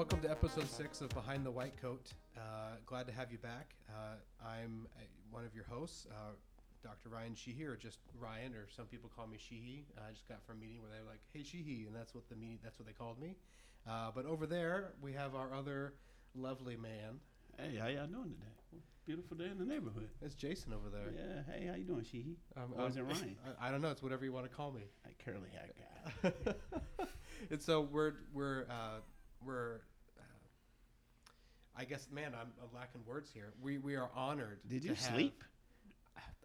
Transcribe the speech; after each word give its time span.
welcome 0.00 0.20
to 0.22 0.30
episode 0.30 0.66
six 0.66 1.02
of 1.02 1.10
Behind 1.10 1.44
the 1.44 1.50
White 1.50 1.76
Coat. 1.76 2.14
Uh, 2.34 2.76
glad 2.86 3.06
to 3.06 3.12
have 3.12 3.30
you 3.30 3.36
back. 3.36 3.74
Uh, 3.86 4.14
I'm 4.42 4.86
uh, 4.96 5.02
one 5.30 5.44
of 5.44 5.54
your 5.54 5.66
hosts, 5.68 6.06
uh, 6.10 6.32
Dr. 6.82 7.10
Ryan 7.10 7.34
Sheehy, 7.34 7.66
or 7.66 7.76
just 7.76 7.98
Ryan, 8.18 8.54
or 8.54 8.66
some 8.74 8.86
people 8.86 9.10
call 9.14 9.26
me 9.26 9.36
Sheehy. 9.36 9.84
I 9.98 10.10
just 10.12 10.26
got 10.26 10.42
from 10.46 10.56
a 10.56 10.60
meeting 10.60 10.80
where 10.80 10.90
they 10.90 11.04
were 11.04 11.10
like, 11.10 11.20
"Hey 11.34 11.42
Sheehy," 11.42 11.84
and 11.86 11.94
that's 11.94 12.14
what 12.14 12.26
the 12.30 12.34
meeting, 12.34 12.60
that's 12.64 12.78
what 12.78 12.88
they 12.88 12.94
called 12.94 13.20
me. 13.20 13.36
Uh, 13.86 14.10
but 14.14 14.24
over 14.24 14.46
there, 14.46 14.92
we 15.02 15.12
have 15.12 15.34
our 15.34 15.52
other 15.52 15.92
lovely 16.34 16.78
man. 16.78 17.20
Hey, 17.58 17.76
how 17.76 17.88
y'all 17.88 18.06
doing 18.06 18.30
today? 18.30 18.80
Beautiful 19.04 19.36
day 19.36 19.50
in 19.52 19.58
the 19.58 19.66
neighborhood. 19.66 20.08
It's 20.22 20.34
Jason 20.34 20.72
over 20.72 20.88
there. 20.88 21.12
Yeah. 21.14 21.42
Hey, 21.52 21.66
how 21.66 21.76
you 21.76 21.84
doing, 21.84 22.06
Sheehy? 22.10 22.38
Um, 22.56 22.72
Or 22.74 22.88
is 22.88 22.96
um, 22.96 23.02
it 23.02 23.04
Ryan? 23.04 23.36
I, 23.60 23.68
I 23.68 23.70
don't 23.70 23.82
know. 23.82 23.90
It's 23.90 24.02
whatever 24.02 24.24
you 24.24 24.32
want 24.32 24.48
to 24.48 24.56
call 24.56 24.72
me. 24.72 24.84
Like 25.04 25.22
curly 25.22 25.50
hair 25.52 26.32
guy. 26.32 27.04
and 27.50 27.60
so 27.60 27.82
we're 27.82 28.14
we're 28.32 28.64
uh, 28.70 29.00
we're. 29.44 29.82
I 31.80 31.84
guess, 31.84 32.08
man, 32.12 32.32
I'm, 32.38 32.48
I'm 32.62 32.68
lacking 32.78 33.00
words 33.06 33.30
here. 33.32 33.52
We 33.62 33.78
we 33.78 33.96
are 33.96 34.10
honored. 34.14 34.58
Did 34.68 34.82
to 34.82 34.88
you 34.88 34.94
have- 34.94 35.14
sleep? 35.14 35.42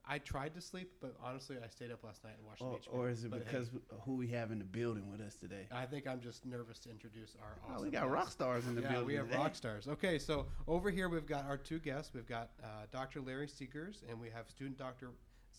I 0.08 0.20
tried 0.20 0.54
to 0.54 0.62
sleep, 0.62 0.92
but 1.02 1.16
honestly, 1.24 1.58
I 1.58 1.68
stayed 1.68 1.92
up 1.92 2.04
last 2.04 2.24
night 2.24 2.34
and 2.38 2.46
watched 2.46 2.62
Or, 2.62 2.78
HBO. 2.78 2.94
or 2.96 3.10
is 3.10 3.24
it 3.24 3.32
But, 3.32 3.40
hey, 3.40 3.46
because 3.46 3.72
who 4.06 4.14
we 4.14 4.28
have 4.28 4.52
in 4.52 4.60
the 4.60 4.64
building 4.64 5.10
with 5.10 5.20
us 5.20 5.36
today? 5.36 5.66
I 5.72 5.88
think 5.88 6.06
I'm 6.06 6.22
just 6.22 6.46
nervous 6.46 6.78
to 6.82 6.92
introduce 6.92 7.36
our. 7.42 7.76
Oh, 7.76 7.82
we 7.82 7.90
got 7.90 8.04
guest. 8.04 8.12
rock 8.14 8.30
stars 8.32 8.68
in 8.68 8.76
the 8.76 8.82
yeah, 8.84 8.90
building. 8.92 9.08
we 9.08 9.16
have 9.16 9.26
today. 9.26 9.40
rock 9.40 9.56
stars. 9.56 9.88
Okay, 9.88 10.20
so 10.20 10.46
over 10.68 10.92
here 10.92 11.10
we've 11.10 11.26
got 11.26 11.46
our 11.48 11.58
two 11.58 11.80
guests. 11.80 12.14
We've 12.14 12.28
got 12.28 12.52
uh, 12.64 12.68
Dr. 12.92 13.20
Larry 13.20 13.48
Seegers 13.48 14.04
and 14.08 14.20
we 14.22 14.30
have 14.30 14.48
student 14.48 14.78
Dr. 14.78 15.10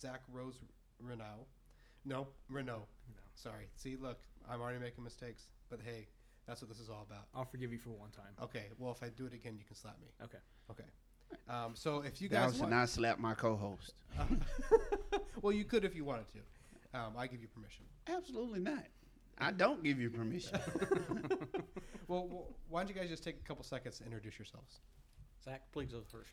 Zach 0.01 0.21
Rose 0.33 0.61
Renault. 1.01 1.49
No, 2.05 2.29
Renault. 2.49 2.87
No. 3.17 3.23
Sorry. 3.35 3.67
See, 3.75 3.97
look, 4.01 4.21
I'm 4.49 4.61
already 4.61 4.79
making 4.79 5.03
mistakes, 5.03 5.49
but 5.71 5.81
hey, 5.85 6.07
that's 6.47 6.61
what 6.61 6.69
this 6.69 6.81
is 6.81 6.89
all 6.89 7.07
about. 7.09 7.27
I'll 7.35 7.45
forgive 7.45 7.73
you 7.73 7.79
for 7.79 7.91
one 7.91 8.11
time. 8.11 8.33
Okay, 8.43 8.67
well, 8.79 8.93
if 8.93 9.03
I 9.03 9.09
do 9.09 9.27
it 9.27 9.35
again, 9.35 9.57
you 9.59 9.65
can 9.65 9.77
slap 9.77 9.99
me. 10.01 10.09
Okay. 10.23 10.39
Okay. 10.71 10.85
Um, 11.49 11.73
so 11.75 12.03
if 12.03 12.21
you 12.21 12.29
Thou 12.29 12.47
guys 12.47 12.53
should 12.53 12.61
want, 12.63 12.73
not 12.73 12.89
slap 12.89 13.19
my 13.19 13.35
co-host. 13.35 13.95
well, 15.43 15.53
you 15.53 15.65
could 15.65 15.85
if 15.85 15.95
you 15.97 16.05
wanted 16.05 16.27
to. 16.33 16.99
Um, 16.99 17.15
I 17.19 17.27
give 17.27 17.43
you 17.43 17.49
permission. 17.49 17.85
Absolutely 18.07 18.61
not. 18.61 18.85
I 19.39 19.51
don't 19.53 19.83
give 19.83 20.01
you 20.01 20.09
permission. 20.09 20.59
Well, 22.09 22.29
well, 22.29 22.47
why 22.69 22.81
don't 22.81 22.89
you 22.89 22.95
guys 22.95 23.09
just 23.09 23.25
take 23.25 23.37
a 23.37 23.49
couple 23.49 23.65
seconds 23.65 23.99
to 23.99 24.05
introduce 24.05 24.39
yourselves? 24.39 24.81
Zach, 25.45 25.63
please 25.73 25.91
go 25.91 26.03
first. 26.11 26.31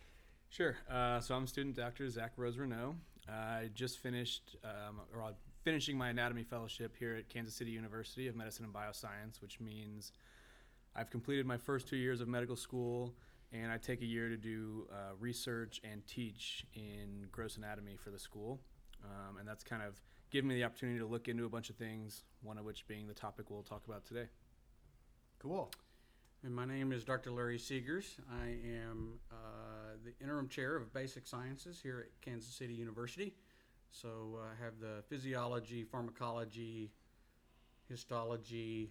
Sure. 0.50 0.78
Uh, 0.90 1.20
so 1.20 1.34
I'm 1.34 1.48
student 1.48 1.76
Dr. 1.76 2.08
Zach 2.10 2.34
Rose 2.38 2.58
Renault. 2.58 2.96
I 3.28 3.70
just 3.74 3.98
finished, 4.00 4.56
um, 4.64 5.02
or 5.14 5.24
I'm 5.24 5.34
finishing 5.64 5.98
my 5.98 6.10
anatomy 6.10 6.44
fellowship 6.44 6.96
here 6.98 7.16
at 7.16 7.30
Kansas 7.30 7.56
City 7.56 7.72
University 7.72 8.28
of 8.28 8.36
Medicine 8.36 8.66
and 8.66 8.74
Bioscience, 8.74 9.42
which 9.42 9.60
means 9.60 10.12
I've 10.96 11.10
completed 11.10 11.46
my 11.46 11.58
first 11.58 11.88
two 11.88 11.96
years 11.96 12.22
of 12.22 12.28
medical 12.28 12.56
school, 12.56 13.14
and 13.52 13.72
I 13.72 13.78
take 13.78 14.02
a 14.02 14.06
year 14.06 14.30
to 14.30 14.38
do 14.38 14.88
uh, 14.92 15.16
research 15.20 15.80
and 15.90 16.06
teach 16.06 16.66
in 16.76 17.28
gross 17.32 17.56
anatomy 17.58 17.96
for 17.96 18.10
the 18.10 18.20
school. 18.20 18.60
Um, 19.04 19.38
and 19.38 19.48
that's 19.48 19.64
kind 19.64 19.82
of 19.82 20.00
given 20.32 20.50
me 20.50 20.56
the 20.56 20.64
opportunity 20.64 21.00
to 21.00 21.06
look 21.06 21.28
into 21.28 21.46
a 21.46 21.50
bunch 21.50 21.70
of 21.70 21.76
things, 21.78 22.24
one 22.42 22.58
of 22.58 22.66
which 22.66 22.86
being 22.88 23.08
the 23.08 23.14
topic 23.14 23.50
we'll 23.50 23.64
talk 23.64 23.84
about 23.88 24.06
today. 24.06 24.28
Cool. 25.40 25.72
And 26.44 26.54
my 26.54 26.66
name 26.66 26.92
is 26.92 27.06
Dr. 27.06 27.32
Larry 27.32 27.58
Seegers. 27.58 28.20
I 28.30 28.48
am 28.66 29.20
uh, 29.32 29.36
the 30.04 30.14
interim 30.22 30.50
chair 30.50 30.76
of 30.76 30.94
basic 30.94 31.26
sciences 31.26 31.80
here 31.82 32.06
at 32.06 32.22
Kansas 32.22 32.54
City 32.54 32.74
University. 32.74 33.34
So 33.94 34.40
uh, 34.40 34.46
I 34.60 34.64
have 34.64 34.80
the 34.80 35.04
physiology, 35.08 35.84
pharmacology, 35.84 36.90
histology, 37.88 38.90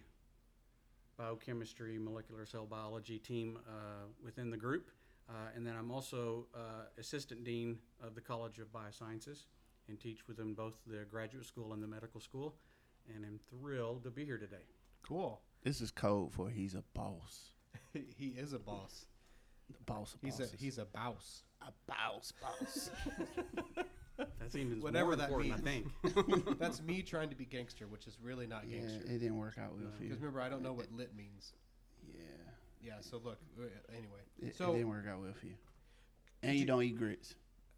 biochemistry, 1.17 1.97
molecular 1.99 2.45
cell 2.45 2.65
biology 2.65 3.19
team 3.19 3.59
uh, 3.67 4.07
within 4.23 4.49
the 4.49 4.57
group. 4.57 4.89
Uh, 5.29 5.33
and 5.55 5.67
then 5.67 5.75
I'm 5.77 5.91
also 5.91 6.47
uh, 6.55 6.85
assistant 6.97 7.43
dean 7.43 7.79
of 8.01 8.15
the 8.15 8.21
College 8.21 8.59
of 8.59 8.71
Biosciences 8.71 9.43
and 9.89 9.99
teach 9.99 10.25
within 10.27 10.53
both 10.53 10.75
the 10.87 11.03
graduate 11.09 11.45
school 11.45 11.73
and 11.73 11.83
the 11.83 11.87
medical 11.87 12.21
school. 12.21 12.55
And 13.13 13.25
I'm 13.25 13.39
thrilled 13.49 14.03
to 14.03 14.09
be 14.09 14.23
here 14.23 14.37
today. 14.37 14.65
Cool. 15.01 15.41
this 15.63 15.81
is 15.81 15.91
code 15.91 16.31
for 16.31 16.49
he's 16.49 16.75
a 16.75 16.83
boss. 16.93 17.49
he 18.17 18.27
is 18.37 18.53
a 18.53 18.59
boss. 18.59 19.05
The 19.69 19.83
boss 19.85 20.13
of 20.13 20.21
He's 20.21 20.39
a 20.39 20.47
he's 20.57 20.77
a 20.77 20.85
bouse. 20.85 21.43
a 21.61 21.71
boss 21.87 22.31
boss. 22.41 22.89
That 24.17 24.51
seems 24.51 24.81
Whatever 24.83 25.07
more 25.07 25.15
that 25.15 25.29
important, 25.29 25.53
I 25.53 25.61
means. 25.61 25.91
think. 26.13 26.59
That's 26.59 26.81
me 26.81 27.01
trying 27.01 27.29
to 27.29 27.35
be 27.35 27.45
gangster, 27.45 27.87
which 27.87 28.05
is 28.07 28.17
really 28.21 28.45
not 28.47 28.63
yeah, 28.67 28.79
gangster. 28.79 29.01
it 29.05 29.19
didn't 29.19 29.37
work 29.37 29.55
out 29.57 29.71
well 29.73 29.89
for 29.97 30.03
you. 30.03 30.09
Because 30.09 30.21
remember, 30.21 30.41
I 30.41 30.49
don't 30.49 30.61
know 30.61 30.73
what 30.73 30.91
lit 30.91 31.15
means. 31.15 31.53
Yeah, 32.13 32.21
Yeah. 32.81 32.93
So 33.01 33.17
look. 33.23 33.39
uh, 33.59 33.63
Anyway. 33.89 34.19
it, 34.39 34.47
it 34.49 34.57
didn't 34.57 34.87
work 34.89 35.05
out 35.09 35.21
well 35.21 35.33
for 35.39 35.45
you. 35.47 35.55
And 36.43 36.57
you 36.57 36.65
don't 36.65 36.83
eat 36.83 36.97
grits. 36.97 37.35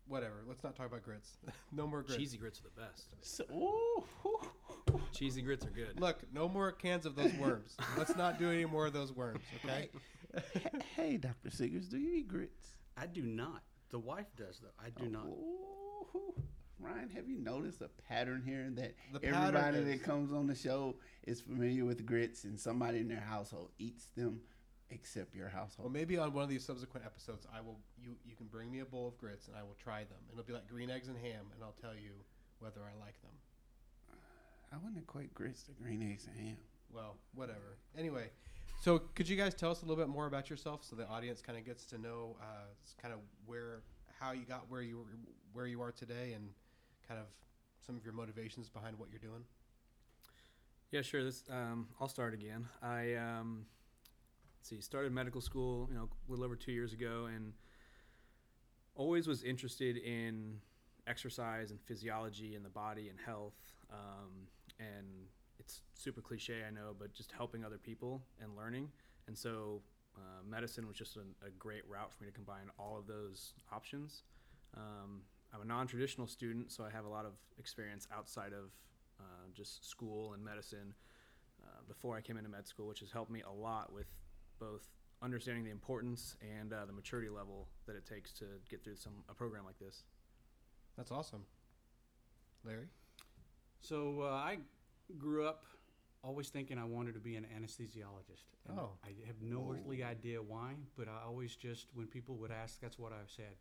whatever. 0.08 0.44
Let's 0.48 0.64
not 0.64 0.76
talk 0.76 0.88
about 0.88 1.04
grits. 1.04 1.38
no 1.72 1.88
more 1.88 2.02
grits. 2.02 2.18
Cheesy 2.18 2.38
grits 2.38 2.60
are 2.60 2.64
the 2.64 2.82
best. 2.82 3.08
So, 3.22 3.44
ooh, 3.54 4.04
ooh. 4.28 5.00
Cheesy 5.14 5.42
grits 5.42 5.66
are 5.66 5.70
good. 5.72 6.00
Look, 6.00 6.18
no 6.34 6.50
more 6.50 6.72
cans 6.72 7.06
of 7.06 7.16
those 7.16 7.34
worms. 7.36 7.78
Let's 7.98 8.16
not 8.16 8.38
do 8.40 8.52
any 8.52 8.66
more 8.66 8.88
of 8.88 8.94
those 8.94 9.14
worms. 9.14 9.42
Okay. 9.64 9.90
hey, 10.96 11.18
Dr. 11.18 11.50
Seegers, 11.50 11.90
do 11.90 11.98
you 11.98 12.14
eat 12.16 12.28
grits? 12.28 12.76
I 12.98 13.06
do 13.08 13.22
not. 13.22 13.62
The 13.92 14.00
wife 14.00 14.28
does, 14.36 14.60
though. 14.60 14.70
I 14.84 14.90
do 15.02 15.10
not. 15.10 15.26
Ooh. 15.28 15.85
Ryan, 16.80 17.10
have 17.10 17.28
you 17.28 17.38
noticed 17.40 17.82
a 17.82 17.90
pattern 18.08 18.44
here 18.46 18.70
that 18.76 18.96
pattern 19.22 19.56
everybody 19.56 19.78
is- 19.80 20.00
that 20.00 20.06
comes 20.06 20.32
on 20.32 20.46
the 20.46 20.56
show 20.56 20.96
is 21.24 21.42
familiar 21.42 21.84
with 21.86 22.06
grits 22.06 22.44
and 22.44 22.60
somebody 22.60 23.00
in 23.00 23.08
their 23.08 23.22
household 23.22 23.72
eats 23.80 24.10
them 24.10 24.42
except 24.92 25.34
your 25.34 25.50
household? 25.50 25.86
Well, 25.86 25.94
maybe 25.94 26.18
on 26.18 26.32
one 26.34 26.44
of 26.44 26.50
these 26.50 26.64
subsequent 26.64 27.06
episodes, 27.06 27.48
I 27.52 27.62
will. 27.62 27.80
You 27.98 28.16
you 28.24 28.36
can 28.36 28.48
bring 28.48 28.72
me 28.72 28.80
a 28.80 28.86
bowl 28.86 29.08
of 29.08 29.18
grits 29.18 29.48
and 29.48 29.56
I 29.58 29.64
will 29.64 29.76
try 29.76 30.04
them. 30.04 30.20
It'll 30.32 30.44
be 30.44 30.54
like 30.54 30.68
green 30.68 30.90
eggs 30.92 31.08
and 31.08 31.18
ham, 31.18 31.46
and 31.54 31.64
I'll 31.64 31.72
tell 31.82 31.96
you 31.96 32.12
whether 32.60 32.82
I 32.82 32.94
like 33.04 33.20
them. 33.22 33.32
I 34.72 34.78
wouldn't 34.78 34.98
equate 34.98 35.34
grits 35.34 35.64
to 35.64 35.72
green 35.72 36.04
eggs 36.04 36.28
and 36.28 36.36
ham. 36.38 36.58
Well, 36.92 37.18
whatever. 37.34 37.78
Anyway, 37.98 38.30
so 38.82 39.00
could 39.00 39.28
you 39.28 39.38
guys 39.38 39.54
tell 39.56 39.72
us 39.72 39.82
a 39.82 39.86
little 39.86 40.04
bit 40.04 40.10
more 40.10 40.28
about 40.28 40.50
yourself 40.50 40.84
so 40.84 40.96
the 40.96 41.08
audience 41.08 41.42
kind 41.42 41.58
of 41.58 41.66
gets 41.66 41.86
to 41.86 41.98
know 41.98 42.38
uh, 42.42 42.68
kind 43.02 43.14
of 43.14 43.22
where, 43.46 43.82
how 44.20 44.32
you 44.34 44.46
got 44.46 44.70
where 44.70 44.82
you 44.82 44.98
were, 45.00 45.06
where 45.56 45.66
you 45.66 45.82
are 45.82 45.92
today, 45.92 46.34
and 46.34 46.50
kind 47.08 47.20
of 47.20 47.26
some 47.86 47.96
of 47.96 48.04
your 48.04 48.14
motivations 48.14 48.70
behind 48.70 49.00
what 49.00 49.10
you're 49.10 49.20
doing. 49.20 49.44
Yeah, 50.92 51.02
sure. 51.02 51.24
This 51.24 51.44
um, 51.50 51.88
I'll 52.00 52.08
start 52.08 52.34
again. 52.34 52.68
I 52.84 53.16
um, 53.16 53.66
see, 54.62 54.82
started 54.82 55.12
medical 55.12 55.42
school, 55.42 55.88
you 55.90 55.98
know, 55.98 56.10
a 56.28 56.32
little 56.32 56.46
over 56.46 56.56
two 56.56 56.72
years 56.72 56.94
ago, 56.94 57.28
and 57.34 57.54
always 58.96 59.28
was 59.28 59.44
interested 59.44 59.98
in 59.98 60.60
exercise 61.08 61.72
and 61.72 61.80
physiology 61.82 62.56
and 62.56 62.66
the 62.66 62.70
body 62.70 63.10
and 63.10 63.20
health. 63.26 63.56
Um, 63.92 64.48
and 64.80 65.06
it's 65.60 65.82
super 65.94 66.22
cliche, 66.22 66.64
I 66.68 66.72
know, 66.72 66.96
but 66.98 67.14
just 67.14 67.32
helping 67.32 67.64
other 67.64 67.78
people 67.78 68.22
and 68.42 68.56
learning. 68.56 68.90
And 69.28 69.38
so, 69.38 69.82
uh, 70.18 70.42
medicine 70.48 70.88
was 70.88 70.96
just 70.96 71.18
a, 71.18 71.46
a 71.46 71.50
great 71.60 71.84
route 71.90 72.12
for 72.14 72.24
me 72.24 72.30
to 72.30 72.34
combine 72.34 72.70
all 72.80 72.98
of 72.98 73.06
those 73.06 73.54
options. 73.72 74.24
Um, 74.76 75.22
I'm 75.56 75.62
a 75.62 75.66
non-traditional 75.66 76.28
student, 76.28 76.72
so 76.72 76.84
I 76.84 76.90
have 76.90 77.06
a 77.06 77.10
lot 77.10 77.26
of 77.26 77.32
experience 77.58 78.08
outside 78.14 78.52
of 78.52 78.72
uh, 79.20 79.24
just 79.54 79.90
school 79.90 80.34
and 80.34 80.44
medicine 80.44 80.94
uh, 81.64 81.68
before 81.88 82.18
I 82.18 82.22
came 82.22 82.38
into 82.38 82.50
med 82.50 82.68
school, 82.68 82.88
which 82.88 83.00
has 83.00 83.12
helped 83.12 83.32
me 83.32 83.42
a 83.42 83.52
lot 83.52 83.94
with 83.94 84.08
both 84.60 84.84
understanding 85.22 85.64
the 85.64 85.72
importance 85.72 86.36
and 86.60 86.74
uh, 86.74 86.86
the 86.86 86.92
maturity 86.92 87.30
level 87.30 87.68
that 87.88 87.96
it 87.96 88.06
takes 88.06 88.34
to 88.34 88.46
get 88.70 88.84
through 88.84 88.98
some 88.98 89.14
a 89.30 89.34
program 89.34 89.64
like 89.66 89.80
this. 89.80 90.04
That's 90.98 91.12
awesome. 91.12 91.44
Larry. 92.66 92.88
So 93.80 94.22
uh, 94.24 94.26
I 94.32 94.58
grew 95.18 95.48
up 95.48 95.64
always 96.24 96.50
thinking 96.50 96.78
I 96.78 96.84
wanted 96.84 97.14
to 97.14 97.20
be 97.20 97.36
an 97.36 97.46
anesthesiologist. 97.58 98.44
And 98.68 98.80
Oh. 98.80 98.90
I 99.04 99.10
have 99.28 99.42
no 99.42 99.72
earthly 99.72 100.04
idea 100.04 100.42
why, 100.42 100.74
but 100.98 101.08
I 101.08 101.24
always 101.26 101.56
just, 101.56 101.88
when 101.94 102.08
people 102.08 102.36
would 102.38 102.52
ask, 102.52 102.82
that's 102.82 102.98
what 102.98 103.14
I've 103.14 103.30
said. 103.30 103.56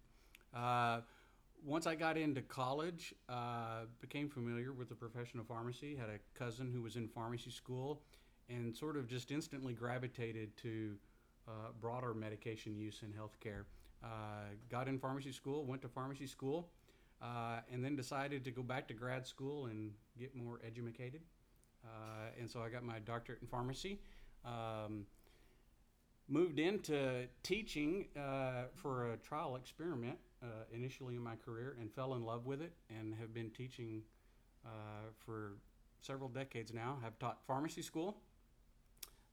Once 1.64 1.86
I 1.86 1.94
got 1.94 2.18
into 2.18 2.42
college, 2.42 3.14
uh, 3.30 3.86
became 4.02 4.28
familiar 4.28 4.74
with 4.74 4.90
the 4.90 4.94
profession 4.94 5.40
of 5.40 5.46
pharmacy. 5.46 5.96
Had 5.96 6.10
a 6.10 6.18
cousin 6.38 6.70
who 6.70 6.82
was 6.82 6.96
in 6.96 7.08
pharmacy 7.08 7.50
school, 7.50 8.02
and 8.50 8.76
sort 8.76 8.98
of 8.98 9.08
just 9.08 9.30
instantly 9.30 9.72
gravitated 9.72 10.54
to 10.58 10.94
uh, 11.48 11.52
broader 11.80 12.12
medication 12.12 12.76
use 12.76 13.00
in 13.02 13.14
healthcare. 13.14 13.64
Uh, 14.02 14.52
got 14.68 14.88
in 14.88 14.98
pharmacy 14.98 15.32
school, 15.32 15.64
went 15.64 15.80
to 15.80 15.88
pharmacy 15.88 16.26
school, 16.26 16.68
uh, 17.22 17.60
and 17.72 17.82
then 17.82 17.96
decided 17.96 18.44
to 18.44 18.50
go 18.50 18.62
back 18.62 18.86
to 18.88 18.92
grad 18.92 19.26
school 19.26 19.64
and 19.64 19.92
get 20.18 20.36
more 20.36 20.60
educated. 20.66 21.22
Uh, 21.82 22.28
and 22.38 22.50
so 22.50 22.60
I 22.60 22.68
got 22.68 22.84
my 22.84 22.98
doctorate 22.98 23.40
in 23.40 23.48
pharmacy. 23.48 24.00
Um, 24.44 25.06
moved 26.28 26.58
into 26.58 27.26
teaching 27.42 28.06
uh, 28.18 28.64
for 28.74 29.12
a 29.12 29.16
trial 29.16 29.56
experiment 29.56 30.18
uh, 30.44 30.64
initially 30.72 31.16
in 31.16 31.22
my 31.22 31.36
career 31.36 31.76
and 31.80 31.90
fell 31.92 32.14
in 32.14 32.24
love 32.24 32.44
with 32.44 32.60
it 32.60 32.72
and 32.90 33.14
have 33.14 33.32
been 33.32 33.50
teaching 33.50 34.02
uh, 34.64 34.68
for 35.24 35.54
several 36.02 36.28
decades 36.28 36.72
now. 36.72 36.98
Have 37.02 37.18
taught 37.18 37.38
pharmacy 37.46 37.82
school, 37.82 38.18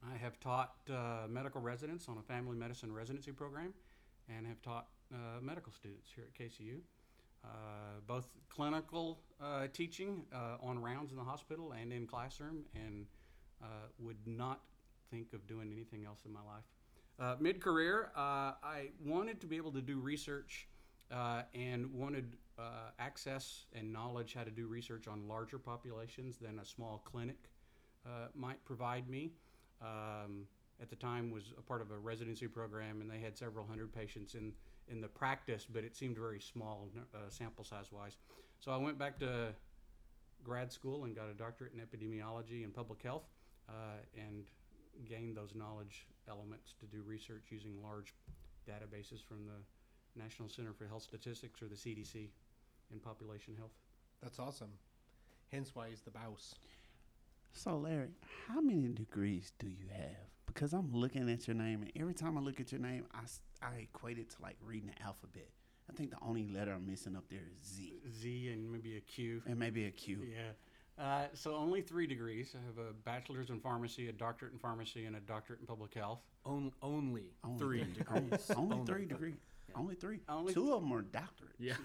I 0.01 0.17
have 0.17 0.39
taught 0.39 0.73
uh, 0.89 1.27
medical 1.29 1.61
residents 1.61 2.07
on 2.07 2.17
a 2.17 2.21
family 2.21 2.55
medicine 2.55 2.91
residency 2.91 3.31
program 3.31 3.73
and 4.29 4.47
have 4.47 4.61
taught 4.61 4.87
uh, 5.13 5.41
medical 5.41 5.71
students 5.73 6.09
here 6.15 6.25
at 6.25 6.39
KCU. 6.39 6.77
Uh, 7.43 7.47
both 8.07 8.29
clinical 8.49 9.19
uh, 9.43 9.67
teaching 9.73 10.23
on 10.61 10.79
rounds 10.79 11.11
in 11.11 11.17
the 11.17 11.23
hospital 11.23 11.73
and 11.73 11.91
in 11.91 12.05
classroom, 12.05 12.63
and 12.75 13.07
would 13.99 14.17
not 14.25 14.61
think 15.11 15.33
of 15.33 15.45
doing 15.45 15.71
anything 15.71 16.05
else 16.05 16.19
in 16.25 16.31
my 16.31 16.39
life. 16.41 16.63
Uh, 17.19 17.35
Mid 17.39 17.61
career, 17.61 18.11
uh, 18.15 18.53
I 18.63 18.89
wanted 19.05 19.41
to 19.41 19.47
be 19.47 19.57
able 19.57 19.71
to 19.73 19.81
do 19.81 19.99
research 19.99 20.67
uh, 21.11 21.43
and 21.53 21.91
wanted 21.93 22.37
uh, 22.57 22.91
access 22.99 23.65
and 23.73 23.91
knowledge 23.91 24.33
how 24.33 24.43
to 24.43 24.51
do 24.51 24.67
research 24.67 25.07
on 25.07 25.27
larger 25.27 25.57
populations 25.57 26.37
than 26.37 26.59
a 26.59 26.65
small 26.65 27.01
clinic 27.05 27.49
uh, 28.05 28.27
might 28.35 28.63
provide 28.65 29.09
me. 29.09 29.31
Um, 29.81 30.47
at 30.81 30.89
the 30.89 30.95
time, 30.95 31.29
was 31.29 31.53
a 31.57 31.61
part 31.61 31.81
of 31.81 31.91
a 31.91 31.97
residency 31.97 32.47
program, 32.47 33.01
and 33.01 33.09
they 33.09 33.19
had 33.19 33.37
several 33.37 33.65
hundred 33.67 33.93
patients 33.93 34.35
in 34.35 34.51
in 34.87 34.99
the 34.99 35.07
practice, 35.07 35.65
but 35.71 35.83
it 35.83 35.95
seemed 35.95 36.17
very 36.17 36.39
small 36.39 36.89
uh, 37.13 37.17
sample 37.29 37.63
size 37.63 37.91
wise. 37.91 38.17
So 38.59 38.71
I 38.71 38.77
went 38.77 38.97
back 38.97 39.19
to 39.19 39.53
grad 40.43 40.71
school 40.71 41.05
and 41.05 41.15
got 41.15 41.29
a 41.29 41.33
doctorate 41.33 41.73
in 41.73 41.79
epidemiology 41.79 42.63
and 42.63 42.73
public 42.73 43.01
health, 43.03 43.23
uh, 43.69 44.01
and 44.17 44.45
gained 45.05 45.37
those 45.37 45.53
knowledge 45.55 46.07
elements 46.27 46.73
to 46.79 46.85
do 46.85 47.03
research 47.03 47.43
using 47.49 47.81
large 47.81 48.13
databases 48.67 49.23
from 49.23 49.45
the 49.45 49.61
National 50.15 50.49
Center 50.49 50.73
for 50.73 50.85
Health 50.87 51.03
Statistics 51.03 51.61
or 51.61 51.67
the 51.67 51.75
CDC 51.75 52.29
in 52.91 52.99
population 52.99 53.55
health. 53.57 53.71
That's 54.21 54.39
awesome. 54.39 54.71
Hence 55.51 55.71
why 55.73 55.89
he's 55.89 56.01
the 56.01 56.11
boss. 56.11 56.55
So, 57.53 57.77
Larry, 57.77 58.09
how 58.47 58.61
many 58.61 58.87
degrees 58.89 59.51
do 59.59 59.67
you 59.67 59.87
have? 59.93 60.15
Because 60.45 60.73
I'm 60.73 60.91
looking 60.93 61.29
at 61.29 61.47
your 61.47 61.55
name, 61.55 61.81
and 61.81 61.91
every 61.95 62.13
time 62.13 62.37
I 62.37 62.41
look 62.41 62.59
at 62.59 62.71
your 62.71 62.81
name, 62.81 63.05
I, 63.13 63.65
I 63.65 63.75
equate 63.81 64.17
it 64.17 64.29
to 64.31 64.41
like 64.41 64.57
reading 64.65 64.91
the 64.95 65.03
alphabet. 65.05 65.49
I 65.89 65.93
think 65.93 66.11
the 66.11 66.17
only 66.21 66.47
letter 66.47 66.71
I'm 66.73 66.87
missing 66.87 67.15
up 67.17 67.25
there 67.29 67.39
is 67.59 67.67
Z, 67.67 67.93
Z 68.21 68.49
and 68.53 68.71
maybe 68.71 68.95
a 68.95 69.01
Q. 69.01 69.41
and 69.45 69.57
maybe 69.57 69.85
a 69.85 69.91
Q. 69.91 70.19
Yeah. 70.31 71.03
Uh, 71.03 71.27
so 71.33 71.55
only 71.55 71.81
three 71.81 72.05
degrees. 72.07 72.55
I 72.55 72.65
have 72.65 72.77
a 72.77 72.93
bachelor's 72.93 73.49
in 73.49 73.59
pharmacy, 73.59 74.07
a 74.07 74.11
doctorate 74.13 74.53
in 74.53 74.59
pharmacy, 74.59 75.05
and 75.05 75.15
a 75.15 75.19
doctorate 75.19 75.59
in 75.59 75.65
public 75.65 75.93
health. 75.93 76.19
On, 76.45 76.71
only, 76.81 77.31
Only 77.43 77.59
three 77.59 77.83
degrees. 77.97 78.51
only 78.55 78.75
Only. 78.77 78.85
three 78.85 79.05
degrees. 79.05 79.35
Only 79.75 79.95
three. 79.95 80.19
Only 80.29 80.53
Two 80.53 80.73
of 80.73 80.81
them 80.81 80.91
are 80.93 81.01
doctorate. 81.01 81.55
Yeah. 81.59 81.75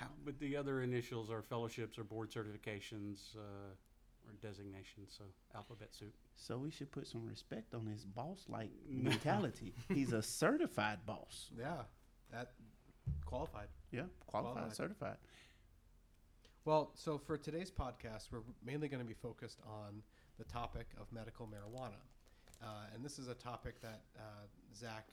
Wow. 0.00 0.08
But 0.24 0.40
the 0.40 0.56
other 0.56 0.82
initials 0.82 1.30
are 1.30 1.40
fellowships 1.40 1.98
or 2.00 2.02
board 2.02 2.28
certifications 2.28 3.36
uh, 3.36 3.38
or 4.26 4.32
designations. 4.42 5.14
So 5.16 5.22
alphabet 5.54 5.94
soup. 5.94 6.12
So 6.34 6.58
we 6.58 6.72
should 6.72 6.90
put 6.90 7.06
some 7.06 7.24
respect 7.24 7.74
on 7.74 7.86
his 7.86 8.04
boss-like 8.04 8.70
mentality. 8.90 9.72
He's 9.88 10.12
a 10.12 10.20
certified 10.20 11.06
boss. 11.06 11.48
Yeah, 11.56 11.82
that 12.32 12.54
qualified. 13.24 13.68
Yeah, 13.92 14.02
qualified, 14.26 14.54
Qualified. 14.54 14.76
certified. 14.76 15.16
Well, 16.64 16.90
so 16.94 17.16
for 17.18 17.36
today's 17.36 17.70
podcast, 17.70 18.32
we're 18.32 18.40
mainly 18.66 18.88
going 18.88 19.02
to 19.02 19.06
be 19.06 19.14
focused 19.14 19.60
on 19.64 20.02
the 20.38 20.44
topic 20.44 20.86
of 21.00 21.06
medical 21.12 21.46
marijuana, 21.46 22.00
uh, 22.62 22.86
and 22.94 23.04
this 23.04 23.20
is 23.20 23.28
a 23.28 23.34
topic 23.34 23.80
that 23.82 24.02
uh, 24.18 24.22
Zach 24.74 25.06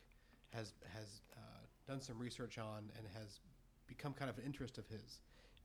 has 0.53 0.73
has 0.95 1.21
uh, 1.35 1.39
done 1.87 2.01
some 2.01 2.17
research 2.19 2.57
on 2.57 2.91
and 2.97 3.07
has 3.13 3.39
become 3.87 4.13
kind 4.13 4.29
of 4.29 4.37
an 4.37 4.45
interest 4.45 4.77
of 4.77 4.87
his. 4.87 5.19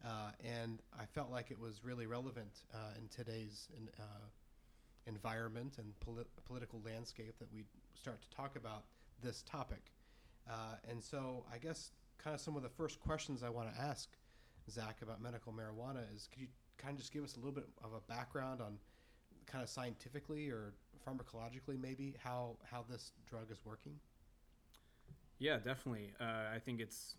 Uh, 0.04 0.30
and 0.44 0.82
I 0.98 1.04
felt 1.06 1.30
like 1.30 1.50
it 1.50 1.58
was 1.58 1.82
really 1.82 2.06
relevant 2.06 2.62
uh, 2.74 2.98
in 2.98 3.08
today's 3.08 3.68
in, 3.76 3.88
uh, 3.98 4.26
environment 5.06 5.78
and 5.78 5.98
polit- 6.00 6.28
political 6.44 6.82
landscape 6.84 7.38
that 7.38 7.52
we 7.52 7.64
start 7.94 8.20
to 8.22 8.30
talk 8.30 8.56
about 8.56 8.84
this 9.22 9.42
topic. 9.42 9.92
Uh, 10.48 10.76
and 10.88 11.02
so, 11.02 11.44
I 11.52 11.58
guess 11.58 11.92
kind 12.18 12.34
of 12.34 12.40
some 12.40 12.56
of 12.56 12.62
the 12.62 12.68
first 12.68 13.00
questions 13.00 13.42
I 13.42 13.48
want 13.48 13.74
to 13.74 13.80
ask 13.80 14.08
Zach 14.70 14.98
about 15.02 15.20
medical 15.20 15.52
marijuana 15.52 16.02
is 16.14 16.28
could 16.30 16.40
you 16.42 16.48
kind 16.78 16.94
of 16.94 16.98
just 16.98 17.12
give 17.12 17.24
us 17.24 17.36
a 17.36 17.38
little 17.38 17.52
bit 17.52 17.68
of 17.82 17.92
a 17.92 18.00
background 18.12 18.60
on 18.60 18.78
kind 19.46 19.62
of 19.62 19.70
scientifically 19.70 20.50
or 20.50 20.74
pharmacologically 21.06 21.80
maybe 21.80 22.14
how 22.22 22.56
how 22.70 22.84
this 22.88 23.12
drug 23.28 23.50
is 23.50 23.58
working? 23.64 23.94
Yeah, 25.38 25.58
definitely. 25.58 26.12
Uh, 26.20 26.54
I 26.54 26.58
think 26.58 26.80
it's 26.80 27.16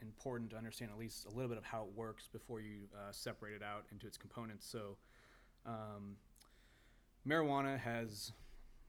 important 0.00 0.50
to 0.50 0.56
understand 0.56 0.90
at 0.90 0.98
least 0.98 1.26
a 1.26 1.30
little 1.30 1.48
bit 1.48 1.58
of 1.58 1.64
how 1.64 1.82
it 1.82 1.96
works 1.96 2.28
before 2.32 2.60
you 2.60 2.88
uh, 2.94 3.12
separate 3.12 3.54
it 3.54 3.62
out 3.62 3.84
into 3.92 4.06
its 4.06 4.16
components. 4.16 4.66
So, 4.66 4.96
um, 5.66 6.16
marijuana 7.26 7.78
has 7.78 8.32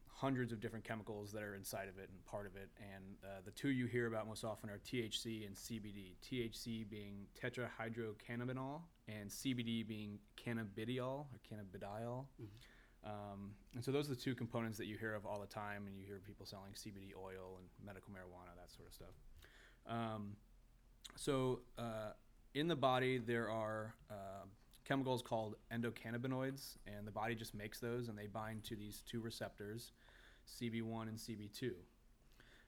hundreds 0.07 0.53
of 0.53 0.59
different 0.59 0.85
chemicals 0.85 1.31
that 1.31 1.43
are 1.43 1.55
inside 1.55 1.89
of 1.89 1.97
it 1.97 2.09
and 2.09 2.25
part 2.25 2.45
of 2.45 2.55
it. 2.55 2.69
And 2.79 3.15
uh, 3.23 3.41
the 3.43 3.51
two 3.51 3.69
you 3.69 3.87
hear 3.87 4.07
about 4.07 4.27
most 4.27 4.43
often 4.43 4.69
are 4.69 4.79
THC 4.79 5.45
and 5.45 5.55
CBD. 5.55 6.15
THC 6.23 6.89
being 6.89 7.25
tetrahydrocannabinol, 7.41 8.81
and 9.07 9.29
CBD 9.29 9.85
being 9.85 10.19
cannabidiol 10.37 11.25
or 11.25 11.39
cannabidiol. 11.51 12.25
Um, 13.05 13.51
and 13.75 13.83
so 13.83 13.91
those 13.91 14.07
are 14.07 14.15
the 14.15 14.21
two 14.21 14.35
components 14.35 14.77
that 14.77 14.85
you 14.87 14.97
hear 14.97 15.13
of 15.13 15.25
all 15.25 15.39
the 15.39 15.47
time, 15.47 15.87
and 15.87 15.97
you 15.97 16.05
hear 16.05 16.21
people 16.25 16.45
selling 16.45 16.71
CBD 16.73 17.11
oil 17.17 17.57
and 17.59 17.67
medical 17.85 18.11
marijuana, 18.11 18.55
that 18.55 18.71
sort 18.71 18.87
of 18.87 18.93
stuff. 18.93 19.15
Um, 19.87 20.35
so 21.15 21.61
uh, 21.77 22.11
in 22.53 22.67
the 22.67 22.75
body, 22.75 23.17
there 23.17 23.49
are 23.49 23.93
uh, 24.09 24.45
chemicals 24.85 25.21
called 25.21 25.55
endocannabinoids, 25.73 26.77
and 26.87 27.05
the 27.05 27.11
body 27.11 27.35
just 27.35 27.53
makes 27.53 27.79
those, 27.79 28.07
and 28.07 28.17
they 28.17 28.27
bind 28.27 28.63
to 28.65 28.75
these 28.75 29.03
two 29.09 29.19
receptors, 29.19 29.91
CB1 30.47 31.03
and 31.03 31.17
CB2. 31.17 31.71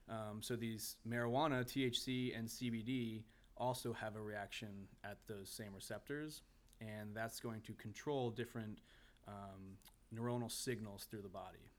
Um, 0.07 0.41
so 0.41 0.55
these 0.55 0.97
marijuana, 1.07 1.63
THC, 1.63 2.37
and 2.37 2.47
CBD 2.47 3.23
also 3.57 3.93
have 3.93 4.15
a 4.15 4.21
reaction 4.21 4.69
at 5.03 5.17
those 5.27 5.49
same 5.49 5.73
receptors, 5.73 6.41
and 6.81 7.15
that's 7.15 7.39
going 7.39 7.61
to 7.61 7.73
control 7.73 8.29
different 8.29 8.79
um, 9.27 9.77
neuronal 10.13 10.51
signals 10.51 11.07
through 11.09 11.21
the 11.21 11.29
body. 11.29 11.71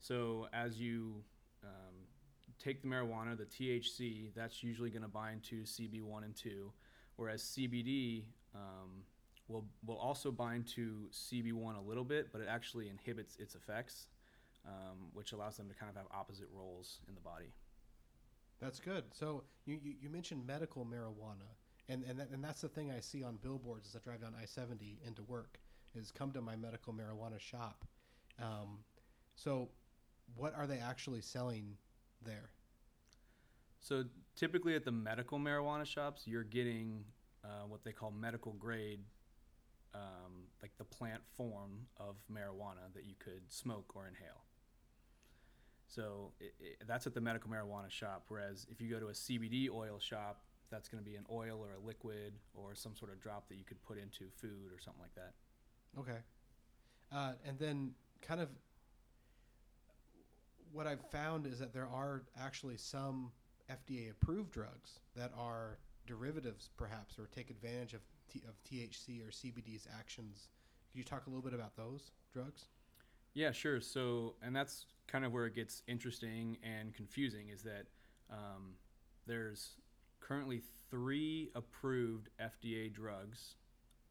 So 0.00 0.48
as 0.52 0.78
you 0.78 1.22
um, 1.62 1.94
take 2.62 2.82
the 2.82 2.88
marijuana, 2.88 3.36
the 3.36 3.44
THC, 3.44 4.34
that's 4.34 4.62
usually 4.62 4.90
going 4.90 5.02
to 5.02 5.08
bind 5.08 5.42
to 5.44 5.62
CB1 5.62 6.24
and 6.24 6.36
2, 6.36 6.72
whereas 7.16 7.42
CBD 7.42 8.24
um, 8.54 9.02
will, 9.48 9.64
will 9.86 9.96
also 9.96 10.30
bind 10.30 10.66
to 10.68 11.08
CB1 11.12 11.76
a 11.76 11.88
little 11.88 12.04
bit, 12.04 12.28
but 12.32 12.40
it 12.40 12.48
actually 12.50 12.88
inhibits 12.88 13.36
its 13.36 13.54
effects, 13.54 14.08
um, 14.66 15.08
which 15.12 15.32
allows 15.32 15.56
them 15.56 15.68
to 15.68 15.74
kind 15.74 15.90
of 15.90 15.96
have 15.96 16.06
opposite 16.12 16.48
roles 16.54 16.98
in 17.08 17.14
the 17.14 17.20
body. 17.20 17.52
That's 18.60 18.80
good. 18.80 19.04
So 19.12 19.44
you, 19.66 19.78
you, 19.82 19.94
you 20.02 20.10
mentioned 20.10 20.46
medical 20.46 20.84
marijuana, 20.84 21.48
and 21.88 22.02
and, 22.04 22.18
that, 22.18 22.30
and 22.30 22.42
that's 22.42 22.62
the 22.62 22.68
thing 22.68 22.90
I 22.90 23.00
see 23.00 23.22
on 23.22 23.36
billboards 23.42 23.88
as 23.88 23.96
I 23.96 23.98
drive 24.02 24.22
down 24.22 24.32
I 24.40 24.46
seventy 24.46 24.98
into 25.06 25.22
work 25.24 25.58
is 25.94 26.10
come 26.10 26.32
to 26.32 26.40
my 26.40 26.56
medical 26.56 26.92
marijuana 26.92 27.38
shop. 27.38 27.84
Um, 28.40 28.78
so, 29.34 29.68
what 30.36 30.54
are 30.56 30.66
they 30.66 30.78
actually 30.78 31.20
selling 31.20 31.76
there? 32.24 32.50
So 33.84 34.04
typically 34.34 34.74
at 34.74 34.86
the 34.86 34.92
medical 34.92 35.38
marijuana 35.38 35.84
shops, 35.84 36.22
you're 36.24 36.42
getting 36.42 37.04
uh, 37.44 37.66
what 37.68 37.84
they 37.84 37.92
call 37.92 38.10
medical 38.10 38.52
grade, 38.54 39.00
um, 39.94 40.48
like 40.62 40.70
the 40.78 40.84
plant 40.84 41.20
form 41.36 41.86
of 41.98 42.16
marijuana 42.32 42.90
that 42.94 43.04
you 43.04 43.14
could 43.18 43.42
smoke 43.48 43.92
or 43.94 44.06
inhale. 44.08 44.42
So 45.86 46.32
i 46.40 46.46
i 46.46 46.84
that's 46.88 47.06
at 47.06 47.12
the 47.12 47.20
medical 47.20 47.50
marijuana 47.50 47.90
shop. 47.90 48.24
Whereas 48.28 48.66
if 48.70 48.80
you 48.80 48.88
go 48.88 48.98
to 48.98 49.08
a 49.08 49.12
CBD 49.12 49.68
oil 49.68 49.98
shop, 49.98 50.44
that's 50.70 50.88
going 50.88 51.04
to 51.04 51.08
be 51.08 51.16
an 51.16 51.26
oil 51.30 51.60
or 51.62 51.74
a 51.74 51.86
liquid 51.86 52.32
or 52.54 52.74
some 52.74 52.96
sort 52.96 53.12
of 53.12 53.20
drop 53.20 53.50
that 53.50 53.56
you 53.56 53.64
could 53.64 53.82
put 53.82 53.98
into 53.98 54.24
food 54.40 54.72
or 54.72 54.80
something 54.80 55.02
like 55.02 55.14
that. 55.14 55.34
Okay. 55.98 56.18
Uh, 57.12 57.32
and 57.46 57.58
then, 57.58 57.92
kind 58.22 58.40
of, 58.40 58.48
what 60.72 60.86
I've 60.86 61.04
found 61.10 61.46
is 61.46 61.58
that 61.60 61.72
there 61.72 61.86
are 61.86 62.22
actually 62.38 62.76
some 62.76 63.30
FDA 63.70 64.10
approved 64.10 64.50
drugs 64.50 65.00
that 65.14 65.30
are 65.38 65.78
derivatives, 66.06 66.70
perhaps, 66.76 67.18
or 67.18 67.28
take 67.34 67.50
advantage 67.50 67.94
of, 67.94 68.00
T- 68.32 68.42
of 68.48 68.54
THC 68.64 69.26
or 69.26 69.30
CBD's 69.30 69.86
actions. 69.98 70.48
Could 70.90 70.98
you 70.98 71.04
talk 71.04 71.26
a 71.26 71.30
little 71.30 71.42
bit 71.42 71.54
about 71.54 71.76
those 71.76 72.10
drugs? 72.32 72.66
Yeah, 73.34 73.52
sure. 73.52 73.80
So, 73.80 74.34
and 74.42 74.54
that's 74.54 74.86
kind 75.06 75.24
of 75.24 75.32
where 75.32 75.46
it 75.46 75.54
gets 75.54 75.82
interesting 75.86 76.56
and 76.62 76.94
confusing 76.94 77.48
is 77.48 77.62
that 77.62 77.86
um, 78.30 78.74
there's 79.26 79.76
currently 80.20 80.62
three 80.90 81.50
approved 81.54 82.30
FDA 82.40 82.92
drugs 82.92 83.56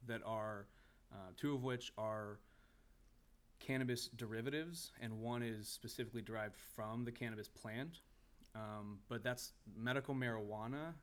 that 0.08 0.22
are, 0.26 0.68
uh, 1.14 1.32
two 1.38 1.54
of 1.54 1.64
which 1.64 1.94
are 1.98 2.40
cannabis 3.60 4.10
derivatives, 4.16 4.92
and 5.02 5.22
one 5.22 5.42
is 5.42 5.68
specifically 5.68 6.22
derived 6.22 6.56
from 6.76 7.06
the 7.06 7.12
cannabis 7.12 7.48
plant. 7.48 8.00
Um, 8.56 9.00
but 9.10 9.24
that's 9.24 9.54
medical 9.76 10.14
marijuana. 10.14 10.94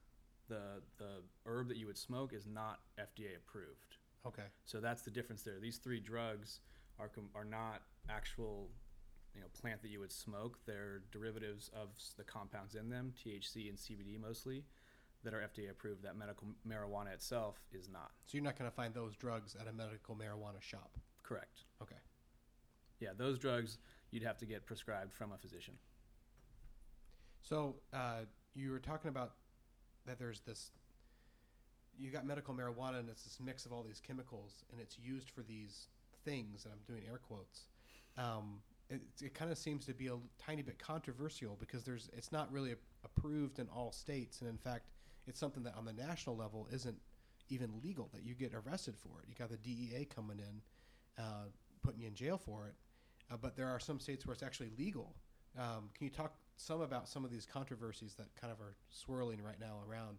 The 0.48 0.82
the 0.98 1.22
herb 1.46 1.68
that 1.68 1.76
you 1.76 1.86
would 1.86 1.98
smoke 1.98 2.32
is 2.32 2.46
not 2.46 2.80
FDA 2.98 3.36
approved. 3.36 3.96
Okay. 4.26 4.46
So 4.64 4.80
that's 4.80 5.02
the 5.02 5.10
difference 5.10 5.42
there. 5.42 5.58
These 5.60 5.78
three 5.78 6.00
drugs 6.00 6.60
are 6.98 7.08
com- 7.08 7.30
are 7.34 7.44
not 7.44 7.82
actual 8.08 8.68
you 9.34 9.40
know 9.40 9.46
plant 9.58 9.82
that 9.82 9.90
you 9.90 10.00
would 10.00 10.12
smoke. 10.12 10.58
They're 10.66 11.02
derivatives 11.12 11.70
of 11.74 11.88
the 12.16 12.24
compounds 12.24 12.74
in 12.74 12.88
them, 12.88 13.14
THC 13.24 13.68
and 13.68 13.78
CBD 13.78 14.20
mostly, 14.20 14.64
that 15.24 15.34
are 15.34 15.40
FDA 15.40 15.70
approved. 15.70 16.02
That 16.02 16.16
medical 16.16 16.48
marijuana 16.66 17.12
itself 17.12 17.60
is 17.72 17.88
not. 17.88 18.10
So 18.26 18.36
you're 18.36 18.44
not 18.44 18.58
going 18.58 18.70
to 18.70 18.74
find 18.74 18.94
those 18.94 19.16
drugs 19.16 19.56
at 19.60 19.68
a 19.68 19.72
medical 19.72 20.14
marijuana 20.14 20.60
shop. 20.60 20.96
Correct. 21.22 21.64
Okay. 21.82 21.96
Yeah, 23.00 23.10
those 23.16 23.38
drugs 23.38 23.78
you'd 24.10 24.22
have 24.22 24.38
to 24.38 24.46
get 24.46 24.66
prescribed 24.66 25.12
from 25.12 25.32
a 25.32 25.38
physician. 25.38 25.74
So 27.42 27.76
uh, 27.92 28.24
you 28.54 28.70
were 28.70 28.78
talking 28.78 29.08
about 29.08 29.32
that 30.06 30.18
there's 30.18 30.40
this. 30.40 30.70
You 31.98 32.10
got 32.10 32.26
medical 32.26 32.54
marijuana, 32.54 33.00
and 33.00 33.08
it's 33.08 33.24
this 33.24 33.38
mix 33.44 33.66
of 33.66 33.72
all 33.72 33.82
these 33.82 34.00
chemicals, 34.00 34.64
and 34.72 34.80
it's 34.80 34.98
used 34.98 35.30
for 35.30 35.42
these 35.42 35.88
things. 36.24 36.64
And 36.64 36.72
I'm 36.72 36.80
doing 36.86 37.06
air 37.08 37.18
quotes. 37.18 37.68
Um, 38.16 38.60
it 38.88 39.00
it 39.22 39.34
kind 39.34 39.50
of 39.50 39.58
seems 39.58 39.86
to 39.86 39.94
be 39.94 40.08
a 40.08 40.16
tiny 40.38 40.62
bit 40.62 40.78
controversial 40.78 41.56
because 41.58 41.84
there's 41.84 42.10
it's 42.12 42.32
not 42.32 42.50
really 42.52 42.72
a- 42.72 42.76
approved 43.04 43.58
in 43.58 43.68
all 43.68 43.92
states, 43.92 44.40
and 44.40 44.50
in 44.50 44.58
fact, 44.58 44.86
it's 45.30 45.38
something 45.38 45.62
that 45.62 45.76
on 45.76 45.84
the 45.84 45.92
national 45.92 46.36
level 46.36 46.66
isn't 46.72 46.98
even 47.48 47.70
legal. 47.82 48.10
That 48.12 48.24
you 48.24 48.34
get 48.34 48.52
arrested 48.52 48.96
for 48.96 49.20
it. 49.22 49.28
You 49.28 49.34
got 49.38 49.48
the 49.48 49.56
DEA 49.56 50.06
coming 50.12 50.40
in, 50.40 51.22
uh, 51.22 51.46
putting 51.82 52.00
you 52.00 52.08
in 52.08 52.14
jail 52.14 52.36
for 52.36 52.66
it. 52.66 52.74
Uh, 53.30 53.36
but 53.40 53.56
there 53.56 53.68
are 53.68 53.78
some 53.78 54.00
states 54.00 54.26
where 54.26 54.34
it's 54.34 54.42
actually 54.42 54.70
legal. 54.76 55.14
Um, 55.56 55.88
can 55.94 56.04
you 56.04 56.10
talk 56.10 56.34
some 56.56 56.80
about 56.80 57.08
some 57.08 57.24
of 57.24 57.30
these 57.30 57.46
controversies 57.46 58.14
that 58.14 58.26
kind 58.40 58.52
of 58.52 58.60
are 58.60 58.74
swirling 58.90 59.40
right 59.40 59.58
now 59.60 59.78
around 59.88 60.18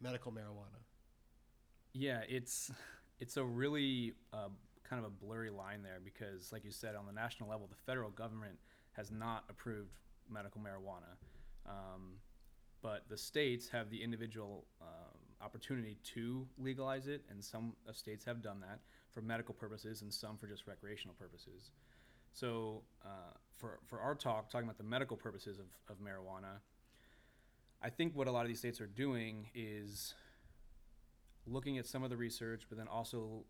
medical 0.00 0.30
marijuana? 0.30 0.80
Yeah, 1.94 2.20
it's 2.28 2.70
it's 3.20 3.38
a 3.38 3.44
really 3.44 4.12
uh, 4.34 4.48
kind 4.88 5.02
of 5.02 5.06
a 5.06 5.24
blurry 5.24 5.50
line 5.50 5.82
there 5.82 6.00
because, 6.04 6.52
like 6.52 6.64
you 6.64 6.70
said, 6.70 6.96
on 6.96 7.06
the 7.06 7.12
national 7.12 7.48
level, 7.48 7.66
the 7.66 7.82
federal 7.86 8.10
government 8.10 8.58
has 8.92 9.10
not 9.10 9.44
approved 9.48 9.94
medical 10.30 10.60
marijuana, 10.60 11.16
um, 11.66 12.16
but 12.84 13.08
the 13.08 13.16
states 13.16 13.66
have 13.70 13.88
the 13.88 14.00
individual 14.00 14.66
um, 14.82 15.18
opportunity 15.42 15.96
to 16.04 16.46
legalize 16.58 17.06
it, 17.06 17.22
and 17.30 17.42
some 17.42 17.72
uh, 17.88 17.92
states 17.94 18.26
have 18.26 18.42
done 18.42 18.60
that 18.60 18.78
for 19.10 19.22
medical 19.22 19.54
purposes, 19.54 20.02
and 20.02 20.12
some 20.12 20.36
for 20.36 20.46
just 20.46 20.66
recreational 20.66 21.14
purposes. 21.18 21.70
So, 22.34 22.82
uh, 23.02 23.32
for 23.56 23.78
for 23.86 24.00
our 24.00 24.14
talk, 24.14 24.50
talking 24.50 24.66
about 24.66 24.76
the 24.76 24.84
medical 24.84 25.16
purposes 25.16 25.58
of, 25.58 25.66
of 25.88 25.96
marijuana, 25.96 26.60
I 27.82 27.88
think 27.88 28.14
what 28.14 28.28
a 28.28 28.30
lot 28.30 28.42
of 28.42 28.48
these 28.48 28.58
states 28.58 28.82
are 28.82 28.86
doing 28.86 29.46
is 29.54 30.12
looking 31.46 31.78
at 31.78 31.86
some 31.86 32.04
of 32.04 32.10
the 32.10 32.18
research, 32.18 32.66
but 32.68 32.76
then 32.76 32.88
also 32.88 33.44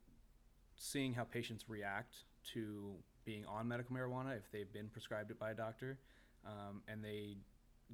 seeing 0.76 1.12
how 1.12 1.24
patients 1.24 1.64
react 1.68 2.14
to 2.52 2.94
being 3.24 3.44
on 3.46 3.66
medical 3.66 3.96
marijuana 3.96 4.36
if 4.36 4.48
they've 4.52 4.72
been 4.72 4.88
prescribed 4.88 5.32
it 5.32 5.40
by 5.40 5.50
a 5.50 5.54
doctor, 5.54 5.98
um, 6.46 6.82
and 6.86 7.02
they 7.02 7.36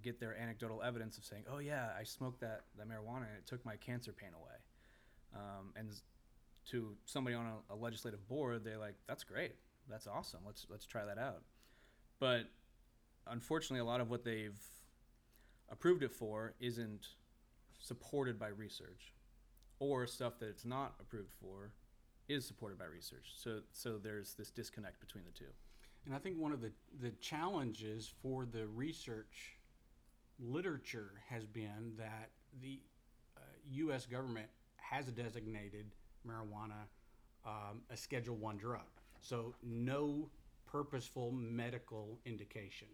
get 0.03 0.21
their 0.21 0.37
anecdotal 0.37 0.83
evidence 0.83 1.19
of 1.19 1.25
saying, 1.25 1.45
"Oh 1.51 1.59
yeah, 1.59 1.89
I 1.99 2.05
smoked 2.05 2.41
that 2.41 2.65
that 2.77 2.89
marijuana 2.89 3.29
and 3.29 3.37
it 3.39 3.47
took 3.47 3.65
my 3.65 3.77
cancer 3.77 4.13
pain 4.13 4.31
away," 4.35 4.57
um, 5.35 5.73
and 5.77 5.91
to 6.71 6.97
somebody 7.05 7.35
on 7.35 7.47
a, 7.47 7.75
a 7.75 7.77
legislative 7.77 8.27
board, 8.29 8.65
they're 8.65 8.79
like, 8.79 8.97
"That's 9.07 9.25
great, 9.25 9.57
that's 9.89 10.07
awesome. 10.07 10.41
Let's 10.47 10.67
let's 10.71 10.87
try 10.87 11.05
that 11.05 11.19
out." 11.19 11.43
But 12.19 12.51
unfortunately, 13.27 13.81
a 13.81 13.85
lot 13.85 14.01
of 14.01 14.11
what 14.11 14.25
they've 14.25 14.61
approved 15.71 16.03
it 16.03 16.13
for 16.13 16.55
isn't 16.61 17.09
supported 17.79 18.39
by 18.39 18.49
research 18.49 19.15
or 19.79 20.07
stuff 20.07 20.39
that 20.39 20.49
it's 20.49 20.65
not 20.65 20.95
approved 21.01 21.33
for 21.41 21.73
is 22.29 22.47
supported 22.47 22.79
by 22.79 22.85
research. 22.85 23.33
So 23.37 23.61
so 23.73 23.99
there's 23.99 24.35
this 24.35 24.51
disconnect 24.51 25.01
between 25.01 25.25
the 25.25 25.33
two. 25.33 25.51
And 26.07 26.15
I 26.15 26.19
think 26.19 26.39
one 26.39 26.53
of 26.53 26.61
the, 26.61 26.73
the 27.01 27.11
challenges 27.21 28.13
for 28.23 28.47
the 28.47 28.67
research 28.67 29.59
literature 30.41 31.13
has 31.29 31.47
been 31.47 31.93
that 31.99 32.31
the 32.61 32.81
uh, 33.37 33.41
U.S. 33.73 34.07
government 34.07 34.49
has 34.77 35.07
designated 35.07 35.87
marijuana 36.27 36.87
um, 37.47 37.83
a 37.91 37.97
Schedule 37.97 38.37
One 38.37 38.57
drug, 38.57 38.83
so 39.21 39.55
no 39.63 40.29
purposeful 40.71 41.33
medical 41.33 42.19
indication. 42.27 42.89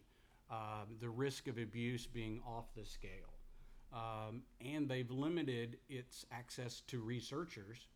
Um, 0.50 0.94
the 1.00 1.08
risk 1.08 1.48
of 1.48 1.58
abuse 1.58 2.06
being 2.06 2.40
off 2.46 2.66
the 2.76 2.84
scale, 2.84 3.34
um, 3.92 4.42
and 4.64 4.88
they've 4.88 5.10
limited 5.10 5.78
its 5.88 6.24
access 6.30 6.82
to 6.82 7.00
researchers 7.00 7.88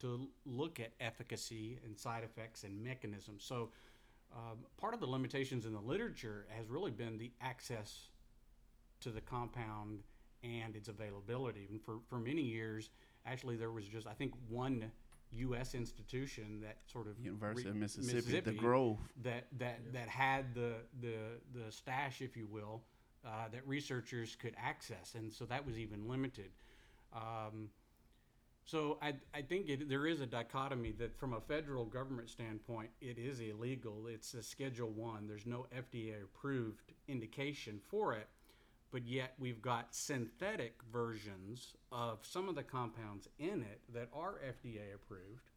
to 0.00 0.28
look 0.46 0.80
at 0.80 0.92
efficacy 0.98 1.78
and 1.84 1.98
side 1.98 2.24
effects 2.24 2.64
and 2.64 2.82
mechanisms. 2.82 3.44
So, 3.44 3.68
um, 4.34 4.60
part 4.78 4.94
of 4.94 5.00
the 5.00 5.06
limitations 5.06 5.66
in 5.66 5.74
the 5.74 5.80
literature 5.80 6.46
has 6.56 6.68
really 6.68 6.90
been 6.90 7.18
the 7.18 7.32
access 7.42 8.08
to 9.00 9.10
the 9.10 9.20
compound 9.20 10.00
and 10.42 10.74
its 10.76 10.88
availability. 10.88 11.66
And 11.70 11.82
for, 11.82 11.98
for 12.08 12.18
many 12.18 12.42
years, 12.42 12.90
actually, 13.26 13.56
there 13.56 13.70
was 13.70 13.86
just, 13.86 14.06
I 14.06 14.12
think, 14.12 14.32
one 14.48 14.90
U.S. 15.32 15.74
institution 15.74 16.60
that 16.62 16.78
sort 16.86 17.06
of 17.06 17.18
University 17.18 17.66
re- 17.66 17.70
of 17.70 17.76
Mississippi, 17.76 18.40
the 18.40 18.52
Grove. 18.52 18.98
that 19.22 19.46
that 19.58 19.80
that 19.92 20.08
had 20.08 20.54
the 20.54 20.74
the 21.00 21.14
the 21.54 21.70
stash, 21.70 22.20
if 22.20 22.36
you 22.36 22.46
will, 22.50 22.82
uh, 23.24 23.48
that 23.52 23.66
researchers 23.66 24.36
could 24.36 24.54
access, 24.60 25.14
and 25.14 25.32
so 25.32 25.44
that 25.44 25.64
was 25.64 25.78
even 25.78 26.08
limited. 26.08 26.50
Um, 27.14 27.70
so 28.64 28.98
I 29.00 29.14
I 29.32 29.42
think 29.42 29.68
it, 29.68 29.88
there 29.88 30.06
is 30.06 30.20
a 30.20 30.26
dichotomy 30.26 30.92
that 30.98 31.16
from 31.16 31.32
a 31.32 31.40
federal 31.40 31.84
government 31.84 32.28
standpoint, 32.28 32.90
it 33.00 33.16
is 33.16 33.40
illegal. 33.40 34.08
It's 34.08 34.34
a 34.34 34.42
Schedule 34.42 34.90
One. 34.90 35.28
There's 35.28 35.46
no 35.46 35.66
FDA 35.76 36.24
approved 36.24 36.92
indication 37.06 37.80
for 37.88 38.14
it, 38.14 38.28
but 38.92 39.06
yet 39.06 39.34
we've 39.38 39.62
got 39.62 39.94
synthetic 39.94 40.80
versions 40.92 41.74
of 41.92 42.18
some 42.22 42.48
of 42.48 42.54
the 42.54 42.62
compounds 42.62 43.28
in 43.38 43.62
it 43.62 43.80
that 43.92 44.08
are 44.12 44.40
FDA 44.46 44.94
approved 44.94 45.50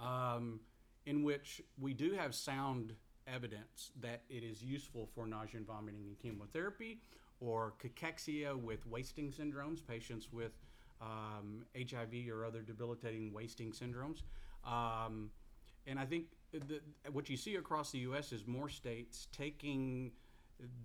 um, 0.00 0.60
in 1.06 1.22
which 1.22 1.62
we 1.78 1.92
do 1.92 2.12
have 2.12 2.34
sound 2.34 2.94
evidence 3.26 3.90
that 4.00 4.22
it 4.28 4.42
is 4.42 4.62
useful 4.62 5.08
for 5.14 5.26
nausea 5.26 5.58
and 5.58 5.66
vomiting 5.66 6.04
in 6.06 6.14
chemotherapy 6.16 7.00
or 7.40 7.74
cachexia 7.82 8.54
with 8.54 8.86
wasting 8.86 9.30
syndromes, 9.30 9.80
patients 9.86 10.28
with 10.32 10.52
um, 11.00 11.64
HIV 11.76 12.28
or 12.30 12.44
other 12.44 12.62
debilitating 12.62 13.32
wasting 13.32 13.72
syndromes. 13.72 14.22
Um, 14.64 15.30
and 15.86 15.98
I 15.98 16.04
think 16.06 16.26
the, 16.52 16.80
what 17.12 17.28
you 17.28 17.36
see 17.36 17.56
across 17.56 17.90
the 17.90 17.98
U.S. 18.00 18.32
is 18.32 18.46
more 18.46 18.68
states 18.68 19.28
taking 19.32 20.12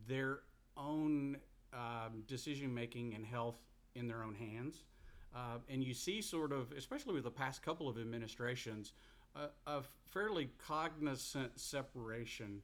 their 0.08 0.40
own 0.80 1.38
um, 1.74 2.24
decision 2.28 2.74
making 2.74 3.14
and 3.14 3.26
health 3.26 3.58
in 3.96 4.08
their 4.08 4.24
own 4.24 4.36
hands. 4.36 4.84
Uh, 5.36 5.58
and 5.70 5.84
you 5.84 5.94
see, 5.94 6.22
sort 6.22 6.52
of, 6.52 6.72
especially 6.72 7.14
with 7.14 7.24
the 7.24 7.32
past 7.32 7.62
couple 7.62 7.88
of 7.88 8.00
administrations, 8.00 8.94
a, 9.68 9.82
fairly 10.12 10.50
cognizant 10.58 11.52
separation 11.60 12.62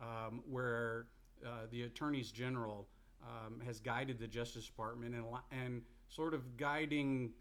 um, 0.00 0.42
where 0.48 1.06
uh, 1.44 1.66
the 1.72 1.82
attorneys 1.82 2.30
general 2.30 2.86
um, 3.22 3.60
has 3.66 3.80
guided 3.80 4.18
the 4.18 4.28
Justice 4.28 4.66
Department 4.66 5.14
and, 5.14 5.24
and 5.50 5.82
sort 6.08 6.34
of 6.34 6.56
guiding 6.56 7.32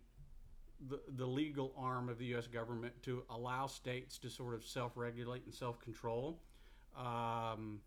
the, 0.89 0.99
the 1.17 1.25
legal 1.25 1.73
arm 1.77 2.09
of 2.09 2.17
the 2.17 2.25
U.S. 2.27 2.47
government 2.47 2.93
to 3.03 3.23
allow 3.29 3.67
states 3.67 4.17
to 4.17 4.29
sort 4.29 4.53
of 4.53 4.65
self 4.65 4.93
regulate 4.95 5.45
and 5.45 5.53
self 5.53 5.79
control. 5.79 6.39
Um, 6.97 7.79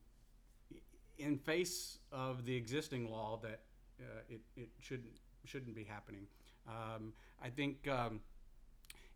in 1.18 1.38
face 1.38 1.98
of 2.12 2.44
the 2.44 2.54
existing 2.54 3.10
law 3.10 3.38
that 3.42 3.60
uh, 4.00 4.20
it, 4.28 4.40
it 4.56 4.68
shouldn't 4.80 5.20
shouldn't 5.44 5.74
be 5.74 5.84
happening. 5.84 6.26
Um, 6.68 7.12
I 7.42 7.48
think, 7.50 7.86
um, 7.88 8.20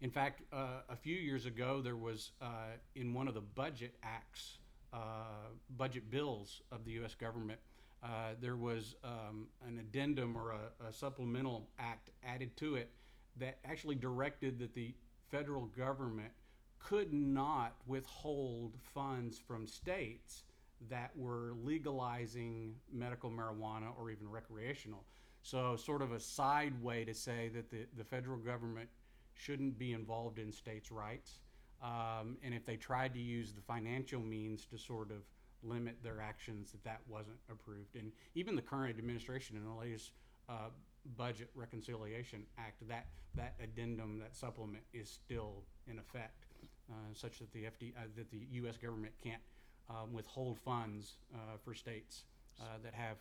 in 0.00 0.10
fact, 0.10 0.42
uh, 0.52 0.82
a 0.88 0.96
few 0.96 1.16
years 1.16 1.46
ago 1.46 1.80
there 1.82 1.96
was 1.96 2.30
uh, 2.40 2.76
in 2.94 3.12
one 3.12 3.26
of 3.26 3.34
the 3.34 3.40
budget 3.40 3.94
acts, 4.02 4.58
uh, 4.92 5.48
budget 5.76 6.10
bills 6.10 6.62
of 6.70 6.84
the 6.84 6.92
U.S. 6.92 7.14
government, 7.14 7.58
uh, 8.02 8.34
there 8.40 8.56
was 8.56 8.94
um, 9.04 9.48
an 9.66 9.78
addendum 9.78 10.36
or 10.36 10.52
a, 10.52 10.88
a 10.88 10.92
supplemental 10.92 11.68
act 11.78 12.10
added 12.24 12.56
to 12.58 12.76
it 12.76 12.90
that 13.36 13.58
actually 13.64 13.96
directed 13.96 14.58
that 14.58 14.74
the 14.74 14.94
federal 15.30 15.66
government 15.66 16.30
could 16.78 17.12
not 17.12 17.74
withhold 17.86 18.74
funds 18.94 19.38
from 19.38 19.66
states 19.66 20.44
that 20.88 21.10
were 21.16 21.52
legalizing 21.62 22.74
medical 22.92 23.30
marijuana 23.30 23.88
or 23.98 24.10
even 24.10 24.28
recreational. 24.28 25.04
So, 25.42 25.76
sort 25.76 26.02
of 26.02 26.12
a 26.12 26.20
side 26.20 26.80
way 26.82 27.04
to 27.04 27.14
say 27.14 27.50
that 27.54 27.70
the, 27.70 27.86
the 27.96 28.04
federal 28.04 28.36
government 28.38 28.88
shouldn't 29.34 29.78
be 29.78 29.92
involved 29.92 30.38
in 30.38 30.52
states' 30.52 30.90
rights. 30.90 31.40
Um, 31.82 32.36
and 32.42 32.54
if 32.54 32.66
they 32.66 32.76
tried 32.76 33.14
to 33.14 33.20
use 33.20 33.52
the 33.52 33.62
financial 33.62 34.20
means 34.20 34.66
to 34.66 34.78
sort 34.78 35.10
of 35.10 35.22
limit 35.62 35.96
their 36.02 36.20
actions, 36.20 36.72
that 36.72 36.84
that 36.84 37.00
wasn't 37.08 37.38
approved. 37.50 37.96
And 37.96 38.12
even 38.34 38.54
the 38.54 38.62
current 38.62 38.98
administration 38.98 39.56
in 39.56 39.64
the 39.64 39.72
latest 39.72 40.12
uh, 40.48 40.68
Budget 41.16 41.48
Reconciliation 41.54 42.42
Act, 42.58 42.86
that, 42.88 43.06
that 43.34 43.54
addendum, 43.62 44.18
that 44.18 44.36
supplement 44.36 44.82
is 44.92 45.08
still 45.08 45.62
in 45.86 45.98
effect, 45.98 46.44
uh, 46.90 46.94
such 47.14 47.38
that 47.38 47.50
the 47.52 47.64
FD, 47.64 47.92
uh, 47.96 48.02
that 48.16 48.30
the 48.30 48.46
U.S. 48.52 48.76
government 48.76 49.12
can't 49.22 49.40
um, 49.88 50.12
withhold 50.12 50.58
funds 50.58 51.16
uh, 51.34 51.56
for 51.64 51.74
states 51.74 52.24
uh, 52.60 52.64
that 52.82 52.94
have 52.94 53.16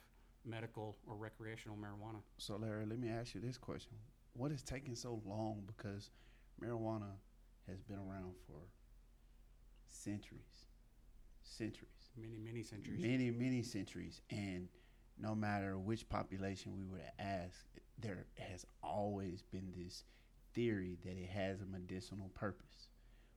medical 0.45 0.97
or 1.07 1.15
recreational 1.15 1.77
marijuana. 1.77 2.19
So, 2.37 2.55
Larry, 2.57 2.85
let 2.85 2.99
me 2.99 3.09
ask 3.09 3.35
you 3.35 3.41
this 3.41 3.57
question: 3.57 3.93
What 4.33 4.51
is 4.51 4.61
taking 4.63 4.95
so 4.95 5.21
long? 5.25 5.63
Because 5.65 6.09
marijuana 6.63 7.11
has 7.67 7.81
been 7.81 7.97
around 7.97 8.33
for 8.47 8.59
centuries, 9.87 10.67
centuries, 11.43 11.89
Many, 12.17 12.37
many 12.37 12.63
centuries. 12.63 13.01
many, 13.01 13.31
many 13.31 13.61
centuries, 13.63 14.21
and 14.29 14.67
no 15.21 15.35
matter 15.35 15.77
which 15.77 16.07
population 16.09 16.73
we 16.77 16.85
were 16.85 16.97
to 17.03 17.21
ask, 17.21 17.65
there 17.99 18.25
has 18.39 18.65
always 18.83 19.41
been 19.51 19.71
this 19.75 20.03
theory 20.53 20.97
that 21.05 21.17
it 21.17 21.29
has 21.29 21.61
a 21.61 21.65
medicinal 21.65 22.29
purpose. 22.33 22.88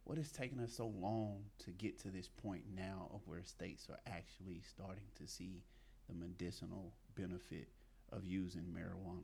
What 0.04 0.18
is 0.18 0.32
taking 0.32 0.60
us 0.60 0.72
so 0.74 0.86
long 0.86 1.44
to 1.60 1.70
get 1.70 1.98
to 2.00 2.08
this 2.08 2.28
point 2.28 2.64
now 2.74 3.08
of 3.14 3.20
where 3.26 3.42
states 3.44 3.88
are 3.88 4.00
actually 4.06 4.60
starting 4.68 5.04
to 5.16 5.26
see 5.26 5.62
the 6.08 6.14
medicinal 6.14 6.92
benefit 7.14 7.68
of 8.12 8.26
using 8.26 8.62
marijuana? 8.62 9.22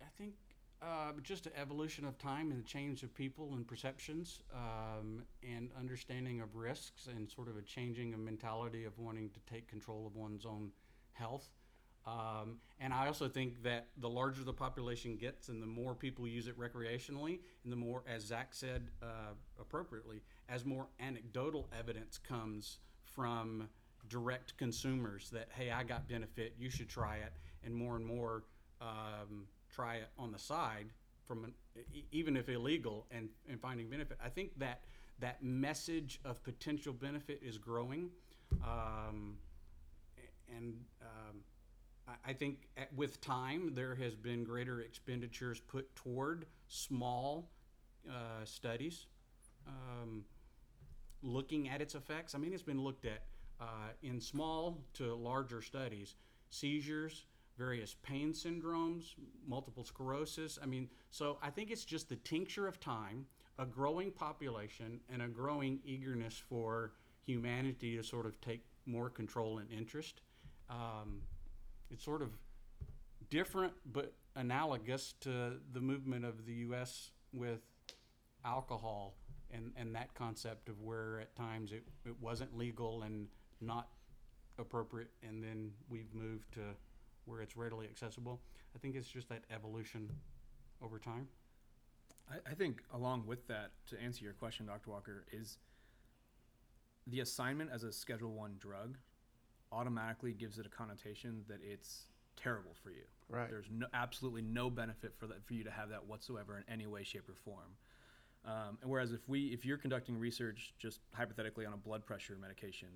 I 0.00 0.06
think 0.16 0.34
uh, 0.80 1.12
just 1.22 1.44
the 1.44 1.58
evolution 1.58 2.04
of 2.04 2.18
time 2.18 2.50
and 2.50 2.58
the 2.58 2.66
change 2.66 3.02
of 3.02 3.14
people 3.14 3.54
and 3.54 3.66
perceptions 3.66 4.40
um, 4.52 5.22
and 5.42 5.70
understanding 5.78 6.40
of 6.40 6.56
risks 6.56 7.08
and 7.08 7.30
sort 7.30 7.48
of 7.48 7.56
a 7.56 7.62
changing 7.62 8.14
of 8.14 8.20
mentality 8.20 8.84
of 8.84 8.98
wanting 8.98 9.30
to 9.30 9.40
take 9.52 9.68
control 9.68 10.06
of 10.06 10.16
one's 10.16 10.44
own 10.44 10.70
health. 11.12 11.48
Um, 12.06 12.58
and 12.80 12.92
I 12.92 13.06
also 13.06 13.28
think 13.28 13.62
that 13.62 13.86
the 13.98 14.08
larger 14.08 14.42
the 14.42 14.52
population 14.52 15.16
gets 15.16 15.48
and 15.48 15.62
the 15.62 15.66
more 15.66 15.94
people 15.94 16.26
use 16.26 16.48
it 16.48 16.58
recreationally, 16.58 17.38
and 17.62 17.72
the 17.72 17.76
more, 17.76 18.02
as 18.12 18.24
Zach 18.24 18.48
said 18.50 18.88
uh, 19.02 19.34
appropriately, 19.60 20.20
as 20.48 20.64
more 20.64 20.88
anecdotal 20.98 21.68
evidence 21.78 22.18
comes 22.18 22.78
from 23.04 23.68
direct 24.08 24.56
consumers 24.56 25.30
that, 25.30 25.48
hey, 25.52 25.70
I 25.70 25.84
got 25.84 26.08
benefit, 26.08 26.54
you 26.58 26.70
should 26.70 26.88
try 26.88 27.16
it, 27.16 27.32
and 27.64 27.74
more 27.74 27.94
and 27.94 28.04
more 28.04 28.42
um, 28.80 29.46
try 29.72 29.96
it 29.96 30.08
on 30.18 30.32
the 30.32 30.38
side 30.38 30.86
from 31.24 31.44
an, 31.44 31.54
even 32.10 32.36
if 32.36 32.48
illegal 32.48 33.06
and, 33.12 33.28
and 33.48 33.60
finding 33.60 33.88
benefit. 33.88 34.18
I 34.22 34.28
think 34.28 34.58
that 34.58 34.80
that 35.20 35.40
message 35.40 36.18
of 36.24 36.42
potential 36.42 36.92
benefit 36.92 37.40
is 37.44 37.58
growing. 37.58 38.10
Um, 38.64 39.36
and 40.56 40.74
um, 41.00 41.36
I- 42.24 42.32
think 42.32 42.68
at, 42.76 42.92
with 42.94 43.20
time 43.20 43.74
there 43.74 43.94
has 43.94 44.14
been 44.14 44.44
greater 44.44 44.80
expenditures 44.80 45.60
put 45.60 45.94
toward 45.94 46.46
small 46.68 47.50
uh, 48.08 48.44
studies 48.44 49.06
um, 49.66 50.24
looking 51.22 51.68
at 51.68 51.80
its 51.80 51.94
effects. 51.94 52.34
I 52.34 52.38
mean, 52.38 52.52
it's 52.52 52.62
been 52.62 52.82
looked 52.82 53.04
at 53.06 53.22
uh, 53.60 53.90
in 54.02 54.20
small 54.20 54.82
to 54.94 55.14
larger 55.14 55.62
studies 55.62 56.16
seizures, 56.50 57.24
various 57.56 57.96
pain 58.02 58.32
syndromes, 58.32 59.14
multiple 59.46 59.84
sclerosis. 59.84 60.58
I 60.62 60.66
mean, 60.66 60.88
so 61.10 61.38
I 61.42 61.48
think 61.50 61.70
it's 61.70 61.84
just 61.84 62.08
the 62.08 62.16
tincture 62.16 62.66
of 62.66 62.78
time, 62.78 63.24
a 63.58 63.64
growing 63.64 64.10
population, 64.10 65.00
and 65.10 65.22
a 65.22 65.28
growing 65.28 65.80
eagerness 65.84 66.36
for 66.36 66.92
humanity 67.24 67.96
to 67.96 68.02
sort 68.02 68.26
of 68.26 68.38
take 68.40 68.64
more 68.84 69.08
control 69.08 69.58
and 69.58 69.70
interest. 69.70 70.20
Um, 70.68 71.22
it's 71.92 72.04
sort 72.04 72.22
of 72.22 72.30
different 73.30 73.72
but 73.92 74.14
analogous 74.34 75.14
to 75.20 75.58
the 75.72 75.80
movement 75.80 76.24
of 76.24 76.46
the 76.46 76.54
U.S. 76.54 77.10
with 77.32 77.60
alcohol 78.44 79.14
and, 79.50 79.72
and 79.76 79.94
that 79.94 80.14
concept 80.14 80.68
of 80.68 80.80
where 80.80 81.20
at 81.20 81.36
times 81.36 81.72
it, 81.72 81.84
it 82.06 82.14
wasn't 82.20 82.56
legal 82.56 83.02
and 83.02 83.28
not 83.60 83.88
appropriate, 84.58 85.10
and 85.22 85.42
then 85.42 85.70
we've 85.88 86.12
moved 86.14 86.52
to 86.54 86.60
where 87.26 87.40
it's 87.40 87.56
readily 87.56 87.86
accessible. 87.86 88.40
I 88.74 88.78
think 88.78 88.96
it's 88.96 89.08
just 89.08 89.28
that 89.28 89.44
evolution 89.54 90.10
over 90.82 90.98
time. 90.98 91.28
I, 92.30 92.50
I 92.50 92.54
think 92.54 92.82
along 92.92 93.26
with 93.26 93.46
that, 93.48 93.72
to 93.90 94.00
answer 94.00 94.24
your 94.24 94.32
question, 94.32 94.66
Dr. 94.66 94.90
Walker, 94.90 95.24
is 95.30 95.58
the 97.06 97.20
assignment 97.20 97.70
as 97.72 97.82
a 97.82 97.92
Schedule 97.92 98.32
One 98.32 98.56
drug 98.58 98.96
automatically 99.72 100.32
gives 100.32 100.58
it 100.58 100.66
a 100.66 100.68
connotation 100.68 101.44
that 101.48 101.58
it's 101.62 102.06
terrible 102.36 102.74
for 102.82 102.90
you. 102.90 103.04
Right. 103.28 103.48
There's 103.48 103.68
no, 103.70 103.86
absolutely 103.94 104.42
no 104.42 104.70
benefit 104.70 105.14
for 105.18 105.26
that 105.26 105.44
for 105.44 105.54
you 105.54 105.64
to 105.64 105.70
have 105.70 105.88
that 105.90 106.06
whatsoever 106.06 106.58
in 106.58 106.64
any 106.72 106.86
way, 106.86 107.04
shape, 107.04 107.28
or 107.28 107.34
form. 107.34 107.76
Um, 108.44 108.78
and 108.82 108.90
whereas 108.90 109.12
if 109.12 109.28
we 109.28 109.46
if 109.46 109.64
you're 109.64 109.78
conducting 109.78 110.18
research 110.18 110.74
just 110.78 111.00
hypothetically 111.14 111.64
on 111.64 111.72
a 111.72 111.76
blood 111.76 112.04
pressure 112.04 112.36
medication, 112.40 112.88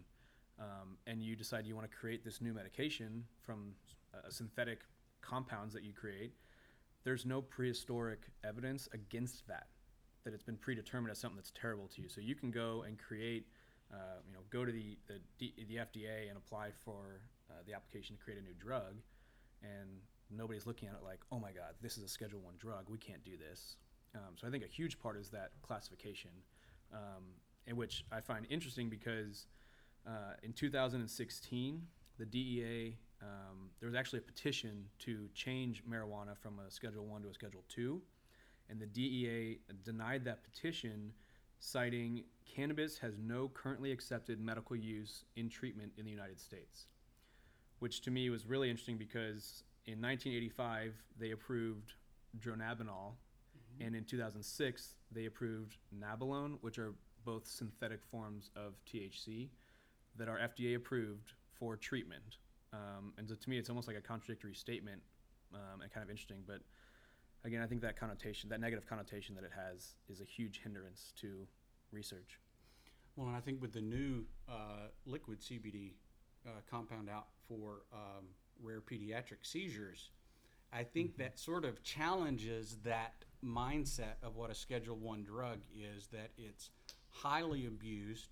um, 0.59 0.97
and 1.07 1.23
you 1.23 1.37
decide 1.37 1.67
you 1.67 1.75
want 1.75 1.91
to 1.91 1.97
create 1.97 2.25
this 2.25 2.41
new 2.41 2.53
medication 2.53 3.25
from 3.43 3.73
uh, 4.15 4.29
synthetic 4.29 4.81
compounds 5.21 5.73
that 5.75 5.85
you 5.85 5.93
create, 5.93 6.33
there's 7.05 7.25
no 7.25 7.41
prehistoric 7.41 8.21
evidence 8.45 8.89
against 8.93 9.47
that 9.49 9.69
that 10.25 10.35
it's 10.35 10.43
been 10.43 10.57
predetermined 10.57 11.13
as 11.13 11.19
something 11.19 11.37
that's 11.37 11.53
terrible 11.53 11.87
to 11.87 12.03
you. 12.03 12.09
So 12.09 12.21
you 12.21 12.35
can 12.35 12.51
go 12.51 12.83
and 12.85 12.99
create, 12.99 13.47
uh, 13.93 14.21
you 14.27 14.33
know, 14.33 14.41
go 14.51 14.65
to 14.65 14.73
the 14.73 14.97
the, 15.39 15.53
the 15.69 15.77
FDA 15.77 16.29
and 16.29 16.37
apply 16.37 16.71
for 16.85 17.21
uh, 17.51 17.55
the 17.67 17.75
application 17.75 18.17
to 18.17 18.23
create 18.23 18.39
a 18.39 18.43
new 18.43 18.55
drug, 18.55 18.97
and 19.63 20.01
nobody's 20.31 20.67
looking 20.67 20.89
at 20.89 20.95
it 20.95 21.05
like, 21.05 21.21
oh 21.31 21.39
my 21.39 21.53
God, 21.53 21.75
this 21.81 21.97
is 21.97 22.05
a 22.05 22.09
Schedule 22.09 22.41
One 22.41 22.55
drug. 22.59 22.87
We 22.89 22.99
can't 22.99 23.25
do 23.25 23.37
this. 23.37 23.77
Um, 24.15 24.35
so 24.37 24.47
I 24.47 24.51
think 24.51 24.65
a 24.65 24.69
huge 24.69 24.99
part 24.99 25.17
is 25.17 25.29
that 25.31 25.51
classification, 25.63 26.31
um, 26.93 27.25
in 27.67 27.77
which 27.77 28.05
I 28.11 28.21
find 28.21 28.47
interesting 28.49 28.89
because 28.89 29.47
uh, 30.07 30.35
in 30.43 30.53
2016 30.53 31.83
the 32.19 32.25
DEA 32.25 32.97
um, 33.23 33.71
there 33.81 33.89
was 33.89 33.97
actually 33.97 34.19
a 34.19 34.23
petition 34.23 34.85
to 35.01 35.29
change 35.35 35.83
marijuana 35.85 36.37
from 36.37 36.59
a 36.67 36.71
Schedule 36.71 37.07
One 37.07 37.23
to 37.23 37.29
a 37.29 37.35
Schedule 37.35 37.65
Two, 37.69 38.03
and 38.69 38.81
the 38.81 38.87
DEA 38.87 39.59
denied 39.85 40.25
that 40.25 40.45
petition, 40.45 41.13
citing 41.59 42.25
cannabis 42.47 42.99
has 42.99 43.15
no 43.19 43.49
currently 43.49 43.93
accepted 43.93 44.41
medical 44.41 44.77
use 44.77 45.25
in 45.37 45.49
treatment 45.49 45.93
in 45.99 46.05
the 46.05 46.11
United 46.11 46.41
States, 46.41 46.87
which 47.81 48.01
to 48.03 48.11
me 48.11 48.31
was 48.31 48.47
really 48.47 48.71
interesting 48.71 48.97
because 48.97 49.65
in 49.87 50.01
1985 50.01 50.95
they 51.19 51.31
approved 51.33 51.93
dronabinol, 52.39 53.13
and 53.81 53.95
in 53.95 54.05
2006 54.05 54.97
they 55.13 55.27
approved 55.27 55.77
nabilone, 55.99 56.59
which 56.61 56.79
are 56.79 56.95
both 57.25 57.47
synthetic 57.47 58.01
forms 58.05 58.51
of 58.57 58.75
THC 58.87 59.49
that 60.17 60.29
are 60.29 60.39
FDA 60.39 60.77
approved 60.77 61.33
for 61.59 61.77
treatment. 61.77 62.39
Um, 62.73 63.13
and 63.19 63.29
so 63.29 63.35
to 63.35 63.51
me, 63.51 63.59
it's 63.59 63.69
almost 63.69 63.89
like 63.89 63.97
a 63.97 64.01
contradictory 64.01 64.55
statement 64.55 65.03
um, 65.55 65.83
and 65.83 65.93
kind 65.93 66.05
of 66.05 66.11
interesting. 66.11 66.43
But 66.47 66.61
again, 67.47 67.63
I 67.63 67.67
think 67.67 67.81
that 67.83 67.99
connotation, 67.99 68.49
that 68.51 68.61
negative 68.61 68.87
connotation 68.87 69.35
that 69.37 69.45
it 69.45 69.53
has, 69.55 69.95
is 70.09 70.21
a 70.21 70.25
huge 70.25 70.61
hindrance 70.63 71.13
to 71.21 71.47
research. 71.93 72.39
Well, 73.15 73.29
and 73.29 73.37
I 73.37 73.41
think 73.41 73.63
with 73.63 73.73
the 73.73 73.81
new 73.81 74.25
uh, 74.49 74.89
liquid 75.07 75.41
CBD 75.41 75.93
uh, 76.47 76.51
compound 76.71 77.09
out 77.09 77.29
for 77.49 77.83
um, 77.93 78.27
rare 78.63 78.81
pediatric 78.81 79.43
seizures, 79.43 80.11
I 80.73 80.83
think 80.83 81.17
that 81.17 81.39
sort 81.39 81.65
of 81.65 81.83
challenges 81.83 82.79
that 82.85 83.25
mindset 83.45 84.17
of 84.23 84.37
what 84.37 84.51
a 84.51 84.55
Schedule 84.55 84.97
One 84.97 85.23
drug 85.23 85.61
is. 85.75 86.09
That 86.09 86.31
it's 86.37 86.71
highly 87.09 87.67
abused 87.67 88.29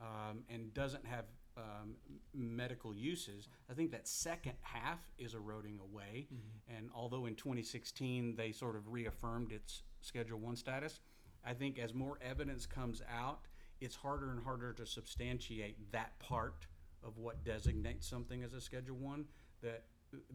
um, 0.00 0.40
and 0.50 0.74
doesn't 0.74 1.06
have 1.06 1.24
um, 1.56 1.94
medical 2.34 2.94
uses. 2.94 3.48
I 3.70 3.74
think 3.74 3.90
that 3.92 4.06
second 4.06 4.54
half 4.60 5.00
is 5.18 5.34
eroding 5.34 5.78
away. 5.80 6.28
And 6.68 6.90
although 6.94 7.26
in 7.26 7.34
2016 7.34 8.34
they 8.36 8.52
sort 8.52 8.76
of 8.76 8.88
reaffirmed 8.88 9.52
its 9.52 9.82
Schedule 10.00 10.38
One 10.38 10.56
status, 10.56 11.00
I 11.44 11.54
think 11.54 11.78
as 11.78 11.94
more 11.94 12.18
evidence 12.20 12.66
comes 12.66 13.02
out, 13.10 13.40
it's 13.80 13.96
harder 13.96 14.30
and 14.30 14.42
harder 14.42 14.72
to 14.74 14.86
substantiate 14.86 15.92
that 15.92 16.18
part 16.18 16.66
of 17.04 17.18
what 17.18 17.44
designates 17.44 18.06
something 18.06 18.42
as 18.42 18.54
a 18.54 18.60
Schedule 18.60 18.96
One. 18.96 19.24
That 19.62 19.84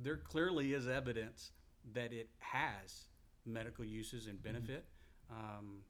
there 0.01 0.17
clearly 0.17 0.73
is 0.73 0.87
evidence 0.87 1.51
that 1.93 2.13
it 2.13 2.29
has 2.39 3.05
medical 3.45 3.85
uses 3.85 4.27
and 4.27 4.41
benefit. 4.41 4.85
Um, 5.29 5.81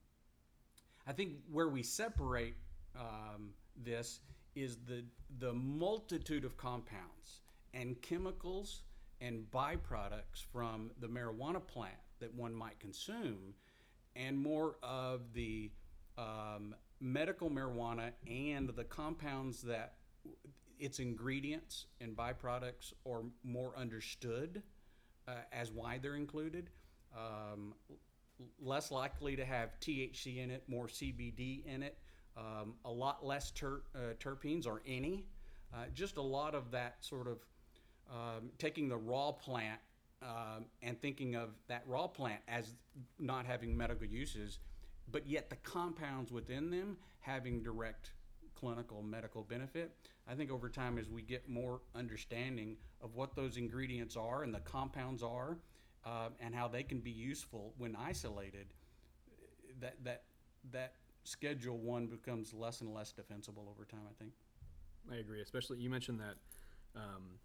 I 1.07 1.13
think 1.13 1.33
where 1.51 1.67
we 1.67 1.83
separate 1.83 2.55
um, 2.95 3.51
this 3.75 4.19
is 4.55 4.77
the 4.87 5.03
the 5.39 5.53
multitude 5.53 6.45
of 6.45 6.57
compounds 6.57 7.41
and 7.73 8.01
chemicals 8.01 8.83
and 9.21 9.45
byproducts 9.51 10.43
from 10.51 10.91
the 10.99 11.07
marijuana 11.07 11.65
plant 11.65 11.95
that 12.19 12.33
one 12.33 12.53
might 12.53 12.79
consume, 12.79 13.53
and 14.15 14.37
more 14.37 14.75
of 14.83 15.33
the 15.33 15.71
um, 16.17 16.75
medical 16.99 17.49
marijuana 17.49 18.11
and 18.29 18.69
the 18.69 18.83
compounds 18.83 19.61
that 19.61 19.93
its 20.79 20.99
ingredients 20.99 21.85
and 21.99 22.15
byproducts 22.15 22.93
are 23.07 23.21
more 23.43 23.73
understood 23.77 24.63
uh, 25.27 25.33
as 25.51 25.71
why 25.71 25.99
they're 25.99 26.15
included. 26.15 26.69
Um, 27.15 27.73
less 28.59 28.89
likely 28.89 29.35
to 29.35 29.45
have 29.45 29.79
THC 29.79 30.37
in 30.37 30.49
it, 30.49 30.63
more 30.67 30.87
CBD 30.87 31.65
in 31.65 31.83
it, 31.83 31.97
um, 32.37 32.73
a 32.85 32.91
lot 32.91 33.25
less 33.25 33.51
ter- 33.51 33.83
uh, 33.95 34.13
terpenes 34.19 34.65
or 34.65 34.81
any. 34.85 35.25
Uh, 35.73 35.85
just 35.93 36.17
a 36.17 36.21
lot 36.21 36.53
of 36.53 36.71
that 36.71 36.97
sort 36.99 37.27
of 37.27 37.45
um, 38.09 38.49
taking 38.57 38.89
the 38.89 38.97
raw 38.97 39.31
plant 39.31 39.79
um, 40.21 40.65
and 40.81 41.01
thinking 41.01 41.35
of 41.35 41.49
that 41.67 41.83
raw 41.87 42.07
plant 42.07 42.41
as 42.47 42.75
not 43.19 43.45
having 43.45 43.75
medical 43.75 44.05
uses, 44.05 44.59
but 45.11 45.25
yet 45.27 45.49
the 45.49 45.55
compounds 45.57 46.31
within 46.31 46.69
them 46.69 46.97
having 47.19 47.63
direct 47.63 48.11
clinical 48.53 49.01
medical 49.01 49.43
benefit. 49.43 49.91
I 50.27 50.35
think 50.35 50.51
over 50.51 50.69
time, 50.69 50.97
as 50.97 51.09
we 51.09 51.21
get 51.21 51.49
more 51.49 51.81
understanding 51.95 52.77
of 53.01 53.15
what 53.15 53.35
those 53.35 53.57
ingredients 53.57 54.15
are 54.15 54.43
and 54.43 54.53
the 54.53 54.59
compounds 54.59 55.23
are, 55.23 55.57
uh, 56.05 56.29
and 56.39 56.53
how 56.53 56.67
they 56.67 56.83
can 56.83 56.99
be 56.99 57.11
useful 57.11 57.73
when 57.77 57.95
isolated, 57.95 58.67
that 59.79 59.95
that 60.03 60.23
that 60.71 60.93
Schedule 61.23 61.77
One 61.77 62.07
becomes 62.07 62.53
less 62.53 62.81
and 62.81 62.93
less 62.93 63.11
defensible 63.11 63.67
over 63.69 63.85
time. 63.85 64.07
I 64.09 64.13
think. 64.19 64.31
I 65.11 65.15
agree. 65.15 65.41
Especially 65.41 65.77
you 65.77 65.89
mentioned 65.89 66.19
that 66.19 66.35
um, 66.95 67.39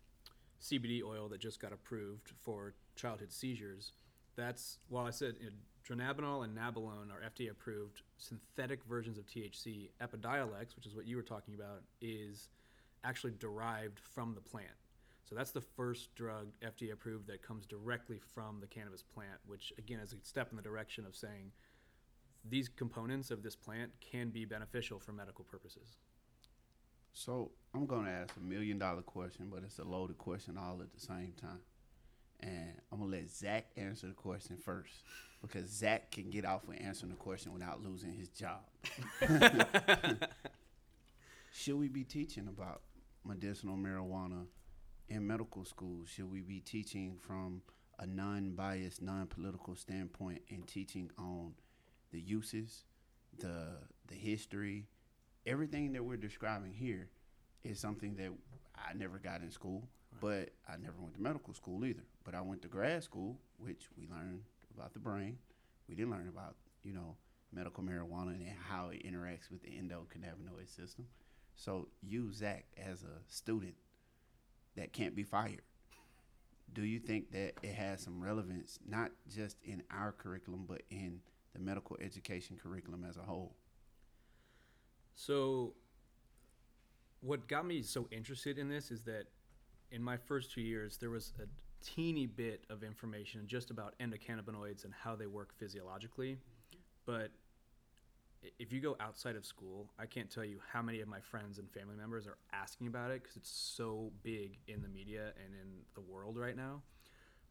CBD 0.61 1.03
oil 1.03 1.29
that 1.29 1.41
just 1.41 1.61
got 1.61 1.73
approved 1.73 2.33
for 2.41 2.75
childhood 2.95 3.33
seizures. 3.33 3.93
That's 4.37 4.79
well, 4.89 5.07
I 5.07 5.11
said 5.11 5.37
you 5.41 5.47
know, 5.47 5.53
dronabinol 5.89 6.45
and 6.45 6.57
nabilone 6.57 7.11
are 7.11 7.23
FDA 7.29 7.51
approved 7.51 8.03
synthetic 8.19 8.85
versions 8.85 9.19
of 9.19 9.27
THC. 9.27 9.91
Epidiolex, 10.01 10.77
which 10.77 10.87
is 10.87 10.95
what 10.95 11.07
you 11.07 11.17
were 11.17 11.23
talking 11.23 11.55
about, 11.55 11.83
is 12.01 12.49
actually 13.05 13.35
derived 13.39 14.01
from 14.01 14.35
the 14.35 14.41
plant. 14.41 14.69
So 15.29 15.35
that's 15.35 15.51
the 15.51 15.61
first 15.61 16.15
drug 16.15 16.49
FDA 16.65 16.93
approved 16.93 17.27
that 17.27 17.43
comes 17.43 17.67
directly 17.67 18.21
from 18.35 18.61
the 18.61 18.67
cannabis 18.67 19.03
plant, 19.03 19.39
which 19.47 19.73
again 19.79 19.99
is 19.99 20.12
a 20.12 20.17
step 20.23 20.51
in 20.51 20.57
the 20.57 20.62
direction 20.62 21.05
of 21.05 21.17
saying 21.17 21.51
these 22.49 22.69
components 22.69 23.31
of 23.31 23.43
this 23.43 23.57
plant 23.57 23.93
can 24.01 24.31
be 24.31 24.45
beneficial 24.45 24.99
for 24.99 25.13
medical 25.13 25.45
purposes. 25.45 25.97
So 27.13 27.51
I'm 27.75 27.87
gonna 27.87 28.11
ask 28.11 28.37
a 28.37 28.41
million 28.41 28.79
dollar 28.79 29.03
question, 29.03 29.49
but 29.51 29.63
it's 29.65 29.79
a 29.79 29.85
loaded 29.85 30.19
question 30.19 30.59
all 30.59 30.81
at 30.83 30.93
the 30.93 31.01
same 31.01 31.33
time. 31.41 31.61
And 32.41 32.75
I'm 32.93 32.99
gonna 32.99 33.11
let 33.11 33.31
Zach 33.31 33.67
answer 33.77 34.09
the 34.09 34.13
question 34.13 34.57
first 34.59 34.93
because 35.41 35.71
Zach 35.71 36.11
can 36.11 36.31
get 36.31 36.45
off 36.45 36.67
with 36.67 36.81
answering 36.81 37.11
the 37.11 37.17
question 37.17 37.53
without 37.53 37.83
losing 37.83 38.13
his 38.13 38.29
job. 38.29 38.61
Should 41.53 41.77
we 41.77 41.89
be 41.89 42.05
teaching 42.05 42.49
about 42.49 42.83
medicinal 43.25 43.77
marijuana 43.77 44.45
in 45.09 45.27
medical 45.27 45.65
schools? 45.65 46.11
Should 46.11 46.31
we 46.31 46.43
be 46.43 46.61
teaching 46.61 47.17
from 47.19 47.63
a 47.99 48.07
non-biased, 48.07 49.01
non-political 49.01 49.75
standpoint 49.75 50.43
and 50.51 50.67
teaching 50.67 51.11
on 51.19 51.55
the 52.12 52.21
uses, 52.21 52.85
the 53.38 53.79
the 54.09 54.14
history, 54.14 54.87
everything 55.47 55.92
that 55.92 56.05
we're 56.05 56.16
describing 56.16 56.73
here 56.73 57.09
is 57.64 57.79
something 57.79 58.14
that 58.16 58.31
I 58.77 58.95
never 58.95 59.19
got 59.19 59.40
in 59.40 59.51
school, 59.51 59.88
but 60.21 60.51
I 60.69 60.77
never 60.77 60.95
went 61.01 61.14
to 61.14 61.23
medical 61.23 61.55
school 61.55 61.85
either. 61.85 62.05
But 62.25 62.35
I 62.35 62.40
went 62.40 62.62
to 62.62 62.69
grad 62.69 63.03
school, 63.03 63.38
which 63.59 63.88
we 63.97 64.07
learned 64.09 64.42
about 64.77 64.92
the 64.92 64.99
brain. 64.99 65.38
We 65.88 65.95
didn't 65.95 66.11
learn 66.11 66.29
about, 66.29 66.57
you 66.83 66.92
know, 66.92 67.16
medical 67.53 67.83
marijuana 67.83 68.35
and 68.35 68.49
how 68.69 68.90
it 68.90 69.05
interacts 69.05 69.51
with 69.51 69.62
the 69.62 69.71
endocannabinoid 69.71 70.69
system. 70.69 71.07
So 71.57 71.88
you, 72.03 72.33
Zach, 72.33 72.66
as 72.77 73.03
a 73.03 73.23
student 73.29 73.75
that 74.77 74.92
can't 74.92 75.14
be 75.14 75.23
fired, 75.23 75.62
do 76.73 76.83
you 76.83 76.99
think 76.99 77.31
that 77.33 77.55
it 77.62 77.75
has 77.75 78.03
some 78.03 78.21
relevance, 78.23 78.79
not 78.87 79.11
just 79.35 79.57
in 79.64 79.83
our 79.90 80.12
curriculum, 80.12 80.64
but 80.69 80.83
in 80.90 81.21
the 81.57 81.64
medical 81.64 81.97
education 82.01 82.59
curriculum 82.62 83.05
as 83.09 83.16
a 83.16 83.23
whole? 83.23 83.55
So, 85.14 85.75
what 87.21 87.49
got 87.49 87.66
me 87.66 87.83
so 87.83 88.07
interested 88.11 88.59
in 88.59 88.69
this 88.69 88.90
is 88.90 89.03
that 89.03 89.25
in 89.90 90.03
my 90.03 90.16
first 90.16 90.53
two 90.53 90.61
years, 90.61 90.99
there 90.99 91.11
was 91.11 91.33
a 91.40 91.47
teeny 91.85 92.27
bit 92.27 92.64
of 92.71 92.83
information 92.83 93.47
just 93.47 93.71
about 93.71 93.95
endocannabinoids 94.01 94.85
and 94.85 94.92
how 94.92 95.16
they 95.16 95.27
work 95.27 95.55
physiologically. 95.59 96.38
But 97.07 97.31
if 98.59 98.73
you 98.73 98.81
go 98.81 98.97
outside 99.01 99.37
of 99.37 99.47
school, 99.47 99.90
I 99.99 100.07
can't 100.07 100.31
tell 100.31 100.45
you 100.45 100.61
how 100.73 100.83
many 100.83 101.01
of 101.01 101.09
my 101.09 101.21
friends 101.21 101.59
and 101.59 101.71
family 101.71 101.97
members 101.97 102.27
are 102.27 102.37
asking 102.53 102.88
about 102.88 103.11
it 103.11 103.23
because 103.23 103.37
it's 103.37 103.51
so 103.51 104.12
big 104.23 104.59
in 104.69 104.83
the 104.83 104.88
media 104.88 105.33
and 105.45 105.55
in 105.55 105.69
the 105.95 106.01
world 106.01 106.37
right 106.37 106.57
now. 106.57 106.83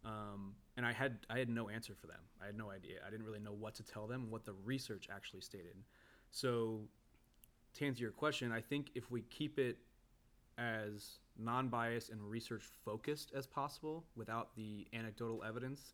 Um, 0.05 0.53
and 0.77 0.85
I 0.85 0.93
had 0.93 1.17
I 1.29 1.39
had 1.39 1.49
no 1.49 1.69
answer 1.69 1.93
for 1.99 2.07
them. 2.07 2.19
I 2.41 2.45
had 2.45 2.57
no 2.57 2.69
idea. 2.69 2.97
I 3.05 3.09
didn't 3.09 3.25
really 3.25 3.39
know 3.39 3.53
what 3.53 3.75
to 3.75 3.83
tell 3.83 4.07
them, 4.07 4.29
what 4.29 4.45
the 4.45 4.53
research 4.63 5.07
actually 5.13 5.41
stated. 5.41 5.75
So 6.31 6.81
to 7.75 7.87
answer 7.87 8.03
your 8.03 8.11
question, 8.11 8.51
I 8.51 8.61
think 8.61 8.91
if 8.93 9.09
we 9.09 9.21
keep 9.23 9.57
it 9.57 9.77
as 10.57 11.19
non-biased 11.37 12.09
and 12.09 12.21
research 12.21 12.63
focused 12.85 13.31
as 13.35 13.45
possible 13.45 14.05
without 14.15 14.55
the 14.55 14.87
anecdotal 14.93 15.43
evidence, 15.43 15.93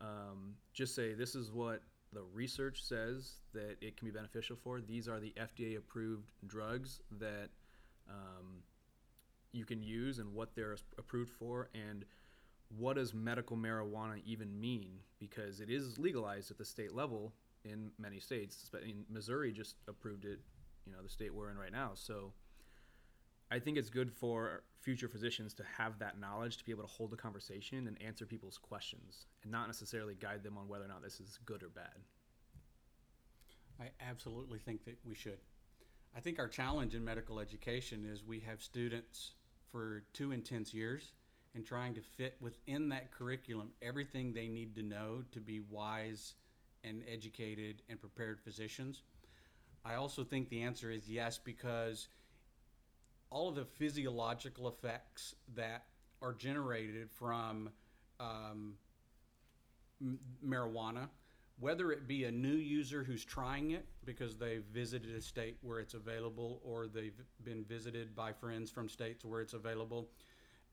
um, 0.00 0.54
just 0.72 0.94
say 0.94 1.14
this 1.14 1.34
is 1.34 1.50
what 1.50 1.82
the 2.12 2.22
research 2.32 2.82
says 2.82 3.34
that 3.52 3.76
it 3.80 3.96
can 3.96 4.06
be 4.06 4.12
beneficial 4.12 4.56
for. 4.56 4.80
These 4.80 5.08
are 5.08 5.18
the 5.18 5.34
FDA 5.40 5.76
approved 5.76 6.28
drugs 6.46 7.00
that 7.18 7.48
um, 8.08 8.62
you 9.52 9.64
can 9.64 9.82
use 9.82 10.18
and 10.18 10.32
what 10.32 10.54
they're 10.54 10.76
approved 10.98 11.32
for 11.32 11.68
and 11.74 12.04
what 12.68 12.96
does 12.96 13.14
medical 13.14 13.56
marijuana 13.56 14.22
even 14.24 14.58
mean? 14.58 14.98
Because 15.18 15.60
it 15.60 15.70
is 15.70 15.98
legalized 15.98 16.50
at 16.50 16.58
the 16.58 16.64
state 16.64 16.94
level 16.94 17.32
in 17.64 17.90
many 17.98 18.20
states 18.20 18.70
in 18.84 19.04
missouri 19.08 19.50
just 19.50 19.74
approved 19.88 20.24
it 20.24 20.38
you 20.86 20.92
know 20.92 21.02
the 21.02 21.08
state 21.08 21.34
we're 21.34 21.50
in 21.50 21.58
right 21.58 21.72
now. 21.72 21.90
So 21.94 22.32
i 23.50 23.58
think 23.60 23.76
it's 23.76 23.90
good 23.90 24.10
for 24.10 24.62
future 24.80 25.08
physicians 25.08 25.54
to 25.54 25.62
have 25.78 25.98
that 26.00 26.18
knowledge 26.18 26.56
to 26.56 26.64
be 26.64 26.72
able 26.72 26.82
to 26.82 26.88
hold 26.88 27.12
a 27.12 27.16
conversation 27.16 27.86
and 27.86 28.00
answer 28.02 28.26
people's 28.26 28.58
questions 28.58 29.26
and 29.42 29.52
not 29.52 29.66
necessarily 29.66 30.14
guide 30.14 30.42
them 30.42 30.58
on 30.58 30.68
whether 30.68 30.84
or 30.84 30.88
not 30.88 31.02
this 31.02 31.20
is 31.20 31.38
good 31.44 31.62
or 31.62 31.68
bad. 31.68 31.98
I 33.80 33.90
absolutely 34.00 34.58
think 34.58 34.84
that 34.84 34.96
we 35.04 35.14
should. 35.14 35.38
I 36.16 36.20
think 36.20 36.38
our 36.38 36.48
challenge 36.48 36.94
in 36.94 37.04
medical 37.04 37.38
education 37.38 38.04
is 38.04 38.24
we 38.24 38.40
have 38.40 38.62
students 38.62 39.32
for 39.70 40.04
two 40.12 40.32
intense 40.32 40.72
years 40.72 41.12
and 41.56 41.64
trying 41.64 41.94
to 41.94 42.02
fit 42.02 42.36
within 42.40 42.90
that 42.90 43.10
curriculum 43.10 43.70
everything 43.80 44.32
they 44.32 44.46
need 44.46 44.74
to 44.76 44.82
know 44.82 45.24
to 45.32 45.40
be 45.40 45.60
wise 45.70 46.34
and 46.84 47.02
educated 47.10 47.82
and 47.88 47.98
prepared 47.98 48.38
physicians. 48.38 49.02
I 49.84 49.94
also 49.94 50.22
think 50.22 50.50
the 50.50 50.62
answer 50.62 50.90
is 50.90 51.08
yes 51.08 51.38
because 51.42 52.08
all 53.30 53.48
of 53.48 53.54
the 53.54 53.64
physiological 53.64 54.68
effects 54.68 55.34
that 55.54 55.86
are 56.20 56.34
generated 56.34 57.10
from 57.10 57.70
um, 58.20 58.74
m- 60.00 60.18
marijuana, 60.46 61.08
whether 61.58 61.90
it 61.90 62.06
be 62.06 62.24
a 62.24 62.30
new 62.30 62.54
user 62.54 63.02
who's 63.02 63.24
trying 63.24 63.70
it 63.70 63.86
because 64.04 64.36
they've 64.36 64.64
visited 64.72 65.14
a 65.14 65.22
state 65.22 65.56
where 65.62 65.80
it's 65.80 65.94
available 65.94 66.60
or 66.64 66.86
they've 66.86 67.20
been 67.44 67.64
visited 67.64 68.14
by 68.14 68.32
friends 68.32 68.70
from 68.70 68.88
states 68.88 69.24
where 69.24 69.40
it's 69.40 69.54
available, 69.54 70.08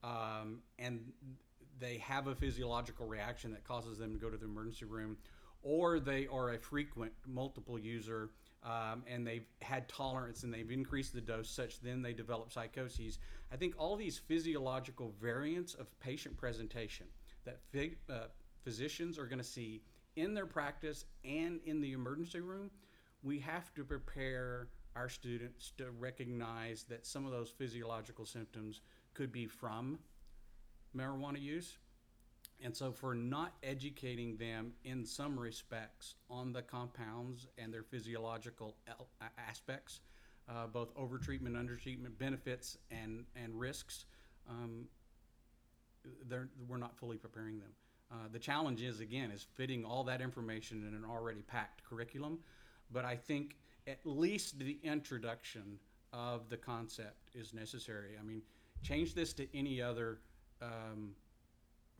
um, 0.03 0.59
and 0.79 1.11
they 1.79 1.97
have 1.97 2.27
a 2.27 2.35
physiological 2.35 3.05
reaction 3.05 3.51
that 3.51 3.63
causes 3.63 3.97
them 3.97 4.13
to 4.13 4.19
go 4.19 4.29
to 4.29 4.37
the 4.37 4.45
emergency 4.45 4.85
room, 4.85 5.17
or 5.61 5.99
they 5.99 6.27
are 6.27 6.53
a 6.53 6.59
frequent 6.59 7.11
multiple 7.25 7.79
user 7.79 8.29
um, 8.63 9.03
and 9.07 9.27
they've 9.27 9.45
had 9.61 9.89
tolerance 9.89 10.43
and 10.43 10.53
they've 10.53 10.71
increased 10.71 11.13
the 11.13 11.21
dose 11.21 11.49
such 11.49 11.81
then 11.81 12.01
they 12.01 12.13
develop 12.13 12.51
psychoses. 12.51 13.19
I 13.51 13.57
think 13.57 13.75
all 13.77 13.95
these 13.95 14.17
physiological 14.17 15.13
variants 15.21 15.73
of 15.73 15.87
patient 15.99 16.37
presentation 16.37 17.07
that 17.45 17.59
phys- 17.73 17.95
uh, 18.09 18.27
physicians 18.63 19.17
are 19.17 19.25
going 19.25 19.39
to 19.39 19.43
see 19.43 19.81
in 20.15 20.33
their 20.33 20.45
practice 20.45 21.05
and 21.25 21.59
in 21.65 21.81
the 21.81 21.91
emergency 21.93 22.39
room, 22.39 22.69
we 23.21 23.39
have 23.39 23.73
to 23.73 23.83
prepare 23.83 24.67
our 24.95 25.09
students 25.09 25.73
to 25.77 25.91
recognize 25.91 26.83
that 26.83 27.05
some 27.05 27.25
of 27.25 27.31
those 27.31 27.49
physiological 27.49 28.25
symptoms 28.25 28.81
could 29.13 29.31
be 29.31 29.47
from 29.47 29.99
marijuana 30.95 31.41
use. 31.41 31.77
And 32.63 32.75
so, 32.75 32.91
for 32.91 33.13
not 33.13 33.53
educating 33.61 34.37
them 34.37 34.73
in 34.85 35.05
some 35.05 35.37
respects 35.37 36.15
on 36.29 36.53
the 36.53 36.61
compounds 36.61 37.47
and 37.57 37.73
their 37.73 37.83
physiological 37.83 38.75
aspects, 39.37 39.99
uh, 40.47 40.67
both 40.67 40.93
overtreatment, 40.95 41.55
undertreatment, 41.55 42.17
benefits, 42.17 42.77
and, 42.89 43.25
and 43.35 43.59
risks, 43.59 44.05
um, 44.49 44.85
we're 46.67 46.77
not 46.77 46.97
fully 46.97 47.17
preparing 47.17 47.59
them. 47.59 47.71
Uh, 48.11 48.15
the 48.31 48.39
challenge 48.39 48.81
is, 48.81 48.99
again, 48.99 49.31
is 49.31 49.45
fitting 49.55 49.83
all 49.83 50.03
that 50.03 50.21
information 50.21 50.85
in 50.87 50.93
an 50.93 51.03
already 51.09 51.41
packed 51.41 51.83
curriculum. 51.83 52.39
But 52.91 53.05
I 53.05 53.15
think 53.15 53.55
at 53.87 53.99
least 54.05 54.59
the 54.59 54.77
introduction 54.83 55.79
of 56.11 56.49
the 56.49 56.57
concept 56.57 57.29
is 57.33 57.53
necessary. 57.53 58.11
I 58.19 58.23
mean, 58.23 58.41
change 58.83 59.15
this 59.15 59.33
to 59.33 59.47
any 59.57 59.81
other 59.81 60.19
um, 60.61 61.15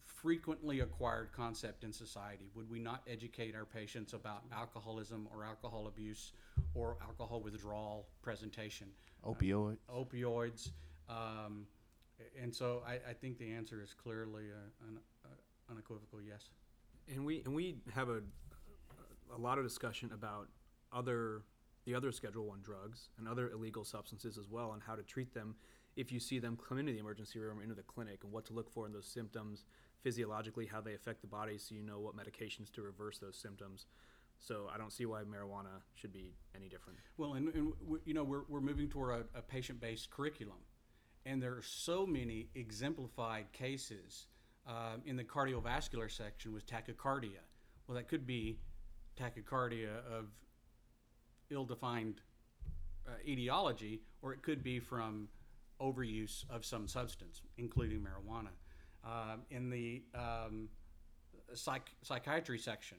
frequently 0.06 0.82
acquired 0.82 1.32
concept 1.32 1.84
in 1.84 1.92
society. 1.92 2.50
Would 2.56 2.70
we 2.70 2.80
not 2.80 3.02
educate 3.08 3.56
our 3.56 3.66
patients 3.66 4.14
about 4.14 4.44
alcoholism 4.54 5.28
or 5.34 5.44
alcohol 5.44 5.88
abuse 5.88 6.34
or 6.76 6.98
alcohol 7.02 7.42
withdrawal 7.42 8.08
presentation? 8.22 8.88
Opioid. 9.26 9.78
opioids. 9.94 10.72
Um, 11.10 11.66
and 12.42 12.54
so 12.54 12.84
I, 12.88 12.94
I 13.10 13.14
think 13.14 13.38
the 13.38 13.52
answer 13.52 13.82
is 13.82 13.94
clearly 13.94 14.46
a, 14.50 14.88
an 14.88 15.00
a 15.26 15.72
unequivocal 15.72 16.22
yes. 16.22 16.50
And 17.14 17.26
we 17.26 17.42
and 17.46 17.54
we 17.54 17.78
have 17.94 18.10
a 18.10 18.22
a 19.36 19.38
lot 19.38 19.58
of 19.58 19.66
discussion 19.66 20.12
about 20.14 20.48
other 20.92 21.42
the 21.86 21.96
other 21.96 22.12
Schedule 22.12 22.46
One 22.46 22.62
drugs 22.62 23.10
and 23.18 23.28
other 23.28 23.50
illegal 23.50 23.84
substances 23.84 24.38
as 24.38 24.50
well, 24.50 24.72
and 24.74 24.82
how 24.82 24.96
to 24.96 25.04
treat 25.04 25.34
them 25.34 25.56
if 25.96 26.12
you 26.12 26.20
see 26.20 26.40
them 26.40 26.58
come 26.68 26.78
into 26.78 26.92
the 26.92 27.00
emergency 27.00 27.40
room 27.40 27.60
or 27.60 27.64
into 27.64 27.76
the 27.76 27.84
clinic, 27.84 28.24
and 28.24 28.32
what 28.32 28.46
to 28.46 28.54
look 28.54 28.72
for 28.72 28.86
in 28.86 28.94
those 28.94 29.08
symptoms 29.08 29.66
physiologically, 30.02 30.66
how 30.66 30.82
they 30.82 30.94
affect 30.94 31.22
the 31.22 31.28
body, 31.28 31.58
so 31.58 31.74
you 31.74 31.82
know 31.82 32.00
what 32.00 32.16
medications 32.16 32.72
to 32.74 32.82
reverse 32.82 33.20
those 33.20 33.38
symptoms. 33.38 33.86
So 34.40 34.70
I 34.74 34.78
don't 34.78 34.92
see 34.92 35.06
why 35.06 35.22
marijuana 35.22 35.82
should 35.96 36.12
be 36.12 36.34
any 36.56 36.68
different. 36.68 37.00
Well, 37.18 37.34
and, 37.34 37.48
and 37.56 37.74
you 38.06 38.14
know 38.14 38.24
we're, 38.24 38.44
we're 38.50 38.60
moving 38.62 38.90
toward 38.90 39.26
a, 39.34 39.40
a 39.40 39.42
patient-based 39.42 40.10
curriculum, 40.10 40.58
and 41.26 41.42
there 41.42 41.54
are 41.54 41.62
so 41.64 42.06
many 42.06 42.50
exemplified 42.54 43.52
cases 43.54 44.28
um, 44.68 45.02
in 45.06 45.16
the 45.16 45.24
cardiovascular 45.24 46.12
section 46.12 46.54
with 46.54 46.66
tachycardia. 46.66 47.44
Well, 47.88 47.96
that 47.96 48.10
could 48.10 48.28
be 48.28 48.60
tachycardia 49.18 50.00
of 50.12 50.26
ill-defined 51.50 52.22
uh, 53.08 53.12
etiology, 53.26 54.02
or 54.22 54.34
it 54.34 54.42
could 54.42 54.64
be 54.64 54.80
from 54.80 55.30
overuse 55.82 56.46
of 56.50 56.66
some 56.66 56.88
substance, 56.88 57.42
including 57.58 58.00
marijuana. 58.00 58.50
Um, 59.06 59.42
in 59.50 59.70
the 59.70 60.04
um, 60.16 60.70
psych- 61.54 61.96
psychiatry 62.02 62.58
section, 62.58 62.98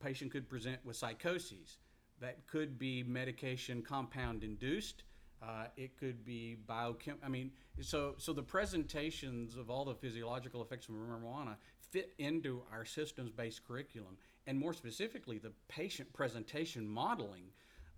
patient 0.00 0.30
could 0.30 0.48
present 0.48 0.78
with 0.84 0.96
psychoses. 0.96 1.78
That 2.20 2.46
could 2.46 2.78
be 2.78 3.02
medication 3.02 3.82
compound 3.82 4.44
induced. 4.44 5.02
Uh, 5.42 5.66
it 5.76 5.98
could 5.98 6.24
be 6.24 6.56
biochem. 6.66 7.16
I 7.22 7.28
mean, 7.28 7.50
so 7.80 8.14
so 8.16 8.32
the 8.32 8.42
presentations 8.42 9.56
of 9.56 9.68
all 9.68 9.84
the 9.84 9.94
physiological 9.94 10.62
effects 10.62 10.88
of 10.88 10.94
marijuana 10.94 11.56
fit 11.90 12.14
into 12.18 12.62
our 12.72 12.84
systems-based 12.84 13.66
curriculum, 13.66 14.16
and 14.46 14.58
more 14.58 14.72
specifically, 14.72 15.38
the 15.38 15.52
patient 15.68 16.12
presentation 16.12 16.88
modeling 16.88 17.46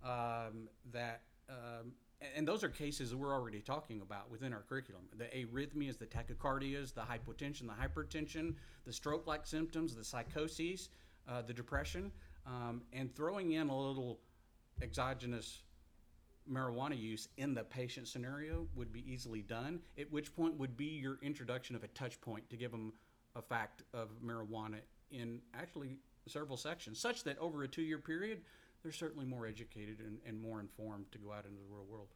um, 0.03 0.67
that. 0.91 1.21
Um, 1.49 1.93
and 2.35 2.47
those 2.47 2.63
are 2.63 2.69
cases 2.69 3.13
we're 3.13 3.33
already 3.33 3.59
talking 3.59 4.01
about 4.01 4.29
within 4.31 4.53
our 4.53 4.63
curriculum. 4.67 5.03
The 5.17 5.25
arrhythmias, 5.25 5.97
the 5.97 6.05
tachycardias, 6.05 6.93
the 6.93 7.01
hypotension, 7.01 7.67
the 7.67 7.73
hypertension, 7.73 8.55
the 8.85 8.93
stroke-like 8.93 9.45
symptoms, 9.45 9.95
the 9.95 10.03
psychoses, 10.03 10.89
uh, 11.27 11.41
the 11.41 11.53
depression, 11.53 12.11
um, 12.45 12.81
and 12.93 13.13
throwing 13.15 13.51
in 13.51 13.69
a 13.69 13.77
little 13.77 14.19
exogenous 14.81 15.63
marijuana 16.51 16.97
use 16.97 17.27
in 17.37 17.53
the 17.53 17.63
patient 17.63 18.07
scenario 18.07 18.67
would 18.75 18.91
be 18.91 19.03
easily 19.11 19.41
done. 19.41 19.81
At 19.99 20.11
which 20.11 20.35
point 20.35 20.57
would 20.57 20.77
be 20.77 20.85
your 20.85 21.19
introduction 21.21 21.75
of 21.75 21.83
a 21.83 21.87
touch 21.89 22.19
point 22.21 22.49
to 22.49 22.57
give 22.57 22.71
them 22.71 22.93
a 23.35 23.41
fact 23.41 23.83
of 23.93 24.09
marijuana 24.25 24.79
in 25.11 25.41
actually 25.53 25.97
several 26.27 26.57
sections, 26.57 26.99
such 26.99 27.23
that 27.23 27.37
over 27.39 27.63
a 27.63 27.67
two-year 27.67 27.99
period, 27.99 28.41
they're 28.83 28.91
certainly 28.91 29.25
more 29.25 29.45
educated 29.45 29.99
and, 29.99 30.19
and 30.25 30.41
more 30.41 30.59
informed 30.59 31.11
to 31.11 31.17
go 31.17 31.31
out 31.31 31.45
into 31.45 31.57
the 31.57 31.73
real 31.73 31.85
world. 31.85 32.09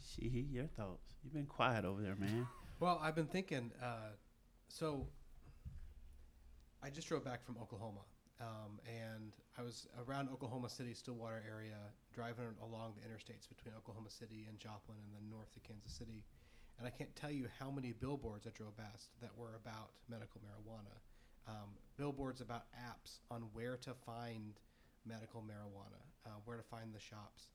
She, 0.00 0.46
your 0.50 0.66
thoughts? 0.66 1.02
You've 1.22 1.34
been 1.34 1.46
quiet 1.46 1.84
over 1.84 2.02
there, 2.02 2.16
man. 2.16 2.46
Well, 2.80 3.00
I've 3.02 3.16
been 3.16 3.26
thinking. 3.26 3.72
Uh, 3.82 4.14
so, 4.68 5.08
I 6.80 6.90
just 6.90 7.08
drove 7.08 7.24
back 7.24 7.44
from 7.44 7.56
Oklahoma, 7.60 8.02
um, 8.40 8.78
and 8.86 9.32
I 9.58 9.62
was 9.62 9.88
around 10.06 10.28
Oklahoma 10.28 10.70
City, 10.70 10.94
Stillwater 10.94 11.42
area, 11.50 11.74
driving 12.14 12.54
along 12.62 12.94
the 12.94 13.02
interstates 13.02 13.48
between 13.48 13.74
Oklahoma 13.76 14.10
City 14.10 14.46
and 14.48 14.60
Joplin, 14.60 14.96
and 15.02 15.12
then 15.12 15.28
north 15.28 15.50
to 15.54 15.60
Kansas 15.60 15.90
City. 15.90 16.22
And 16.78 16.86
I 16.86 16.90
can't 16.90 17.14
tell 17.16 17.32
you 17.32 17.48
how 17.58 17.68
many 17.68 17.92
billboards 17.92 18.46
I 18.46 18.50
drove 18.50 18.76
past 18.76 19.08
that 19.20 19.36
were 19.36 19.56
about 19.56 19.90
medical 20.08 20.40
marijuana. 20.40 20.94
Um, 21.48 21.74
billboards 21.96 22.40
about 22.40 22.66
apps 22.78 23.18
on 23.28 23.42
where 23.52 23.76
to 23.78 23.94
find 24.06 24.54
medical 25.08 25.42
marijuana, 25.42 26.00
uh, 26.26 26.30
where 26.44 26.56
to 26.56 26.62
find 26.62 26.94
the 26.94 27.00
shops. 27.00 27.48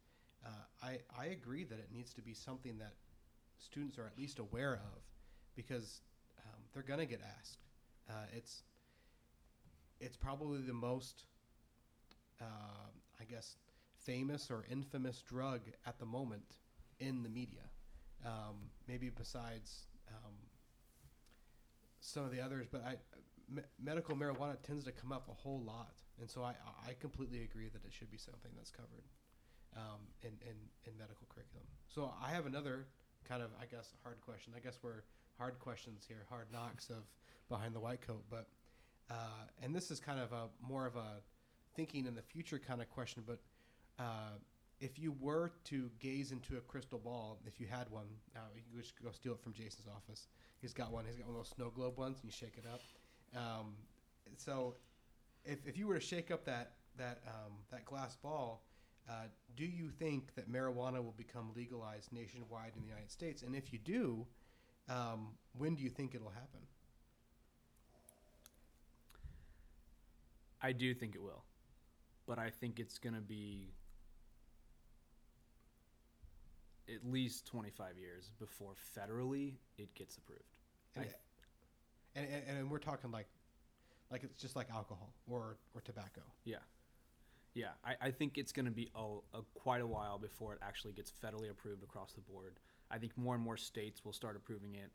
Uh, 0.45 0.49
I, 0.81 0.99
I 1.17 1.25
agree 1.27 1.63
that 1.63 1.79
it 1.79 1.89
needs 1.93 2.13
to 2.13 2.21
be 2.21 2.33
something 2.33 2.77
that 2.79 2.93
students 3.57 3.97
are 3.97 4.05
at 4.05 4.17
least 4.17 4.39
aware 4.39 4.73
of 4.73 5.01
because 5.55 6.01
um, 6.39 6.59
they're 6.73 6.83
going 6.83 6.99
to 6.99 7.05
get 7.05 7.21
asked. 7.39 7.59
Uh, 8.09 8.25
it's 8.35 8.63
it's 9.99 10.17
probably 10.17 10.59
the 10.59 10.73
most, 10.73 11.23
uh, 12.41 12.45
I 13.21 13.23
guess, 13.23 13.55
famous 14.05 14.51
or 14.51 14.65
infamous 14.69 15.21
drug 15.21 15.61
at 15.85 15.97
the 15.97 16.05
moment 16.05 16.57
in 16.99 17.23
the 17.23 17.29
media. 17.29 17.61
Um, 18.25 18.69
maybe 18.87 19.09
besides 19.09 19.87
um, 20.09 20.33
some 22.01 22.25
of 22.25 22.31
the 22.31 22.41
others, 22.41 22.67
but 22.69 22.83
I, 22.85 22.95
me- 23.49 23.63
medical 23.81 24.15
marijuana 24.15 24.61
tends 24.63 24.85
to 24.85 24.91
come 24.91 25.11
up 25.11 25.27
a 25.29 25.33
whole 25.33 25.61
lot, 25.61 26.01
and 26.19 26.29
so 26.29 26.43
I, 26.43 26.53
I 26.87 26.93
completely 26.99 27.43
agree 27.43 27.69
that 27.69 27.83
it 27.85 27.93
should 27.93 28.11
be 28.11 28.17
something 28.17 28.51
that's 28.55 28.71
covered 28.71 29.05
um, 29.75 29.99
in, 30.21 30.31
in, 30.41 30.55
in 30.85 30.97
medical 30.97 31.27
curriculum. 31.29 31.67
So 31.87 32.13
I 32.23 32.29
have 32.29 32.45
another 32.45 32.87
kind 33.27 33.41
of, 33.41 33.49
I 33.59 33.65
guess, 33.65 33.93
hard 34.03 34.21
question. 34.21 34.53
I 34.55 34.59
guess 34.59 34.79
we're 34.81 35.03
hard 35.37 35.59
questions 35.59 36.05
here, 36.07 36.25
hard 36.29 36.47
knocks 36.51 36.89
of 36.89 37.03
behind 37.49 37.75
the 37.75 37.79
white 37.79 38.01
coat. 38.01 38.23
But 38.29 38.47
uh, 39.09 39.47
and 39.61 39.75
this 39.75 39.91
is 39.91 39.99
kind 39.99 40.19
of 40.19 40.31
a 40.31 40.47
more 40.61 40.85
of 40.85 40.95
a 40.95 41.21
thinking 41.75 42.05
in 42.05 42.15
the 42.15 42.21
future 42.21 42.59
kind 42.59 42.81
of 42.81 42.89
question. 42.89 43.23
But 43.25 43.39
uh, 43.99 44.37
if 44.79 44.99
you 44.99 45.15
were 45.19 45.53
to 45.65 45.89
gaze 45.99 46.31
into 46.31 46.57
a 46.57 46.61
crystal 46.61 46.99
ball, 46.99 47.39
if 47.45 47.59
you 47.59 47.67
had 47.67 47.89
one, 47.89 48.07
uh, 48.35 48.39
you 48.55 48.61
can 48.69 48.81
just 48.81 49.01
go 49.01 49.11
steal 49.11 49.33
it 49.33 49.41
from 49.41 49.53
Jason's 49.53 49.87
office. 49.87 50.27
He's 50.61 50.73
got 50.73 50.91
one. 50.91 51.05
He's 51.05 51.17
got 51.17 51.27
one 51.27 51.35
of 51.35 51.41
those 51.41 51.53
snow 51.55 51.69
globe 51.69 51.97
ones, 51.97 52.17
and 52.21 52.25
you 52.25 52.31
shake 52.31 52.57
it 52.57 52.65
up. 52.71 52.81
Um, 53.35 53.73
so 54.37 54.75
if, 55.45 55.59
if 55.65 55.77
you 55.77 55.87
were 55.87 55.95
to 55.95 56.05
shake 56.05 56.31
up 56.31 56.45
that 56.45 56.73
that 56.97 57.21
um, 57.27 57.53
that 57.71 57.85
glass 57.85 58.15
ball, 58.15 58.63
uh, 59.09 59.25
do 59.55 59.65
you 59.65 59.89
think 59.89 60.33
that 60.35 60.51
marijuana 60.51 61.03
will 61.03 61.15
become 61.17 61.51
legalized 61.55 62.11
nationwide 62.13 62.71
in 62.75 62.81
the 62.81 62.87
United 62.87 63.11
States? 63.11 63.41
And 63.43 63.55
if 63.55 63.73
you 63.73 63.79
do, 63.79 64.25
um, 64.89 65.29
when 65.57 65.75
do 65.75 65.83
you 65.83 65.89
think 65.89 66.15
it'll 66.15 66.29
happen? 66.29 66.59
I 70.61 70.71
do 70.71 70.93
think 70.93 71.15
it 71.15 71.21
will, 71.21 71.43
but 72.25 72.39
I 72.39 72.49
think 72.49 72.79
it's 72.79 72.97
going 72.97 73.15
to 73.15 73.21
be 73.21 73.73
at 76.89 77.05
least 77.09 77.45
25 77.47 77.97
years 77.97 78.31
before 78.39 78.73
federally 78.97 79.55
it 79.77 79.93
gets 79.95 80.17
approved. 80.17 80.43
And, 80.95 81.05
I- 81.05 81.07
and, 82.15 82.27
and, 82.27 82.57
and 82.57 82.69
we're 82.69 82.79
talking 82.79 83.11
like 83.11 83.27
like 84.11 84.23
it's 84.23 84.41
just 84.41 84.55
like 84.55 84.69
alcohol 84.71 85.13
or 85.27 85.57
or 85.73 85.81
tobacco. 85.81 86.21
Yeah. 86.45 86.57
Yeah, 87.55 87.67
I, 87.85 88.07
I 88.07 88.11
think 88.11 88.39
it's 88.39 88.51
going 88.51 88.65
to 88.65 88.71
be 88.71 88.89
a, 88.95 89.37
a 89.37 89.41
quite 89.53 89.81
a 89.81 89.85
while 89.85 90.17
before 90.17 90.53
it 90.53 90.59
actually 90.63 90.93
gets 90.93 91.11
federally 91.11 91.51
approved 91.51 91.83
across 91.83 92.13
the 92.13 92.21
board. 92.21 92.55
I 92.89 92.97
think 92.97 93.15
more 93.15 93.35
and 93.35 93.43
more 93.43 93.57
states 93.57 94.03
will 94.03 94.13
start 94.13 94.35
approving 94.35 94.73
it 94.73 94.89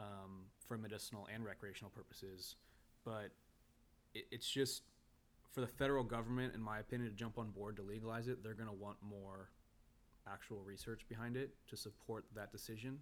um, 0.00 0.46
for 0.66 0.76
medicinal 0.76 1.28
and 1.32 1.44
recreational 1.44 1.90
purposes, 1.90 2.56
but 3.04 3.30
it, 4.12 4.24
it's 4.32 4.50
just 4.50 4.82
for 5.52 5.60
the 5.60 5.68
federal 5.68 6.02
government, 6.02 6.54
in 6.54 6.60
my 6.60 6.78
opinion, 6.80 7.10
to 7.10 7.16
jump 7.16 7.38
on 7.38 7.50
board 7.50 7.76
to 7.76 7.82
legalize 7.82 8.28
it, 8.28 8.42
they're 8.42 8.54
going 8.54 8.68
to 8.68 8.74
want 8.74 8.96
more 9.02 9.50
actual 10.26 10.62
research 10.64 11.06
behind 11.08 11.36
it 11.36 11.54
to 11.68 11.76
support 11.76 12.24
that 12.34 12.52
decision. 12.52 12.98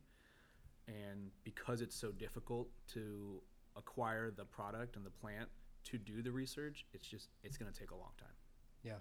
And 0.86 1.30
because 1.44 1.82
it's 1.82 1.96
so 1.96 2.10
difficult 2.10 2.68
to 2.94 3.42
acquire 3.78 4.30
the 4.30 4.44
product 4.44 4.96
and 4.96 5.06
the 5.06 5.10
plant 5.10 5.48
to 5.84 5.96
do 5.96 6.20
the 6.22 6.32
research, 6.32 6.84
it's 6.92 7.06
just 7.06 7.28
it's 7.42 7.56
going 7.56 7.72
to 7.72 7.78
take 7.78 7.92
a 7.92 7.96
long 7.96 8.12
time. 8.18 8.36
Yeah. 8.82 9.00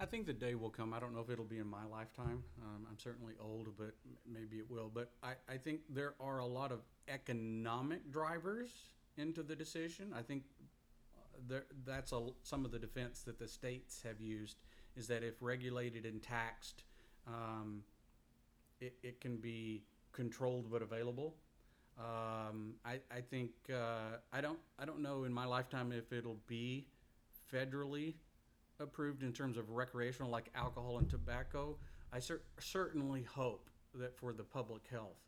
I 0.00 0.06
think 0.06 0.26
the 0.26 0.32
day 0.32 0.56
will 0.56 0.70
come. 0.70 0.92
I 0.92 0.98
don't 0.98 1.14
know 1.14 1.20
if 1.20 1.30
it'll 1.30 1.44
be 1.44 1.58
in 1.58 1.68
my 1.68 1.84
lifetime. 1.84 2.42
Um, 2.60 2.86
I'm 2.90 2.98
certainly 2.98 3.34
old, 3.40 3.68
but 3.78 3.94
maybe 4.30 4.56
it 4.56 4.68
will. 4.68 4.90
But 4.92 5.12
I, 5.22 5.34
I 5.48 5.56
think 5.56 5.80
there 5.88 6.14
are 6.18 6.38
a 6.38 6.46
lot 6.46 6.72
of 6.72 6.80
economic 7.08 8.10
drivers 8.10 8.70
into 9.16 9.44
the 9.44 9.54
decision. 9.54 10.12
I 10.12 10.22
think 10.22 10.42
uh, 11.14 11.38
there, 11.48 11.66
that's 11.86 12.10
a, 12.10 12.26
some 12.42 12.64
of 12.64 12.72
the 12.72 12.78
defense 12.78 13.22
that 13.22 13.38
the 13.38 13.46
states 13.46 14.02
have 14.02 14.20
used 14.20 14.56
is 14.96 15.06
that 15.06 15.22
if 15.22 15.34
regulated 15.40 16.06
and 16.06 16.20
taxed, 16.20 16.82
um, 17.28 17.82
it, 18.80 18.94
it 19.04 19.20
can 19.20 19.36
be 19.36 19.84
controlled 20.12 20.70
but 20.70 20.82
available. 20.82 21.36
Um, 21.98 22.74
I, 22.84 22.98
I 23.10 23.20
think 23.20 23.50
uh, 23.72 24.18
I 24.32 24.40
don't 24.40 24.58
I 24.78 24.84
don't 24.84 25.00
know 25.00 25.24
in 25.24 25.32
my 25.32 25.44
lifetime 25.44 25.92
if 25.92 26.12
it'll 26.12 26.40
be 26.46 26.86
federally 27.52 28.14
approved 28.80 29.22
in 29.22 29.32
terms 29.32 29.56
of 29.56 29.70
recreational, 29.70 30.30
like 30.30 30.50
alcohol 30.54 30.98
and 30.98 31.08
tobacco. 31.08 31.76
I 32.12 32.18
cer- 32.18 32.42
certainly 32.58 33.22
hope 33.22 33.70
that 33.94 34.16
for 34.16 34.32
the 34.32 34.42
public 34.42 34.82
health, 34.90 35.18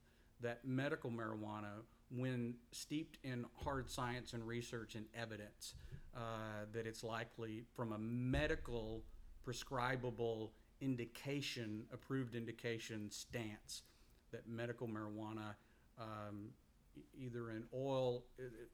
that 0.41 0.65
medical 0.65 1.11
marijuana 1.11 1.83
when 2.11 2.55
steeped 2.73 3.19
in 3.25 3.45
hard 3.65 3.91
science 3.91 4.33
and 4.33 4.47
research 4.47 4.95
and 4.95 5.07
evidence 5.15 5.75
uh, 6.17 6.65
that 6.73 6.87
it's 6.87 7.03
likely 7.03 7.65
from 7.75 7.93
a 7.93 7.99
medical 7.99 9.03
prescribable 9.43 10.53
indication, 10.81 11.85
approved 11.93 12.35
indication 12.35 13.11
stance 13.11 13.83
that 14.33 14.47
medical 14.49 14.89
marijuana, 14.89 15.55
um, 15.99 16.51
either 17.19 17.51
in 17.51 17.65
oil, 17.75 18.25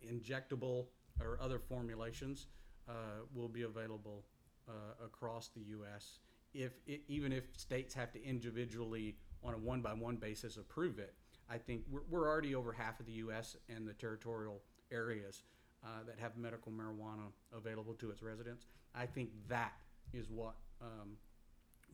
injectable, 0.04 0.86
or 1.20 1.38
other 1.40 1.58
formulations, 1.58 2.46
uh, 2.88 2.92
will 3.34 3.48
be 3.48 3.62
available 3.62 4.24
uh, 4.68 4.72
across 5.04 5.48
the 5.48 5.60
U.S. 5.70 6.18
If 6.54 6.72
even 7.08 7.32
if 7.32 7.44
states 7.56 7.94
have 7.94 8.12
to 8.12 8.24
individually, 8.24 9.16
on 9.44 9.54
a 9.54 9.58
one-by-one 9.58 10.16
basis, 10.16 10.56
approve 10.56 10.98
it, 10.98 11.14
I 11.50 11.58
think 11.58 11.82
we're, 11.90 12.02
we're 12.10 12.28
already 12.28 12.54
over 12.54 12.72
half 12.72 13.00
of 13.00 13.06
the 13.06 13.12
U.S. 13.12 13.56
and 13.68 13.86
the 13.86 13.94
territorial 13.94 14.62
areas 14.90 15.42
uh, 15.84 15.88
that 16.06 16.18
have 16.18 16.36
medical 16.36 16.72
marijuana 16.72 17.30
available 17.56 17.94
to 17.94 18.10
its 18.10 18.22
residents. 18.22 18.66
I 18.94 19.06
think 19.06 19.30
that 19.48 19.72
is 20.12 20.30
what 20.30 20.54
um, 20.80 21.16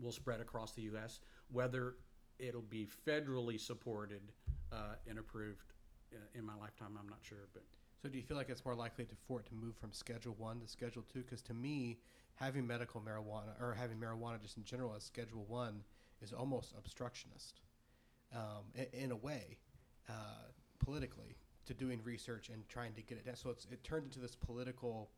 will 0.00 0.12
spread 0.12 0.40
across 0.40 0.72
the 0.72 0.82
U.S. 0.82 1.20
Whether 1.50 1.94
it'll 2.38 2.62
be 2.62 2.86
federally 3.06 3.60
supported 3.60 4.22
uh, 4.72 4.94
and 5.08 5.18
approved 5.18 5.72
uh, 6.14 6.18
in 6.38 6.44
my 6.44 6.54
lifetime, 6.54 6.96
I'm 6.98 7.08
not 7.08 7.18
sure. 7.22 7.48
But 7.52 7.62
So 8.02 8.08
do 8.08 8.16
you 8.16 8.22
feel 8.24 8.36
like 8.36 8.48
it's 8.48 8.64
more 8.64 8.74
likely 8.74 9.04
to, 9.04 9.14
for 9.26 9.40
it 9.40 9.46
to 9.46 9.54
move 9.54 9.76
from 9.76 9.92
Schedule 9.92 10.34
One 10.38 10.60
to 10.60 10.68
Schedule 10.68 11.04
Two? 11.12 11.20
Because 11.20 11.42
to 11.42 11.54
me, 11.54 11.98
having 12.36 12.66
medical 12.66 13.00
marijuana 13.00 13.60
or 13.60 13.74
having 13.74 13.98
marijuana 13.98 14.40
just 14.40 14.56
in 14.56 14.64
general 14.64 14.94
as 14.96 15.02
Schedule 15.02 15.44
One 15.48 15.82
is 16.22 16.32
almost 16.32 16.74
obstructionist, 16.76 17.60
um, 18.34 18.64
in, 18.74 18.86
in 19.04 19.10
a 19.10 19.16
way, 19.16 19.58
uh, 20.08 20.46
politically, 20.84 21.36
to 21.66 21.74
doing 21.74 22.00
research 22.04 22.48
and 22.48 22.66
trying 22.68 22.94
to 22.94 23.02
get 23.02 23.18
it 23.18 23.26
down. 23.26 23.36
So 23.36 23.50
it's, 23.50 23.66
it 23.70 23.82
turned 23.84 24.04
into 24.04 24.20
this 24.20 24.34
political, 24.34 25.10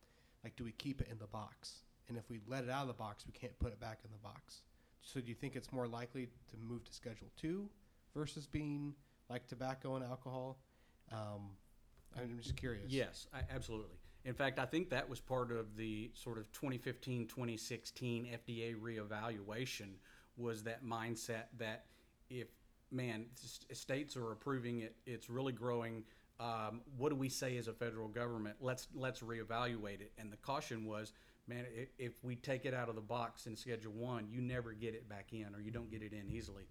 like, 0.43 0.55
do 0.55 0.63
we 0.63 0.71
keep 0.73 1.01
it 1.01 1.07
in 1.11 1.17
the 1.17 1.27
box? 1.27 1.83
And 2.09 2.17
if 2.17 2.29
we 2.29 2.39
let 2.47 2.63
it 2.63 2.69
out 2.69 2.81
of 2.81 2.87
the 2.87 2.93
box, 2.93 3.25
we 3.25 3.31
can't 3.31 3.57
put 3.59 3.71
it 3.71 3.79
back 3.79 3.99
in 4.03 4.11
the 4.11 4.17
box. 4.17 4.63
So 5.01 5.19
do 5.19 5.27
you 5.27 5.35
think 5.35 5.55
it's 5.55 5.71
more 5.71 5.87
likely 5.87 6.25
to 6.25 6.57
move 6.57 6.83
to 6.85 6.93
Schedule 6.93 7.31
Two 7.37 7.69
versus 8.15 8.45
being 8.45 8.93
like 9.29 9.47
tobacco 9.47 9.95
and 9.95 10.05
alcohol? 10.05 10.57
Um, 11.11 11.51
I'm 12.17 12.37
just 12.41 12.55
curious. 12.55 12.91
Yes, 12.91 13.27
I, 13.33 13.39
absolutely. 13.53 13.97
In 14.23 14.33
fact, 14.33 14.59
I 14.59 14.65
think 14.65 14.89
that 14.91 15.09
was 15.09 15.19
part 15.19 15.51
of 15.51 15.75
the 15.75 16.11
sort 16.13 16.37
of 16.37 16.51
2015 16.51 17.27
2016 17.27 18.27
FDA 18.27 18.75
reevaluation 18.75 19.95
was 20.37 20.63
that 20.63 20.83
mindset 20.85 21.45
that 21.57 21.85
if, 22.29 22.47
man, 22.91 23.25
states 23.35 24.15
are 24.15 24.31
approving 24.31 24.79
it, 24.79 24.95
it's 25.05 25.29
really 25.29 25.53
growing. 25.53 26.03
Um, 26.39 26.81
what 26.97 27.09
do 27.09 27.15
we 27.15 27.29
say 27.29 27.57
as 27.57 27.67
a 27.67 27.73
federal 27.73 28.07
government? 28.07 28.57
Let's 28.59 28.87
let's 28.93 29.21
reevaluate 29.21 30.01
it. 30.01 30.11
And 30.17 30.31
the 30.31 30.37
caution 30.37 30.85
was, 30.85 31.13
man, 31.51 31.65
if, 31.75 31.89
if 31.97 32.23
we 32.23 32.35
take 32.35 32.65
it 32.65 32.73
out 32.73 32.87
of 32.87 32.95
the 32.95 33.01
box 33.01 33.45
in 33.45 33.55
Schedule 33.55 33.91
One, 33.91 34.27
you 34.31 34.41
never 34.41 34.71
get 34.71 34.93
it 34.93 35.09
back 35.09 35.33
in, 35.33 35.53
or 35.53 35.61
you 35.61 35.71
don't 35.71 35.91
get 35.91 36.01
it 36.01 36.13
in 36.13 36.31
easily. 36.31 36.63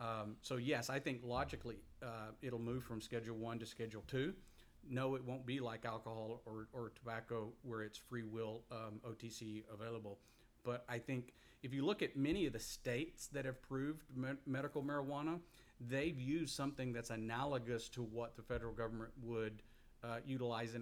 Um, 0.00 0.36
so 0.40 0.56
yes, 0.56 0.88
I 0.88 0.98
think 0.98 1.20
logically 1.22 1.76
uh, 2.02 2.32
it'll 2.40 2.58
move 2.58 2.84
from 2.84 3.00
Schedule 3.00 3.36
One 3.36 3.58
to 3.58 3.66
Schedule 3.66 4.02
Two. 4.06 4.32
No, 4.88 5.14
it 5.14 5.24
won't 5.24 5.46
be 5.46 5.60
like 5.60 5.84
alcohol 5.84 6.40
or, 6.44 6.66
or 6.72 6.90
tobacco 6.96 7.52
where 7.62 7.82
it's 7.82 7.98
free 7.98 8.24
will 8.24 8.62
um, 8.72 9.00
OTC 9.06 9.62
available. 9.72 10.18
But 10.64 10.84
I 10.88 10.98
think 10.98 11.34
if 11.62 11.72
you 11.72 11.84
look 11.84 12.02
at 12.02 12.16
many 12.16 12.46
of 12.46 12.52
the 12.52 12.58
states 12.58 13.28
that 13.28 13.44
have 13.44 13.60
proved 13.62 14.02
me- 14.16 14.30
medical 14.46 14.82
marijuana, 14.82 15.38
they've 15.80 16.18
used 16.18 16.54
something 16.54 16.92
that's 16.92 17.10
analogous 17.10 17.88
to 17.90 18.02
what 18.02 18.36
the 18.36 18.42
federal 18.42 18.72
government 18.72 19.10
would 19.22 19.62
uh, 20.04 20.18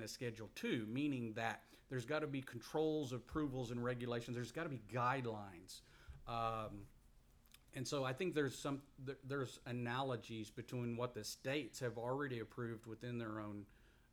a 0.02 0.08
Schedule 0.08 0.50
2, 0.54 0.86
meaning 0.88 1.32
that 1.34 1.62
there's 1.88 2.04
got 2.04 2.20
to 2.20 2.26
be 2.26 2.40
controls, 2.40 3.12
approvals, 3.12 3.70
and 3.70 3.82
regulations. 3.82 4.34
There's 4.34 4.52
got 4.52 4.62
to 4.64 4.68
be 4.68 4.80
guidelines. 4.92 5.80
Um, 6.26 6.86
and 7.74 7.86
so 7.86 8.04
I 8.04 8.12
think 8.12 8.34
there's 8.34 8.56
some 8.56 8.80
there, 9.04 9.16
there's 9.26 9.58
analogies 9.66 10.50
between 10.50 10.96
what 10.96 11.14
the 11.14 11.24
states 11.24 11.78
have 11.80 11.98
already 11.98 12.40
approved 12.40 12.86
within 12.86 13.18
their 13.18 13.40
own 13.40 13.64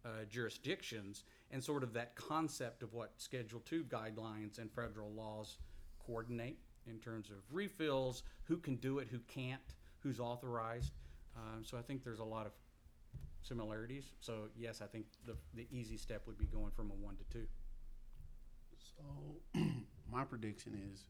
uh, 0.06 0.26
jurisdictions 0.30 1.24
and 1.52 1.64
sort 1.64 1.84
of 1.84 1.94
that 1.94 2.16
concept 2.16 2.84
of 2.84 2.94
what 2.94 3.12
Schedule 3.18 3.62
Two 3.66 3.84
guidelines 3.84 4.60
and 4.60 4.72
federal 4.72 5.12
laws 5.12 5.58
coordinate 6.06 6.58
in 6.90 7.00
terms 7.00 7.30
of 7.30 7.38
refills, 7.52 8.24
who 8.44 8.58
can 8.58 8.76
do 8.76 9.00
it, 9.00 9.08
who 9.12 9.20
can't, 9.28 9.62
who's 10.00 10.20
authorized. 10.20 10.94
Um, 11.36 11.64
so 11.64 11.78
I 11.78 11.82
think 11.82 12.04
there's 12.04 12.20
a 12.20 12.24
lot 12.24 12.46
of 12.46 12.54
similarities. 13.48 14.06
So 14.20 14.50
yes, 14.58 14.82
I 14.82 14.88
think 14.88 15.06
the 15.26 15.36
the 15.54 15.68
easy 15.72 15.98
step 15.98 16.24
would 16.28 16.38
be 16.38 16.46
going 16.46 16.72
from 16.76 16.92
a 16.92 16.94
one 16.94 17.16
to 17.18 17.24
two. 17.32 17.48
So 18.96 19.62
my 20.12 20.24
prediction 20.24 20.80
is 20.94 21.06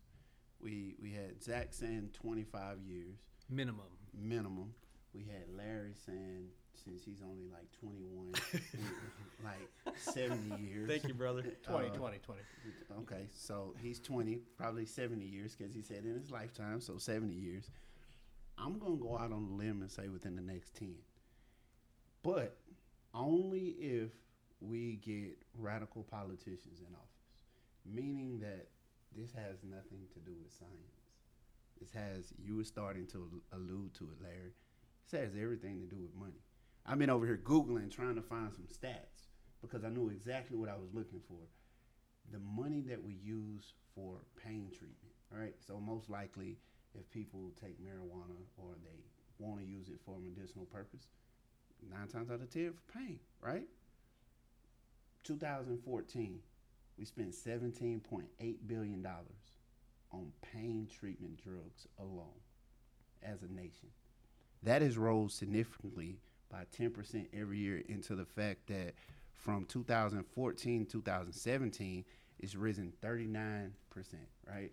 we 0.62 0.96
we 1.02 1.12
had 1.12 1.42
Zach 1.44 1.68
saying 1.72 2.10
25 2.14 2.80
years 2.82 3.18
minimum. 3.50 3.86
minimum. 4.14 4.74
We 5.14 5.24
had 5.24 5.44
Larry 5.56 5.94
saying 6.06 6.50
since 6.76 7.04
he's 7.04 7.22
only 7.24 7.48
like 7.52 7.72
21, 7.80 8.34
like 9.44 9.96
70 9.96 10.62
years. 10.62 10.88
Thank 10.88 11.08
you, 11.08 11.14
brother. 11.16 11.42
20, 11.64 11.88
Uh, 11.88 11.94
20, 11.94 12.18
20. 12.20 12.42
Okay, 13.02 13.28
so 13.34 13.74
he's 13.82 14.00
20, 14.00 14.42
probably 14.58 14.86
70 14.86 15.26
years 15.26 15.56
because 15.56 15.74
he 15.74 15.82
said 15.82 16.06
in 16.06 16.14
his 16.20 16.30
lifetime, 16.30 16.80
so 16.80 16.98
70 17.00 17.34
years. 17.34 17.72
I'm 18.60 18.78
going 18.78 18.98
to 18.98 19.04
go 19.04 19.18
out 19.18 19.32
on 19.32 19.48
a 19.52 19.56
limb 19.56 19.82
and 19.82 19.90
say 19.90 20.08
within 20.08 20.36
the 20.36 20.42
next 20.42 20.76
10. 20.76 20.94
But 22.28 22.58
only 23.14 23.78
if 23.80 24.10
we 24.60 24.98
get 24.98 25.38
radical 25.58 26.04
politicians 26.04 26.82
in 26.82 26.94
office, 26.94 27.32
meaning 27.86 28.40
that 28.40 28.68
this 29.16 29.32
has 29.32 29.64
nothing 29.64 30.04
to 30.12 30.20
do 30.20 30.36
with 30.44 30.52
science. 30.52 31.08
This 31.80 31.90
has, 31.94 32.34
you 32.38 32.58
were 32.58 32.66
starting 32.66 33.08
to 33.14 33.42
allude 33.54 33.94
to 33.94 34.10
it, 34.12 34.22
Larry. 34.22 34.52
This 35.10 35.22
has 35.22 35.42
everything 35.42 35.80
to 35.80 35.86
do 35.86 36.02
with 36.02 36.14
money. 36.20 36.44
I've 36.86 37.00
been 37.00 37.10
over 37.10 37.26
here 37.26 37.40
Googling 37.42 37.90
trying 37.90 38.16
to 38.16 38.22
find 38.22 38.52
some 38.52 38.66
stats 38.66 39.32
because 39.62 39.86
I 39.86 39.90
knew 39.90 40.10
exactly 40.10 40.58
what 40.58 40.68
I 40.68 40.76
was 40.76 40.94
looking 40.94 41.22
for 41.30 41.40
the 42.34 42.40
money 42.40 42.82
that 42.90 43.02
we 43.02 43.14
use 43.24 43.72
for 43.96 44.18
pain 44.44 44.68
treatment, 44.78 45.16
right? 45.32 45.56
So 45.66 45.80
most 45.80 46.10
likely, 46.10 46.58
if 46.94 47.10
people 47.10 47.52
take 47.62 47.82
marijuana 47.82 48.36
or 48.58 48.76
they 48.84 49.00
want 49.40 49.62
to 49.62 49.66
use 49.66 49.88
it 49.88 50.02
for 50.06 50.20
medicinal 50.20 50.66
purpose, 50.66 51.08
nine 51.90 52.08
times 52.08 52.30
out 52.30 52.42
of 52.42 52.50
ten 52.50 52.74
for 52.74 52.94
pain, 52.98 53.20
right? 53.42 53.68
2014, 55.24 56.40
we 56.98 57.06
spent 57.06 57.32
17.8 57.32 58.56
billion 58.66 59.02
dollars 59.02 59.58
on 60.12 60.32
pain 60.42 60.88
treatment 61.00 61.42
drugs 61.44 61.88
alone, 62.00 62.40
as 63.22 63.44
a 63.44 63.52
nation. 63.52 63.90
That 64.64 64.82
has 64.82 64.98
rose 64.98 65.34
significantly 65.34 66.18
by 66.50 66.64
10% 66.78 67.28
every 67.34 67.58
year 67.58 67.84
into 67.88 68.16
the 68.16 68.26
fact 68.26 68.68
that 68.68 68.94
from 69.34 69.66
2014 69.66 70.86
2017 70.86 72.06
it's 72.40 72.56
risen 72.56 72.92
39% 73.04 73.72
right 74.50 74.72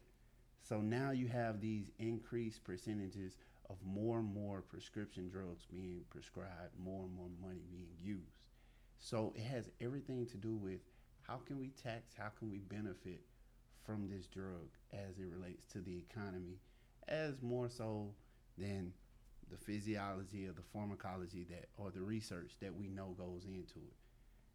so 0.63 0.81
now 0.81 1.11
you 1.11 1.27
have 1.29 1.61
these 1.61 1.91
increased 1.99 2.65
percentages 2.65 3.37
of 3.71 3.77
more 3.85 4.19
and 4.19 4.35
more 4.35 4.63
prescription 4.63 5.29
drugs 5.29 5.67
being 5.71 6.03
prescribed 6.11 6.73
more 6.79 7.05
and 7.05 7.15
more 7.15 7.29
money 7.41 7.63
being 7.71 7.95
used 8.03 8.47
so 8.99 9.33
it 9.37 9.43
has 9.43 9.71
everything 9.81 10.27
to 10.27 10.37
do 10.37 10.55
with 10.55 10.81
how 11.23 11.37
can 11.47 11.59
we 11.59 11.71
tax 11.83 12.15
how 12.19 12.29
can 12.39 12.51
we 12.51 12.59
benefit 12.59 13.21
from 13.85 14.09
this 14.09 14.27
drug 14.27 14.69
as 14.93 15.19
it 15.19 15.27
relates 15.31 15.65
to 15.67 15.81
the 15.81 15.99
economy 16.11 16.59
as 17.09 17.43
more 17.43 17.69
so 17.69 18.15
than 18.57 18.93
the 19.51 19.57
physiology 19.57 20.47
or 20.47 20.53
the 20.53 20.63
pharmacology 20.73 21.47
that 21.51 21.67
or 21.77 21.91
the 21.91 22.01
research 22.01 22.53
that 22.61 22.75
we 22.75 22.89
know 22.89 23.15
goes 23.19 23.45
into 23.45 23.79
it. 23.79 23.95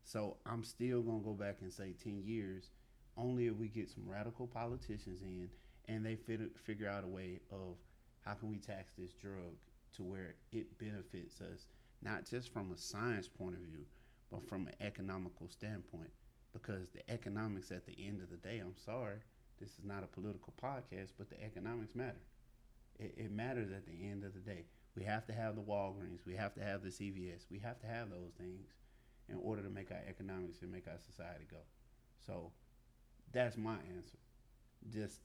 So 0.04 0.38
I'm 0.46 0.64
still 0.64 1.02
gonna 1.02 1.20
go 1.20 1.34
back 1.34 1.58
and 1.62 1.72
say 1.72 1.94
ten 2.04 2.22
years, 2.24 2.72
only 3.18 3.48
if 3.48 3.56
we 3.56 3.68
get 3.68 3.90
some 3.90 4.08
radical 4.08 4.48
politicians 4.48 5.22
in 5.22 5.50
and 5.88 6.06
they 6.06 6.16
fit, 6.16 6.40
figure 6.66 6.90
out 6.90 7.04
a 7.04 7.08
way 7.08 7.40
of 7.52 7.78
how 8.26 8.34
can 8.34 8.50
we 8.50 8.58
tax 8.58 8.94
this 8.98 9.14
drug 9.14 9.56
to 9.96 10.04
where 10.04 10.36
it 10.52 10.78
benefits 10.78 11.42
us, 11.42 11.68
not 12.02 12.26
just 12.30 12.52
from 12.54 12.72
a 12.72 12.78
science 12.78 13.28
point 13.28 13.56
of 13.56 13.62
view, 13.62 13.86
but 14.32 14.48
from 14.48 14.68
an 14.68 14.76
economical 14.82 15.48
standpoint. 15.50 16.12
Because 16.54 16.90
the 16.90 17.10
economics 17.12 17.72
at 17.72 17.86
the 17.86 17.96
end 18.00 18.22
of 18.22 18.30
the 18.30 18.38
day, 18.38 18.60
I'm 18.60 18.76
sorry, 18.76 19.18
this 19.60 19.70
is 19.70 19.84
not 19.84 20.04
a 20.04 20.08
political 20.08 20.54
podcast, 20.62 21.12
but 21.18 21.30
the 21.30 21.44
economics 21.44 21.96
matter. 21.96 22.22
It, 23.00 23.14
it 23.18 23.32
matters 23.32 23.72
at 23.72 23.86
the 23.86 24.10
end 24.10 24.24
of 24.24 24.34
the 24.34 24.40
day. 24.40 24.66
We 24.96 25.04
have 25.04 25.26
to 25.28 25.34
have 25.34 25.56
the 25.56 25.62
Walgreens. 25.62 26.26
We 26.26 26.36
have 26.36 26.54
to 26.56 26.64
have 26.64 26.84
the 26.84 26.90
CVS. 26.90 27.46
We 27.52 27.60
have 27.60 27.80
to 27.82 27.88
have 27.88 28.10
those 28.10 28.32
things 28.38 28.74
in 29.30 29.38
order 29.42 29.62
to 29.62 29.70
make 29.70 29.92
our 29.92 30.02
economics 30.08 30.62
and 30.62 30.72
make 30.72 30.88
our 30.88 30.98
society 31.06 31.46
go. 31.50 31.60
So 32.26 32.52
that's 33.32 33.58
my 33.58 33.76
answer. 33.96 34.18
Just, 34.92 35.22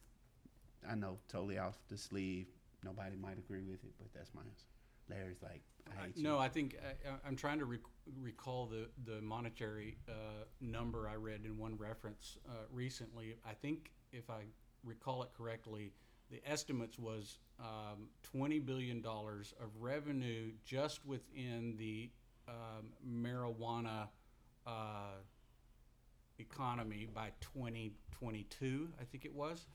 I 0.89 0.95
know, 0.95 1.19
totally 1.29 1.59
off 1.59 1.79
the 1.89 1.97
sleeve. 1.97 2.47
Nobody 2.85 3.17
might 3.17 3.39
agree 3.39 3.63
with 3.63 3.83
it, 3.85 3.93
but 3.99 4.09
that's 4.15 4.35
my 4.35 4.43
answer. 4.43 4.67
Larry's 5.11 5.43
like, 5.43 5.63
I 5.87 6.07
hate 6.07 6.17
No, 6.19 6.39
I 6.39 6.49
think 6.49 6.77
I, 6.83 7.11
I'm 7.27 7.37
trying 7.37 7.59
to 7.59 7.65
rec- 7.65 7.81
recall 8.21 8.67
the, 8.67 8.89
the 9.11 9.21
monetary 9.21 9.99
uh, 10.09 10.45
number 10.61 11.09
I 11.09 11.17
read 11.17 11.41
in 11.45 11.59
one 11.59 11.77
reference 11.77 12.39
uh, 12.49 12.53
recently. 12.71 13.37
I 13.47 13.53
think 13.53 13.91
if 14.13 14.31
I 14.31 14.45
recall 14.83 15.23
it 15.23 15.31
correctly, 15.37 15.93
the 16.31 16.41
estimates 16.51 16.99
was 16.99 17.39
um, 17.61 18.09
twenty 18.23 18.59
billion 18.59 19.03
dollars 19.03 19.53
of 19.61 19.69
revenue 19.79 20.53
just 20.65 21.05
within 21.05 21.77
the 21.77 22.11
um, 22.49 22.89
marijuana 23.07 24.09
uh, 24.67 25.21
economy 26.39 27.09
by 27.13 27.31
2022. 27.41 28.89
I 29.01 29.05
think 29.05 29.25
it 29.25 29.35
was. 29.35 29.67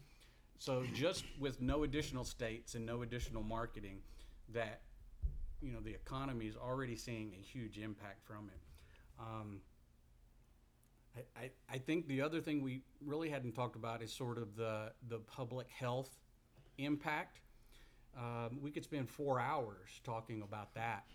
So 0.60 0.84
just 0.94 1.24
with 1.40 1.62
no 1.62 1.84
additional 1.84 2.26
states 2.26 2.76
and 2.76 2.86
no 2.86 3.02
additional 3.02 3.44
marketing, 3.44 4.00
that 4.54 4.82
you 5.62 5.72
know 5.72 5.80
the 5.80 5.92
economy 5.92 6.48
is 6.48 6.58
already 6.58 6.98
seeing 6.98 7.34
a 7.40 7.42
huge 7.42 7.78
impact 7.78 8.26
from 8.26 8.50
it. 8.54 8.60
Um, 9.20 9.62
I, 11.16 11.42
I, 11.44 11.52
I 11.72 11.78
think 11.78 12.08
the 12.10 12.22
other 12.22 12.42
thing 12.42 12.62
we 12.62 12.82
really 13.04 13.30
hadn't 13.30 13.54
talked 13.54 13.78
about 13.78 14.02
is 14.02 14.12
sort 14.12 14.38
of 14.38 14.58
the 14.58 14.92
the 15.08 15.20
public 15.20 15.70
health 15.70 16.10
impact. 16.78 17.40
Um, 18.18 18.60
we 18.62 18.70
could 18.70 18.84
spend 18.84 19.10
four 19.10 19.40
hours 19.40 20.02
talking 20.04 20.42
about 20.42 20.74
that, 20.76 21.06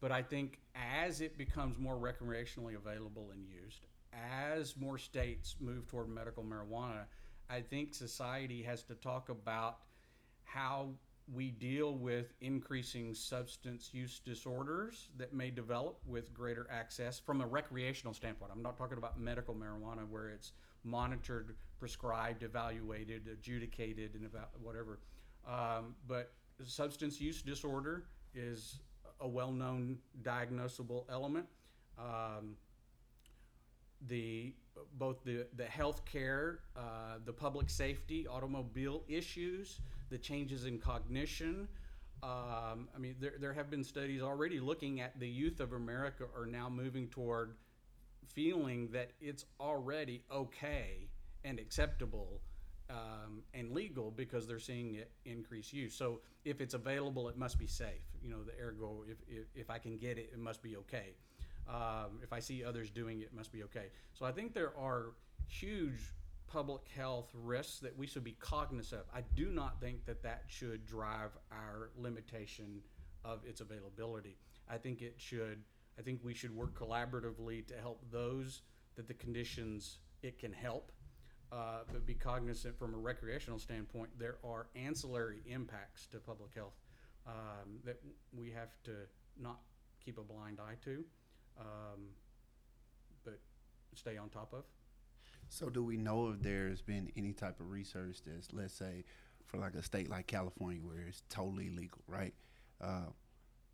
but 0.00 0.10
I 0.10 0.22
think 0.22 0.58
as 0.74 1.20
it 1.20 1.38
becomes 1.38 1.78
more 1.78 1.94
recreationally 1.96 2.74
available 2.74 3.30
and 3.32 3.46
used, 3.46 3.86
as 4.12 4.76
more 4.76 4.98
states 4.98 5.54
move 5.60 5.86
toward 5.86 6.08
medical 6.08 6.42
marijuana, 6.42 7.04
I 7.50 7.60
think 7.60 7.94
society 7.94 8.62
has 8.62 8.82
to 8.84 8.94
talk 8.94 9.28
about 9.28 9.78
how 10.44 10.90
we 11.32 11.50
deal 11.50 11.94
with 11.94 12.32
increasing 12.40 13.14
substance 13.14 13.90
use 13.92 14.20
disorders 14.20 15.08
that 15.18 15.34
may 15.34 15.50
develop 15.50 15.98
with 16.06 16.32
greater 16.32 16.66
access 16.70 17.18
from 17.18 17.40
a 17.40 17.46
recreational 17.46 18.14
standpoint. 18.14 18.50
I'm 18.54 18.62
not 18.62 18.78
talking 18.78 18.98
about 18.98 19.20
medical 19.20 19.54
marijuana 19.54 20.08
where 20.08 20.28
it's 20.28 20.52
monitored, 20.84 21.54
prescribed, 21.78 22.42
evaluated, 22.42 23.28
adjudicated, 23.30 24.14
and 24.14 24.24
about 24.24 24.50
whatever. 24.62 25.00
Um, 25.46 25.94
but 26.06 26.32
substance 26.64 27.20
use 27.20 27.42
disorder 27.42 28.04
is 28.34 28.80
a 29.20 29.28
well-known 29.28 29.98
diagnosable 30.22 31.04
element. 31.10 31.46
Um, 31.98 32.56
the 34.06 34.54
both 34.98 35.22
the 35.24 35.46
the 35.56 35.64
healthcare, 35.64 36.58
uh, 36.76 37.18
the 37.24 37.32
public 37.32 37.68
safety, 37.70 38.26
automobile 38.26 39.02
issues, 39.08 39.80
the 40.10 40.18
changes 40.18 40.64
in 40.64 40.78
cognition. 40.78 41.68
Um, 42.22 42.88
I 42.94 42.98
mean, 42.98 43.14
there, 43.20 43.34
there 43.40 43.52
have 43.52 43.70
been 43.70 43.84
studies 43.84 44.22
already 44.22 44.58
looking 44.58 45.00
at 45.00 45.18
the 45.20 45.28
youth 45.28 45.60
of 45.60 45.72
America 45.72 46.24
are 46.36 46.46
now 46.46 46.68
moving 46.68 47.06
toward 47.08 47.54
feeling 48.26 48.88
that 48.92 49.12
it's 49.20 49.44
already 49.60 50.22
okay 50.30 51.08
and 51.44 51.60
acceptable 51.60 52.40
um, 52.90 53.42
and 53.54 53.72
legal 53.72 54.10
because 54.10 54.46
they're 54.46 54.58
seeing 54.58 54.94
it 54.94 55.10
increase 55.24 55.72
use. 55.72 55.94
So 55.94 56.20
if 56.44 56.60
it's 56.60 56.74
available, 56.74 57.28
it 57.28 57.36
must 57.36 57.58
be 57.58 57.66
safe. 57.66 58.02
You 58.22 58.30
know, 58.30 58.42
the 58.42 58.52
ergo, 58.60 59.04
if, 59.08 59.18
if, 59.28 59.46
if 59.54 59.70
I 59.70 59.78
can 59.78 59.96
get 59.98 60.18
it, 60.18 60.30
it 60.32 60.38
must 60.38 60.62
be 60.62 60.76
okay. 60.76 61.14
Um, 61.68 62.20
if 62.22 62.32
I 62.32 62.40
see 62.40 62.64
others 62.64 62.90
doing 62.90 63.20
it, 63.20 63.24
it 63.24 63.34
must 63.34 63.52
be 63.52 63.62
okay. 63.64 63.86
So 64.14 64.24
I 64.24 64.32
think 64.32 64.54
there 64.54 64.76
are 64.78 65.12
huge 65.46 66.00
public 66.46 66.82
health 66.96 67.30
risks 67.34 67.78
that 67.80 67.96
we 67.96 68.06
should 68.06 68.24
be 68.24 68.36
cognizant 68.40 69.02
of. 69.02 69.06
I 69.14 69.22
do 69.36 69.50
not 69.50 69.80
think 69.80 70.06
that 70.06 70.22
that 70.22 70.44
should 70.46 70.86
drive 70.86 71.30
our 71.52 71.90
limitation 71.98 72.80
of 73.24 73.44
its 73.44 73.60
availability. 73.60 74.36
I 74.68 74.78
think 74.78 75.02
it 75.02 75.14
should. 75.18 75.58
I 75.98 76.02
think 76.02 76.20
we 76.22 76.32
should 76.32 76.56
work 76.56 76.78
collaboratively 76.78 77.66
to 77.66 77.74
help 77.74 78.02
those 78.10 78.62
that 78.96 79.08
the 79.08 79.14
conditions 79.14 79.98
it 80.22 80.38
can 80.38 80.52
help, 80.52 80.92
uh, 81.52 81.80
but 81.92 82.06
be 82.06 82.14
cognizant 82.14 82.78
from 82.78 82.94
a 82.94 82.98
recreational 82.98 83.58
standpoint. 83.58 84.10
There 84.18 84.38
are 84.44 84.68
ancillary 84.74 85.42
impacts 85.46 86.06
to 86.08 86.18
public 86.18 86.54
health 86.54 86.74
um, 87.26 87.80
that 87.84 88.00
we 88.32 88.50
have 88.50 88.70
to 88.84 88.92
not 89.40 89.60
keep 90.04 90.18
a 90.18 90.22
blind 90.22 90.58
eye 90.60 90.76
to, 90.84 91.04
um, 91.58 92.10
but 93.24 93.38
stay 93.94 94.16
on 94.16 94.28
top 94.28 94.52
of. 94.52 94.64
So, 95.48 95.70
do 95.70 95.82
we 95.82 95.96
know 95.96 96.30
if 96.30 96.42
there's 96.42 96.82
been 96.82 97.10
any 97.16 97.32
type 97.32 97.58
of 97.60 97.70
research 97.70 98.18
that's, 98.26 98.52
let's 98.52 98.74
say, 98.74 99.04
for 99.46 99.56
like 99.56 99.74
a 99.74 99.82
state 99.82 100.10
like 100.10 100.26
California 100.26 100.80
where 100.82 101.06
it's 101.08 101.22
totally 101.30 101.70
legal, 101.70 102.00
right? 102.06 102.34
Uh, 102.80 103.06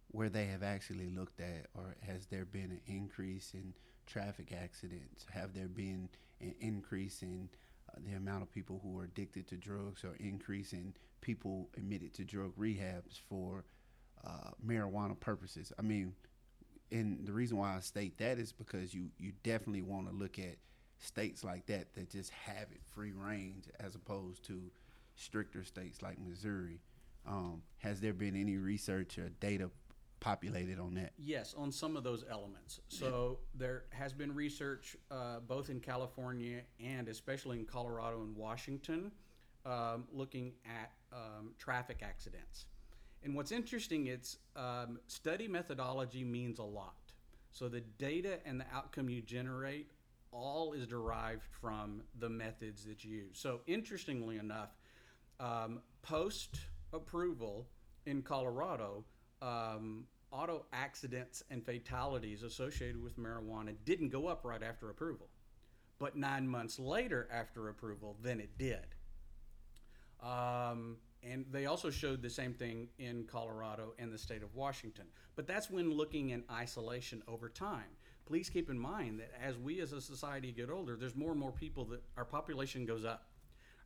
where 0.09 0.29
they 0.29 0.47
have 0.47 0.63
actually 0.63 1.09
looked 1.09 1.41
at, 1.41 1.67
or 1.75 1.97
has 2.07 2.27
there 2.27 2.45
been 2.45 2.71
an 2.71 2.81
increase 2.87 3.53
in 3.55 3.75
traffic 4.07 4.53
accidents? 4.53 5.27
Have 5.33 5.53
there 5.53 5.67
been 5.67 6.09
an 6.41 6.55
increase 6.61 7.23
in 7.23 7.49
uh, 7.91 7.99
the 8.07 8.17
amount 8.17 8.43
of 8.43 8.53
people 8.53 8.81
who 8.83 8.99
are 9.01 9.05
addicted 9.05 9.49
to 9.49 9.57
drugs, 9.57 10.05
or 10.05 10.15
increase 10.21 10.73
in 10.73 10.95
people 11.21 11.69
admitted 11.77 12.15
to 12.15 12.25
drug 12.25 12.53
rehabs 12.57 13.21
for 13.29 13.65
uh, 14.25 14.51
marijuana 14.65 15.19
purposes? 15.19 15.73
I 15.77 15.83
mean, 15.83 16.15
and 16.91 17.27
the 17.27 17.33
reason 17.33 17.57
why 17.57 17.77
I 17.77 17.81
state 17.81 18.19
that 18.19 18.39
is 18.39 18.53
because 18.53 18.95
you 18.95 19.11
you 19.19 19.33
definitely 19.43 19.83
want 19.83 20.09
to 20.09 20.15
look 20.15 20.39
at 20.39 20.57
states 20.99 21.45
like 21.45 21.67
that 21.67 21.93
that 21.95 22.11
just 22.11 22.31
have 22.31 22.69
it 22.73 22.81
free 22.95 23.13
range 23.13 23.65
as 23.81 23.95
opposed 23.95 24.45
to 24.47 24.71
stricter 25.17 25.65
states 25.65 26.03
like 26.03 26.19
Missouri. 26.19 26.81
Um, 27.27 27.63
has 27.79 28.01
there 28.01 28.13
been 28.13 28.37
any 28.37 28.57
research 28.57 29.19
or 29.19 29.31
data 29.41 29.71
populated 30.21 30.79
on 30.79 30.95
that? 30.95 31.13
Yes, 31.19 31.55
on 31.57 31.71
some 31.71 31.97
of 31.97 32.05
those 32.05 32.25
elements. 32.31 32.81
So 32.89 33.39
there 33.55 33.85
has 33.91 34.13
been 34.13 34.35
research 34.35 34.97
uh, 35.11 35.41
both 35.47 35.71
in 35.71 35.81
California 35.81 36.61
and 36.83 37.09
especially 37.09 37.59
in 37.59 37.67
Colorado 37.67 38.23
and 38.23 38.37
Washington 38.37 39.13
um, 39.67 40.05
looking 40.13 40.53
at 40.65 40.93
um, 41.13 41.51
traffic 41.59 42.01
accidents. 42.03 42.67
And 43.25 43.35
what's 43.35 43.53
interesting, 43.53 44.07
it's 44.07 44.37
um, 44.55 44.99
study 45.07 45.49
methodology 45.49 46.23
means 46.25 46.59
a 46.59 46.65
lot. 46.65 46.95
So 47.51 47.69
the 47.69 47.81
data 47.81 48.39
and 48.45 48.61
the 48.61 48.67
outcome 48.73 49.09
you 49.09 49.23
generate 49.23 49.91
all 50.31 50.75
is 50.75 50.87
derived 50.87 51.45
from 51.61 52.03
the 52.19 52.29
methods 52.29 52.85
that 52.85 53.03
you 53.03 53.17
use. 53.17 53.39
So 53.39 53.61
interestingly 53.67 54.37
enough, 54.37 54.77
um, 55.41 55.81
post 56.03 56.61
approval 56.93 57.67
in 58.05 58.21
Colorado, 58.21 59.05
um, 59.41 60.05
auto 60.31 60.67
accidents 60.73 61.43
and 61.51 61.65
fatalities 61.65 62.43
associated 62.43 63.03
with 63.03 63.19
marijuana 63.19 63.75
didn't 63.85 64.11
go 64.11 64.27
up 64.27 64.45
right 64.45 64.63
after 64.63 64.91
approval. 64.91 65.29
But 65.99 66.17
nine 66.17 66.47
months 66.47 66.79
later, 66.79 67.29
after 67.33 67.69
approval, 67.69 68.17
then 68.21 68.41
it 68.41 68.59
did. 68.59 68.85
Um, 70.21 70.97
and 71.31 71.45
they 71.51 71.67
also 71.67 71.91
showed 71.91 72.23
the 72.23 72.31
same 72.31 72.53
thing 72.53 72.89
in 72.99 73.25
Colorado 73.25 73.95
and 73.99 74.13
the 74.13 74.19
state 74.19 74.43
of 74.43 74.55
Washington. 74.55 75.05
But 75.37 75.47
that's 75.47 75.71
when 75.71 75.93
looking 75.93 76.31
in 76.31 76.45
isolation 76.51 77.23
over 77.27 77.49
time. 77.49 77.97
Please 78.27 78.49
keep 78.49 78.71
in 78.71 78.79
mind 78.79 79.21
that 79.21 79.33
as 79.43 79.59
we 79.59 79.81
as 79.81 79.93
a 79.93 80.01
society 80.01 80.53
get 80.53 80.71
older, 80.71 80.97
there's 80.97 81.17
more 81.17 81.31
and 81.31 81.41
more 81.41 81.53
people 81.53 81.85
that 81.87 82.03
our 82.17 82.25
population 82.25 82.87
goes 82.87 83.05
up. 83.05 83.27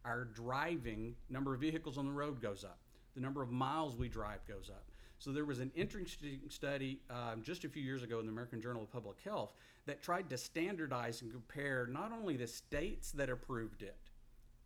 Our 0.05 0.25
driving 0.25 1.17
number 1.29 1.55
of 1.55 1.61
vehicles 1.61 1.99
on 1.99 2.07
the 2.07 2.13
road 2.13 2.41
goes 2.41 2.65
up. 2.65 2.79
The 3.15 3.21
number 3.21 3.43
of 3.43 3.51
miles 3.51 3.97
we 3.97 4.09
drive 4.09 4.47
goes 4.47 4.71
up. 4.71 4.85
So 5.19 5.33
there 5.33 5.45
was 5.45 5.59
an 5.59 5.73
interesting 5.75 6.41
study 6.49 7.01
um, 7.11 7.43
just 7.43 7.65
a 7.65 7.69
few 7.69 7.83
years 7.83 8.05
ago 8.05 8.21
in 8.21 8.27
the 8.27 8.33
American 8.33 8.63
Journal 8.63 8.83
of 8.83 8.93
Public 8.93 9.19
Health 9.25 9.53
that 9.87 10.01
tried 10.01 10.31
to 10.31 10.39
standardize 10.39 11.23
and 11.23 11.33
compare 11.33 11.89
not 11.91 12.13
only 12.13 12.37
the 12.37 12.47
states 12.47 13.11
that 13.13 13.29
approved 13.29 13.83
it 13.83 13.97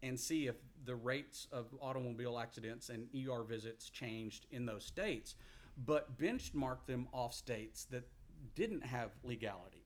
and 0.02 0.18
see 0.18 0.46
if 0.46 0.56
the 0.84 0.94
rates 0.94 1.46
of 1.52 1.66
automobile 1.80 2.38
accidents 2.38 2.88
and 2.88 3.08
ER 3.14 3.42
visits 3.44 3.88
changed 3.88 4.46
in 4.50 4.66
those 4.66 4.84
states, 4.84 5.36
but 5.86 6.18
benchmark 6.18 6.78
them 6.86 7.08
off 7.12 7.32
states 7.32 7.84
that 7.86 8.06
didn't 8.54 8.84
have 8.84 9.10
legality 9.22 9.84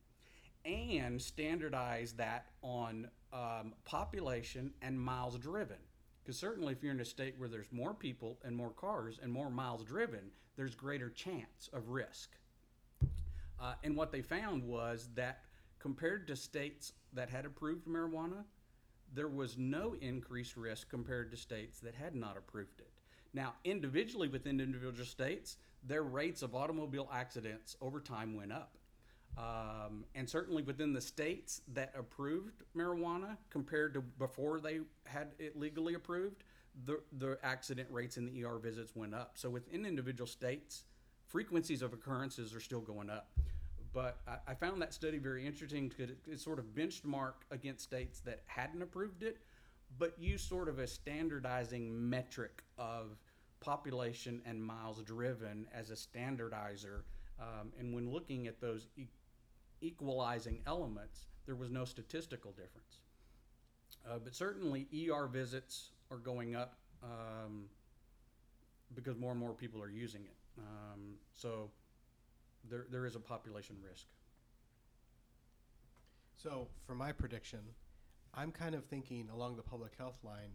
and 0.64 1.20
standardize 1.20 2.12
that 2.12 2.46
on 2.62 3.08
um, 3.32 3.72
population 3.84 4.72
and 4.82 4.98
miles 4.98 5.38
driven. 5.38 5.76
Because 6.22 6.38
certainly, 6.38 6.72
if 6.72 6.82
you're 6.82 6.92
in 6.92 7.00
a 7.00 7.04
state 7.04 7.34
where 7.38 7.48
there's 7.48 7.70
more 7.70 7.94
people 7.94 8.38
and 8.44 8.56
more 8.56 8.70
cars 8.70 9.20
and 9.22 9.32
more 9.32 9.48
miles 9.48 9.84
driven, 9.84 10.32
there's 10.56 10.74
greater 10.74 11.08
chance 11.08 11.70
of 11.72 11.90
risk. 11.90 12.30
Uh, 13.60 13.74
and 13.84 13.96
what 13.96 14.10
they 14.10 14.22
found 14.22 14.64
was 14.64 15.08
that 15.14 15.42
compared 15.78 16.26
to 16.26 16.34
states 16.34 16.92
that 17.12 17.30
had 17.30 17.46
approved 17.46 17.86
marijuana, 17.86 18.44
there 19.14 19.28
was 19.28 19.56
no 19.56 19.94
increased 20.00 20.56
risk 20.56 20.88
compared 20.88 21.30
to 21.30 21.36
states 21.36 21.80
that 21.80 21.94
had 21.94 22.14
not 22.14 22.36
approved 22.36 22.80
it. 22.80 22.90
Now, 23.32 23.54
individually 23.64 24.28
within 24.28 24.60
individual 24.60 25.06
states, 25.06 25.56
their 25.82 26.02
rates 26.02 26.42
of 26.42 26.54
automobile 26.54 27.08
accidents 27.12 27.76
over 27.80 28.00
time 28.00 28.34
went 28.34 28.52
up. 28.52 28.76
Um, 29.36 30.04
and 30.14 30.28
certainly 30.28 30.62
within 30.62 30.94
the 30.94 31.00
states 31.00 31.60
that 31.74 31.92
approved 31.96 32.62
marijuana 32.74 33.36
compared 33.50 33.92
to 33.94 34.00
before 34.00 34.60
they 34.60 34.80
had 35.04 35.32
it 35.38 35.58
legally 35.58 35.94
approved, 35.94 36.44
the, 36.84 37.00
the 37.18 37.38
accident 37.42 37.88
rates 37.90 38.16
and 38.16 38.26
the 38.26 38.44
ER 38.44 38.58
visits 38.58 38.96
went 38.96 39.14
up. 39.14 39.32
So 39.34 39.50
within 39.50 39.84
individual 39.84 40.26
states, 40.26 40.84
frequencies 41.26 41.82
of 41.82 41.92
occurrences 41.92 42.54
are 42.54 42.60
still 42.60 42.80
going 42.80 43.10
up. 43.10 43.28
But 43.96 44.18
I, 44.28 44.50
I 44.50 44.54
found 44.54 44.82
that 44.82 44.92
study 44.92 45.16
very 45.16 45.46
interesting 45.46 45.88
because 45.88 46.10
it, 46.10 46.18
it 46.30 46.38
sort 46.38 46.58
of 46.58 46.66
benchmarked 46.74 47.48
against 47.50 47.82
states 47.82 48.20
that 48.26 48.42
hadn't 48.44 48.82
approved 48.82 49.22
it, 49.22 49.38
but 49.98 50.12
used 50.18 50.46
sort 50.46 50.68
of 50.68 50.78
a 50.78 50.86
standardizing 50.86 52.10
metric 52.10 52.62
of 52.76 53.16
population 53.60 54.42
and 54.44 54.62
miles 54.62 55.02
driven 55.02 55.66
as 55.72 55.88
a 55.88 55.94
standardizer. 55.94 57.04
Um, 57.40 57.72
and 57.80 57.94
when 57.94 58.12
looking 58.12 58.46
at 58.46 58.60
those 58.60 58.86
e- 58.98 59.06
equalizing 59.80 60.60
elements, 60.66 61.24
there 61.46 61.54
was 61.54 61.70
no 61.70 61.86
statistical 61.86 62.50
difference. 62.50 63.00
Uh, 64.06 64.18
but 64.22 64.34
certainly, 64.34 64.86
ER 65.10 65.26
visits 65.26 65.92
are 66.10 66.18
going 66.18 66.54
up 66.54 66.76
um, 67.02 67.64
because 68.94 69.16
more 69.16 69.30
and 69.30 69.40
more 69.40 69.54
people 69.54 69.82
are 69.82 69.88
using 69.88 70.26
it. 70.26 70.36
Um, 70.58 71.14
so 71.34 71.70
there, 72.70 72.86
there 72.90 73.06
is 73.06 73.16
a 73.16 73.20
population 73.20 73.76
risk. 73.82 74.06
So, 76.36 76.68
for 76.86 76.94
my 76.94 77.12
prediction, 77.12 77.60
I'm 78.34 78.52
kind 78.52 78.74
of 78.74 78.84
thinking 78.84 79.28
along 79.32 79.56
the 79.56 79.62
public 79.62 79.92
health 79.96 80.18
line 80.22 80.52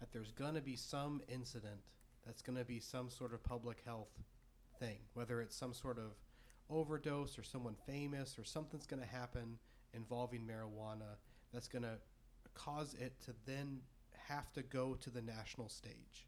that 0.00 0.12
there's 0.12 0.32
going 0.32 0.54
to 0.54 0.60
be 0.60 0.76
some 0.76 1.20
incident 1.28 1.80
that's 2.26 2.42
going 2.42 2.58
to 2.58 2.64
be 2.64 2.80
some 2.80 3.08
sort 3.08 3.32
of 3.32 3.42
public 3.42 3.82
health 3.84 4.10
thing, 4.78 4.98
whether 5.14 5.40
it's 5.40 5.56
some 5.56 5.72
sort 5.72 5.98
of 5.98 6.12
overdose 6.68 7.38
or 7.38 7.42
someone 7.42 7.76
famous 7.86 8.38
or 8.38 8.44
something's 8.44 8.86
going 8.86 9.02
to 9.02 9.08
happen 9.08 9.58
involving 9.94 10.40
marijuana 10.40 11.16
that's 11.52 11.68
going 11.68 11.82
to 11.82 11.98
cause 12.54 12.94
it 13.00 13.12
to 13.24 13.32
then 13.46 13.80
have 14.28 14.52
to 14.52 14.62
go 14.62 14.94
to 14.94 15.10
the 15.10 15.22
national 15.22 15.68
stage. 15.68 16.26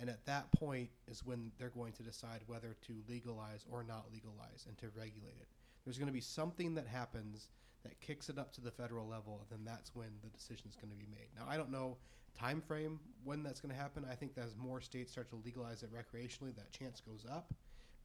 And 0.00 0.08
at 0.08 0.24
that 0.26 0.52
point 0.52 0.90
is 1.08 1.24
when 1.24 1.50
they're 1.58 1.70
going 1.70 1.92
to 1.94 2.02
decide 2.02 2.40
whether 2.46 2.76
to 2.86 2.94
legalize 3.08 3.64
or 3.70 3.82
not 3.82 4.06
legalize 4.12 4.66
and 4.68 4.78
to 4.78 4.86
regulate 4.96 5.36
it. 5.40 5.48
There's 5.84 5.98
going 5.98 6.08
to 6.08 6.12
be 6.12 6.20
something 6.20 6.74
that 6.74 6.86
happens 6.86 7.48
that 7.82 7.98
kicks 8.00 8.28
it 8.28 8.38
up 8.38 8.52
to 8.52 8.60
the 8.60 8.70
federal 8.70 9.08
level, 9.08 9.40
and 9.40 9.58
then 9.58 9.64
that's 9.64 9.94
when 9.94 10.08
the 10.22 10.28
decision 10.28 10.66
is 10.68 10.76
going 10.76 10.90
to 10.90 10.96
be 10.96 11.06
made. 11.10 11.28
Now, 11.36 11.46
I 11.48 11.56
don't 11.56 11.70
know 11.70 11.96
time 12.38 12.60
frame 12.60 13.00
when 13.24 13.42
that's 13.42 13.60
going 13.60 13.74
to 13.74 13.80
happen. 13.80 14.04
I 14.10 14.14
think 14.14 14.32
as 14.36 14.54
more 14.56 14.80
states 14.80 15.12
start 15.12 15.28
to 15.30 15.36
legalize 15.36 15.82
it 15.82 15.90
recreationally, 15.92 16.54
that 16.56 16.70
chance 16.72 17.00
goes 17.00 17.24
up. 17.30 17.52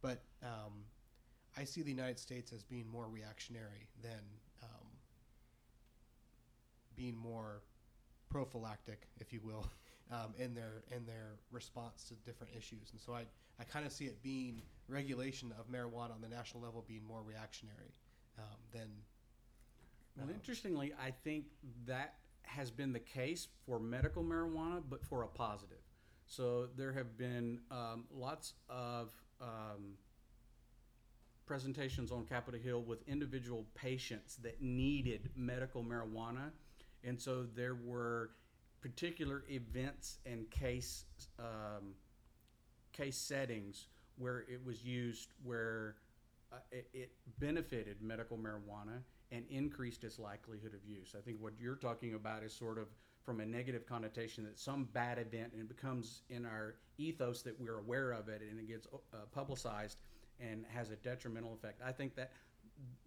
But 0.02 0.24
um, 0.42 0.86
I 1.58 1.64
see 1.64 1.82
the 1.82 1.92
United 1.92 2.20
States 2.20 2.52
as 2.52 2.64
being 2.64 2.88
more 2.88 3.08
reactionary 3.08 3.88
than 4.02 4.20
um, 4.64 4.88
being 6.96 7.16
more 7.16 7.62
prophylactic, 8.30 9.08
if 9.20 9.32
you 9.32 9.40
will, 9.44 9.70
um, 10.14 10.34
in 10.38 10.54
their 10.54 10.84
in 10.96 11.06
their 11.06 11.36
response 11.52 12.04
to 12.10 12.14
different 12.30 12.54
issues. 12.56 12.92
And 12.92 13.02
so 13.02 13.14
I 13.14 13.24
I 13.60 13.64
kind 13.64 13.86
of 13.86 13.92
see 13.92 14.06
it 14.06 14.22
being 14.22 14.62
regulation 14.88 15.54
of 15.60 15.70
marijuana 15.72 16.12
on 16.12 16.22
the 16.22 16.28
national 16.28 16.64
level 16.64 16.84
being 16.88 17.06
more 17.06 17.22
reactionary 17.22 17.94
um, 18.38 18.58
than. 18.72 18.90
Well, 20.18 20.28
uh, 20.28 20.34
interestingly, 20.34 20.94
I 21.02 21.12
think 21.24 21.46
that 21.88 22.16
has 22.44 22.70
been 22.70 22.94
the 22.94 23.00
case 23.00 23.48
for 23.66 23.80
medical 23.80 24.24
marijuana, 24.24 24.84
but 24.88 25.04
for 25.04 25.24
a 25.24 25.28
positive. 25.28 25.78
So 26.26 26.68
there 26.78 26.94
have 26.94 27.18
been 27.18 27.60
um, 27.72 28.06
lots 28.14 28.54
of 28.70 29.12
um, 29.42 29.98
presentations 31.46 32.12
on 32.12 32.26
Capitol 32.26 32.60
Hill 32.60 32.82
with 32.82 33.08
individual 33.08 33.66
patients 33.76 34.38
that 34.38 34.62
needed 34.62 35.30
medical 35.36 35.84
marijuana, 35.84 36.52
and 37.04 37.20
so 37.20 37.46
there 37.56 37.76
were 37.76 38.32
particular 38.84 39.46
events 39.50 40.18
and 40.26 40.52
case 40.52 41.06
um, 41.40 41.96
case 42.92 43.18
settings 43.18 43.88
where 44.18 44.40
it 44.42 44.60
was 44.66 44.84
used 44.84 45.30
where 45.44 45.96
uh, 46.52 46.58
it, 46.70 46.90
it 46.94 47.12
benefited 47.40 48.02
medical 48.02 48.38
marijuana 48.38 49.00
and 49.32 49.46
increased 49.50 50.04
its 50.04 50.20
likelihood 50.20 50.74
of 50.74 50.86
use. 50.86 51.16
I 51.18 51.22
think 51.22 51.38
what 51.40 51.54
you're 51.58 51.76
talking 51.76 52.14
about 52.14 52.44
is 52.44 52.54
sort 52.54 52.78
of 52.78 52.88
from 53.24 53.40
a 53.40 53.46
negative 53.46 53.88
connotation 53.88 54.44
that 54.44 54.60
some 54.60 54.90
bad 54.92 55.18
event 55.18 55.54
and 55.54 55.62
it 55.62 55.70
becomes 55.70 56.24
in 56.30 56.46
our 56.46 56.76
ethos 56.98 57.42
that 57.44 57.60
we're 57.60 57.80
aware 57.80 58.12
of 58.12 58.28
it 58.28 58.42
and 58.42 58.60
it 58.60 58.68
gets 58.68 58.86
uh, 58.86 59.18
publicized 59.32 60.02
and 60.42 60.66
has 60.68 60.92
a 60.92 60.98
detrimental 60.98 61.54
effect. 61.54 61.82
I 61.84 61.94
think 61.94 62.16
that 62.16 62.34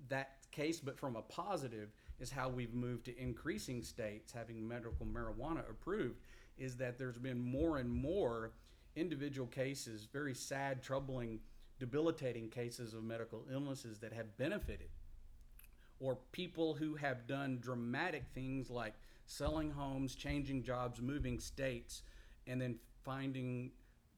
that 0.09 0.39
case, 0.53 0.81
but 0.81 0.99
from 0.99 1.17
a 1.17 1.23
positive, 1.23 1.91
is 2.21 2.31
how 2.31 2.49
we've 2.49 2.75
moved 2.75 3.05
to 3.07 3.19
increasing 3.19 3.83
states 3.83 4.33
having 4.33 4.67
medical 4.67 5.07
marijuana 5.07 5.69
approved. 5.69 6.21
Is 6.59 6.77
that 6.77 6.99
there's 6.99 7.19
been 7.19 7.39
more 7.39 7.79
and 7.79 7.91
more 7.91 8.53
individual 8.95 9.47
cases, 9.47 10.09
very 10.11 10.35
sad, 10.35 10.83
troubling, 10.83 11.41
debilitating 11.79 12.49
cases 12.49 12.95
of 12.95 13.05
medical 13.05 13.45
illnesses 13.53 13.99
that 13.99 14.13
have 14.13 14.37
benefited 14.39 14.89
or 16.01 16.19
people 16.33 16.75
who 16.75 16.95
have 16.95 17.27
done 17.27 17.59
dramatic 17.61 18.25
things 18.35 18.71
like 18.71 18.95
selling 19.27 19.71
homes, 19.71 20.15
changing 20.15 20.63
jobs, 20.63 21.01
moving 21.01 21.41
states, 21.41 22.03
and 22.47 22.61
then 22.61 22.77
finding, 23.03 23.71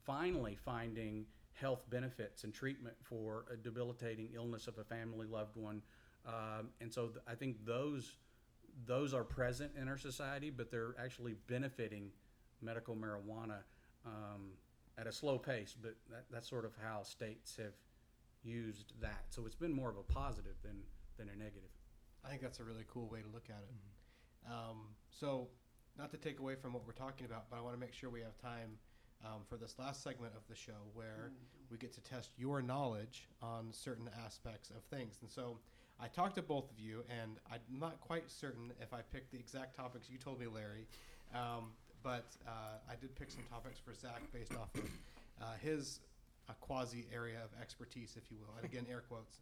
finally 0.05 0.57
finding 0.65 1.25
health 1.55 1.85
benefits 1.91 2.45
and 2.45 2.53
treatment 2.55 2.97
for 3.03 3.45
a 3.53 3.57
debilitating 3.57 4.29
illness 4.35 4.67
of 4.67 4.79
a 4.79 4.85
family 4.85 5.27
loved 5.27 5.57
one. 5.57 5.83
Um, 6.27 6.71
and 6.81 6.93
so 6.93 7.07
th- 7.07 7.25
I 7.27 7.35
think 7.35 7.65
those 7.65 8.17
those 8.87 9.13
are 9.13 9.25
present 9.25 9.73
in 9.81 9.89
our 9.89 9.99
society, 9.99 10.51
but 10.51 10.71
they're 10.71 10.95
actually 11.03 11.35
benefiting 11.49 12.11
medical 12.63 12.95
marijuana 12.95 13.63
um, 14.07 14.53
at 14.97 15.07
a 15.07 15.13
slow 15.13 15.37
pace. 15.37 15.75
But 15.81 15.97
that, 16.11 16.25
that's 16.31 16.49
sort 16.49 16.65
of 16.65 16.73
how 16.83 17.03
states 17.03 17.57
have 17.57 17.75
used 18.45 18.93
that. 19.01 19.25
So 19.31 19.47
it's 19.47 19.57
been 19.57 19.73
more 19.73 19.91
of 19.91 19.97
a 19.97 20.03
positive 20.03 20.55
than 20.63 20.77
than 21.17 21.29
a 21.29 21.37
negative. 21.37 21.71
I 22.25 22.29
think 22.29 22.43
that's 22.43 22.61
a 22.61 22.65
really 22.65 22.85
cool 22.89 23.09
way 23.09 23.21
to 23.21 23.29
look 23.29 23.49
at 23.49 23.63
it. 23.63 24.51
Um, 24.51 24.95
so, 25.11 25.49
not 25.99 26.11
to 26.11 26.17
take 26.17 26.41
away 26.41 26.55
from 26.55 26.73
what 26.73 26.87
we're 26.87 26.93
talking 26.93 27.27
about, 27.27 27.51
but 27.51 27.59
I 27.59 27.61
want 27.61 27.75
to 27.75 27.81
make 27.81 27.93
sure 27.93 28.09
we 28.11 28.21
have 28.21 28.39
time 28.39 28.79
um, 29.25 29.43
for 29.49 29.57
this 29.57 29.75
last 29.79 30.03
segment 30.03 30.33
of 30.37 30.43
the 30.49 30.55
show 30.55 30.87
where 30.95 31.33
we 31.71 31.77
get 31.77 31.93
to 31.95 32.01
test 32.01 32.31
your 32.37 32.63
knowledge 32.63 33.29
on 33.43 33.69
certain 33.73 34.09
aspects 34.25 34.71
of 34.71 34.83
things. 34.97 35.19
And 35.23 35.31
so, 35.31 35.59
I 36.01 36.07
talked 36.07 36.37
to 36.37 36.43
both 36.43 36.71
of 36.71 36.79
you, 36.79 37.03
and 37.11 37.39
I'm 37.51 37.61
not 37.79 38.01
quite 38.01 38.31
certain 38.31 38.73
if 38.81 38.93
I 38.93 39.01
picked 39.13 39.33
the 39.33 39.39
exact 39.39 39.75
topics 39.77 40.09
you 40.09 40.19
told 40.19 40.39
me, 40.39 40.47
Larry. 40.47 40.87
Um, 41.35 41.73
but 42.03 42.37
uh, 42.47 42.79
I 42.89 42.95
did 43.01 43.15
pick 43.17 43.31
some 43.31 43.43
topics 43.51 43.79
for 43.79 43.95
Zach 43.95 44.23
based 44.33 44.55
off 44.55 44.73
of 44.77 44.89
uh, 45.43 45.45
his 45.61 46.01
uh, 46.49 46.53
quasi 46.61 47.07
area 47.13 47.39
of 47.43 47.51
expertise, 47.61 48.17
if 48.17 48.31
you 48.31 48.37
will, 48.39 48.55
and 48.57 48.65
again, 48.65 48.87
air 48.91 49.03
quotes. 49.09 49.39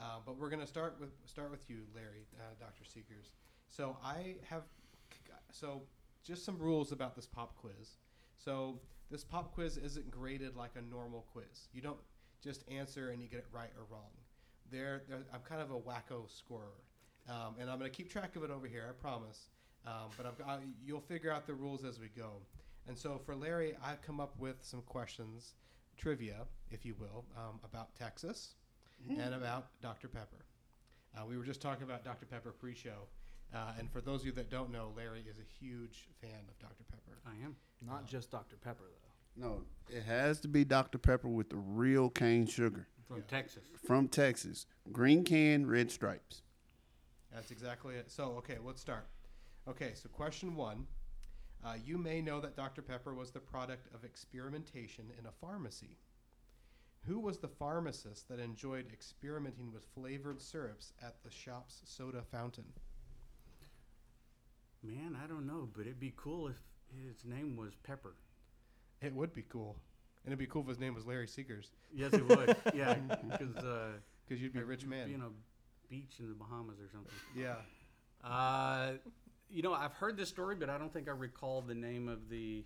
Uh, 0.00 0.18
but 0.24 0.36
we're 0.38 0.48
going 0.48 0.60
to 0.60 0.66
start 0.66 0.96
with 1.00 1.10
start 1.26 1.50
with 1.50 1.68
you, 1.68 1.78
Larry, 1.94 2.26
uh, 2.38 2.54
Dr. 2.60 2.84
Seekers. 2.84 3.32
So 3.70 3.96
I 4.04 4.36
have 4.48 4.62
so 5.50 5.82
just 6.24 6.44
some 6.44 6.58
rules 6.58 6.92
about 6.92 7.16
this 7.16 7.26
pop 7.26 7.56
quiz. 7.56 7.98
So 8.36 8.78
this 9.10 9.24
pop 9.24 9.54
quiz 9.54 9.76
isn't 9.76 10.10
graded 10.10 10.56
like 10.56 10.72
a 10.76 10.82
normal 10.82 11.24
quiz. 11.32 11.68
You 11.72 11.80
don't 11.80 11.98
just 12.42 12.64
answer 12.70 13.10
and 13.10 13.22
you 13.22 13.28
get 13.28 13.38
it 13.38 13.46
right 13.52 13.70
or 13.76 13.84
wrong. 13.90 14.10
There, 14.70 15.02
I'm 15.32 15.40
kind 15.40 15.60
of 15.60 15.70
a 15.70 15.78
wacko 15.78 16.28
scorer, 16.28 16.82
um, 17.28 17.54
and 17.60 17.70
I'm 17.70 17.78
going 17.78 17.90
to 17.90 17.96
keep 17.96 18.10
track 18.10 18.36
of 18.36 18.44
it 18.44 18.50
over 18.50 18.66
here. 18.66 18.86
I 18.88 18.92
promise. 18.92 19.48
Um, 19.86 20.10
but 20.16 20.26
I've 20.26 20.36
got, 20.36 20.60
you'll 20.84 21.00
figure 21.00 21.30
out 21.30 21.46
the 21.46 21.54
rules 21.54 21.84
as 21.84 22.00
we 22.00 22.08
go. 22.08 22.40
And 22.88 22.98
so 22.98 23.20
for 23.24 23.36
Larry, 23.36 23.76
I've 23.84 24.02
come 24.02 24.20
up 24.20 24.34
with 24.38 24.56
some 24.60 24.82
questions, 24.82 25.54
trivia, 25.96 26.42
if 26.70 26.84
you 26.84 26.94
will, 26.98 27.24
um, 27.36 27.60
about 27.64 27.94
Texas 27.94 28.54
and 29.08 29.34
about 29.34 29.66
Dr. 29.80 30.08
Pepper. 30.08 30.44
Uh, 31.16 31.24
we 31.26 31.36
were 31.38 31.44
just 31.44 31.60
talking 31.60 31.84
about 31.84 32.04
Dr. 32.04 32.26
Pepper 32.26 32.50
pre-show, 32.52 33.06
uh, 33.54 33.72
and 33.78 33.90
for 33.90 34.00
those 34.00 34.20
of 34.20 34.26
you 34.26 34.32
that 34.32 34.50
don't 34.50 34.70
know, 34.70 34.92
Larry 34.96 35.24
is 35.28 35.38
a 35.38 35.64
huge 35.64 36.08
fan 36.20 36.40
of 36.48 36.58
Dr. 36.58 36.84
Pepper. 36.90 37.18
I 37.26 37.44
am. 37.44 37.56
Not 37.86 38.06
just 38.06 38.30
Dr. 38.30 38.56
Pepper 38.56 38.84
though. 38.90 39.48
No, 39.48 39.62
it 39.90 40.02
has 40.02 40.40
to 40.40 40.48
be 40.48 40.64
Dr. 40.64 40.98
Pepper 40.98 41.28
with 41.28 41.50
the 41.50 41.56
real 41.56 42.08
cane 42.08 42.46
sugar 42.46 42.88
From 43.06 43.18
Yeah. 43.18 43.22
Texas. 43.28 43.64
from 43.84 44.08
Texas. 44.08 44.66
Green 44.90 45.24
can, 45.24 45.66
red 45.66 45.90
stripes. 45.90 46.42
That's 47.32 47.50
exactly 47.50 47.94
it. 47.96 48.10
So, 48.10 48.32
okay, 48.38 48.58
let's 48.58 48.80
start. 48.80 49.06
Okay, 49.68 49.94
so 49.94 50.08
question 50.08 50.54
one. 50.56 50.86
Uh, 51.64 51.74
you 51.84 51.98
may 51.98 52.20
know 52.20 52.40
that 52.40 52.56
Dr. 52.56 52.82
Pepper 52.82 53.14
was 53.14 53.30
the 53.30 53.40
product 53.40 53.92
of 53.94 54.04
experimentation 54.04 55.12
in 55.18 55.26
a 55.26 55.32
pharmacy. 55.32 55.98
Who 57.06 57.20
was 57.20 57.38
the 57.38 57.48
pharmacist 57.48 58.28
that 58.28 58.40
enjoyed 58.40 58.88
experimenting 58.92 59.72
with 59.72 59.84
flavored 59.94 60.40
syrups 60.40 60.92
at 61.02 61.22
the 61.22 61.30
shop's 61.30 61.82
soda 61.84 62.22
fountain? 62.22 62.72
Man, 64.82 65.16
I 65.22 65.26
don't 65.26 65.46
know, 65.46 65.68
but 65.72 65.82
it'd 65.82 66.00
be 66.00 66.14
cool 66.16 66.48
if 66.48 66.60
his 67.04 67.24
name 67.24 67.56
was 67.56 67.74
Pepper. 67.76 68.14
It 69.00 69.12
would 69.14 69.32
be 69.32 69.42
cool. 69.42 69.76
And 70.26 70.32
it'd 70.32 70.40
be 70.40 70.46
cool 70.46 70.62
if 70.62 70.68
his 70.68 70.80
name 70.80 70.92
was 70.92 71.06
Larry 71.06 71.28
Seekers. 71.28 71.70
Yes, 71.94 72.12
it 72.12 72.28
would. 72.28 72.56
yeah, 72.74 72.94
because 72.94 73.54
uh, 73.56 73.90
because 74.26 74.42
you'd 74.42 74.52
be 74.52 74.58
a 74.58 74.64
rich 74.64 74.84
man. 74.84 75.06
Be 75.06 75.14
on 75.14 75.22
a 75.22 75.30
beach 75.88 76.16
in 76.18 76.28
the 76.28 76.34
Bahamas 76.34 76.80
or 76.80 76.88
something. 76.92 77.14
yeah. 77.36 77.54
Uh, 78.28 78.94
you 79.48 79.62
know, 79.62 79.72
I've 79.72 79.92
heard 79.92 80.16
this 80.16 80.28
story, 80.28 80.56
but 80.56 80.68
I 80.68 80.78
don't 80.78 80.92
think 80.92 81.08
I 81.08 81.12
recall 81.12 81.62
the 81.62 81.76
name 81.76 82.08
of 82.08 82.28
the 82.28 82.64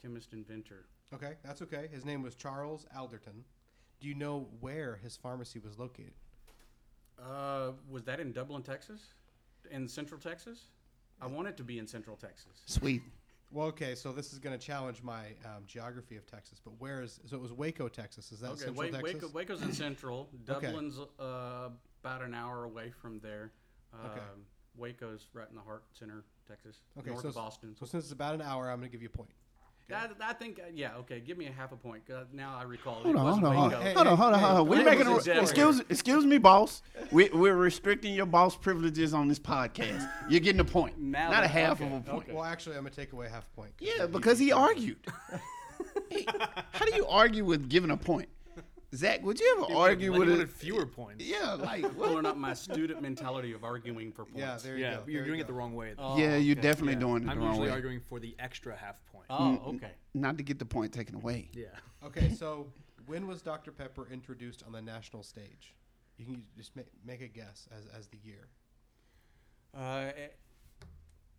chemist 0.00 0.34
inventor. 0.34 0.84
Okay, 1.14 1.36
that's 1.42 1.62
okay. 1.62 1.88
His 1.90 2.04
name 2.04 2.22
was 2.22 2.34
Charles 2.34 2.84
Alderton. 2.94 3.44
Do 4.00 4.08
you 4.08 4.14
know 4.14 4.46
where 4.60 5.00
his 5.02 5.16
pharmacy 5.16 5.58
was 5.58 5.78
located? 5.78 6.12
Uh, 7.18 7.72
was 7.90 8.04
that 8.04 8.20
in 8.20 8.32
Dublin, 8.32 8.62
Texas? 8.62 9.00
In 9.70 9.88
Central 9.88 10.20
Texas? 10.20 10.64
I 11.20 11.26
want 11.26 11.48
it 11.48 11.56
to 11.56 11.64
be 11.64 11.78
in 11.78 11.86
Central 11.86 12.16
Texas. 12.16 12.62
Sweet. 12.66 13.02
Well, 13.50 13.68
okay, 13.68 13.94
so 13.94 14.12
this 14.12 14.32
is 14.32 14.38
going 14.38 14.58
to 14.58 14.64
challenge 14.64 15.02
my 15.02 15.26
um, 15.44 15.64
geography 15.66 16.16
of 16.16 16.26
Texas, 16.26 16.60
but 16.62 16.72
where 16.78 17.02
is? 17.02 17.18
So 17.26 17.36
it 17.36 17.40
was 17.42 17.52
Waco, 17.52 17.88
Texas. 17.88 18.30
Is 18.30 18.40
that 18.40 18.50
Okay, 18.50 18.64
Central 18.64 18.90
Wa- 18.90 18.98
Texas? 18.98 19.14
Waco, 19.14 19.28
Waco's 19.28 19.62
in 19.62 19.72
Central. 19.72 20.28
Dublin's 20.44 20.98
uh, 21.18 21.70
about 22.02 22.22
an 22.22 22.34
hour 22.34 22.64
away 22.64 22.90
from 22.90 23.20
there. 23.20 23.52
Um, 23.94 24.10
Okay. 24.10 24.20
Waco's 24.76 25.28
right 25.32 25.48
in 25.48 25.56
the 25.56 25.62
heart 25.62 25.82
center, 25.92 26.24
Texas. 26.46 26.82
Okay, 26.98 27.10
north 27.10 27.22
so 27.22 27.28
of 27.28 27.34
Boston. 27.34 27.74
So 27.78 27.86
since 27.86 28.04
it's 28.04 28.12
about 28.12 28.34
an 28.34 28.42
hour, 28.42 28.70
I'm 28.70 28.78
going 28.78 28.88
to 28.88 28.92
give 28.92 29.02
you 29.02 29.08
a 29.12 29.16
point. 29.16 29.30
I, 29.94 30.08
I 30.20 30.32
think, 30.34 30.58
uh, 30.60 30.68
yeah, 30.74 30.96
okay. 30.98 31.18
Give 31.20 31.38
me 31.38 31.46
a 31.46 31.50
half 31.52 31.72
a 31.72 31.76
point. 31.76 32.06
'cause 32.06 32.26
now 32.32 32.54
I 32.58 32.64
recall. 32.64 32.96
Hold 32.96 33.06
it 33.06 33.18
on, 33.18 33.24
wasn't 33.24 33.44
hold 33.46 33.56
on, 33.56 33.60
hold 33.60 33.72
Waco. 33.72 33.76
on, 33.80 33.82
Hey, 33.86 33.94
hold 33.94 34.06
on, 34.06 34.16
hold 34.18 34.34
on, 34.34 34.40
hold 34.40 34.56
on. 34.60 34.68
We're 34.68 34.76
hey, 34.78 34.84
making. 34.84 35.10
was 35.14 35.22
A, 35.26 35.30
Denver. 35.30 35.42
excuse, 35.42 35.80
excuse 35.88 36.26
me, 36.26 36.36
boss. 36.38 36.82
We, 37.10 37.30
we're 37.30 37.56
restricting 37.56 38.14
your 38.14 38.26
boss 38.26 38.54
privileges 38.56 39.14
on 39.14 39.28
this 39.28 39.38
podcast. 39.38 40.10
You're 40.28 40.40
getting 40.40 40.60
a 40.60 40.64
point, 40.64 40.98
Now 41.00 41.30
not 41.30 41.38
a 41.38 41.42
that- 41.42 41.50
half 41.50 41.80
okay, 41.80 41.86
of 41.86 41.92
a 41.92 42.00
point. 42.10 42.24
okay. 42.24 42.32
Well, 42.34 42.44
actually, 42.44 42.76
I'm 42.76 42.82
going 42.82 42.92
to 42.92 43.00
take 43.00 43.12
away 43.14 43.28
half 43.30 43.44
a 43.50 43.56
point. 43.56 43.72
Yeah, 43.80 44.06
because 44.06 44.38
he 44.38 44.52
argued. 44.52 44.98
He- 46.10 46.26
how 46.72 46.84
do 46.86 46.94
you 46.96 47.06
argue 47.06 47.44
with 47.44 47.68
giving 47.68 47.90
a 47.90 47.96
point? 47.96 48.28
Zach, 48.94 49.22
would 49.22 49.38
you 49.38 49.64
ever 49.68 49.76
argue 49.76 50.18
with 50.18 50.28
he 50.28 50.40
a 50.42 50.46
fewer 50.46 50.86
points. 51.00 51.22
Yeah, 51.24 51.52
like 51.60 51.82
Pulling 51.94 52.14
what? 52.14 52.26
up 52.26 52.36
my 52.38 52.54
student 52.54 53.02
mentality 53.02 53.52
of 53.52 53.62
arguing 53.62 54.12
for 54.12 54.24
points. 54.24 54.38
Yeah, 54.40 54.56
there 54.62 54.76
you 54.78 54.84
Yeah, 54.84 54.94
go. 54.96 55.02
you're 55.06 55.20
there 55.20 55.26
doing 55.26 55.38
you 55.38 55.44
it 55.44 55.46
the 55.46 55.52
wrong 55.52 55.74
way. 55.74 55.92
though. 55.94 56.02
Oh, 56.02 56.16
yeah, 56.18 56.36
you're 56.36 56.52
okay, 56.52 56.62
definitely 56.62 56.94
yeah. 56.94 57.00
doing 57.00 57.22
it 57.24 57.28
I'm 57.28 57.38
the 57.38 57.44
wrong 57.44 57.54
usually 57.54 57.70
arguing 57.70 58.00
for 58.00 58.18
the 58.18 58.34
extra 58.38 58.74
half 58.74 58.96
point. 59.12 59.26
Oh, 59.28 59.74
okay. 59.74 59.90
Not 60.14 60.38
to 60.38 60.42
get 60.42 60.58
the 60.58 60.64
point 60.64 60.92
taken 60.92 61.14
away. 61.16 61.50
Yeah. 61.52 61.66
Okay, 62.02 62.30
so 62.38 62.66
when 63.06 63.26
was 63.26 63.42
Dr. 63.42 63.72
Pepper 63.72 64.08
introduced 64.10 64.62
on 64.66 64.72
the 64.72 64.80
national 64.80 65.22
stage? 65.22 65.74
You 66.16 66.24
can 66.24 66.42
just 66.56 66.74
make, 66.74 66.86
make 67.06 67.20
a 67.20 67.28
guess 67.28 67.68
as, 67.76 67.84
as 67.96 68.06
the 68.08 68.18
year. 68.24 68.48
Uh, 69.76 70.12
eh, 70.16 70.32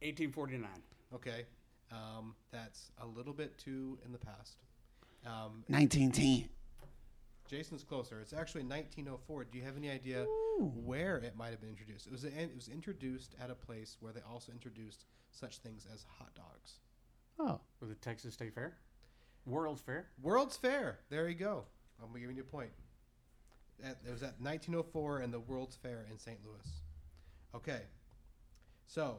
1849. 0.02 0.70
Okay, 1.16 1.46
um, 1.92 2.36
that's 2.52 2.92
a 3.02 3.08
little 3.08 3.34
bit 3.34 3.58
too 3.58 3.98
in 4.06 4.12
the 4.12 4.20
past. 4.20 4.58
Um, 5.26 5.64
1910. 5.68 6.48
Jason's 7.50 7.84
closer. 7.84 8.22
It's 8.22 8.32
actually 8.34 8.62
1904. 8.62 9.46
Do 9.46 9.58
you 9.58 9.64
have 9.64 9.76
any 9.76 9.90
idea 9.90 10.26
where 10.60 11.18
it 11.18 11.36
might 11.36 11.50
have 11.50 11.60
been 11.60 11.70
introduced? 11.70 12.06
It 12.06 12.12
was 12.12 12.24
it 12.24 12.56
was 12.56 12.70
introduced 12.70 13.36
at 13.42 13.50
a 13.50 13.56
place 13.56 13.98
where 14.00 14.14
they 14.14 14.22
also 14.22 14.52
introduced 14.52 15.06
such 15.32 15.58
things 15.58 15.88
as 15.92 16.06
hot 16.18 16.34
dogs. 16.36 16.80
Oh, 17.40 17.60
Was 17.80 17.90
it 17.90 18.02
Texas 18.02 18.34
State 18.36 18.54
Fair? 18.54 18.78
World's 19.46 19.82
Fair? 19.82 20.08
World's 20.22 20.58
Fair. 20.58 21.00
There 21.10 21.28
you 21.28 21.36
go. 21.36 21.64
I'm 22.02 22.20
giving 22.20 22.36
you 22.36 22.44
a 22.44 22.46
point. 22.46 22.72
At, 23.84 23.98
it 24.06 24.12
was 24.12 24.22
at 24.22 24.40
1904 24.40 25.20
and 25.20 25.34
the 25.34 25.40
World's 25.40 25.76
Fair 25.76 26.06
in 26.12 26.20
St. 26.20 26.38
Louis. 26.46 26.68
Okay. 27.56 27.82
So, 28.86 29.18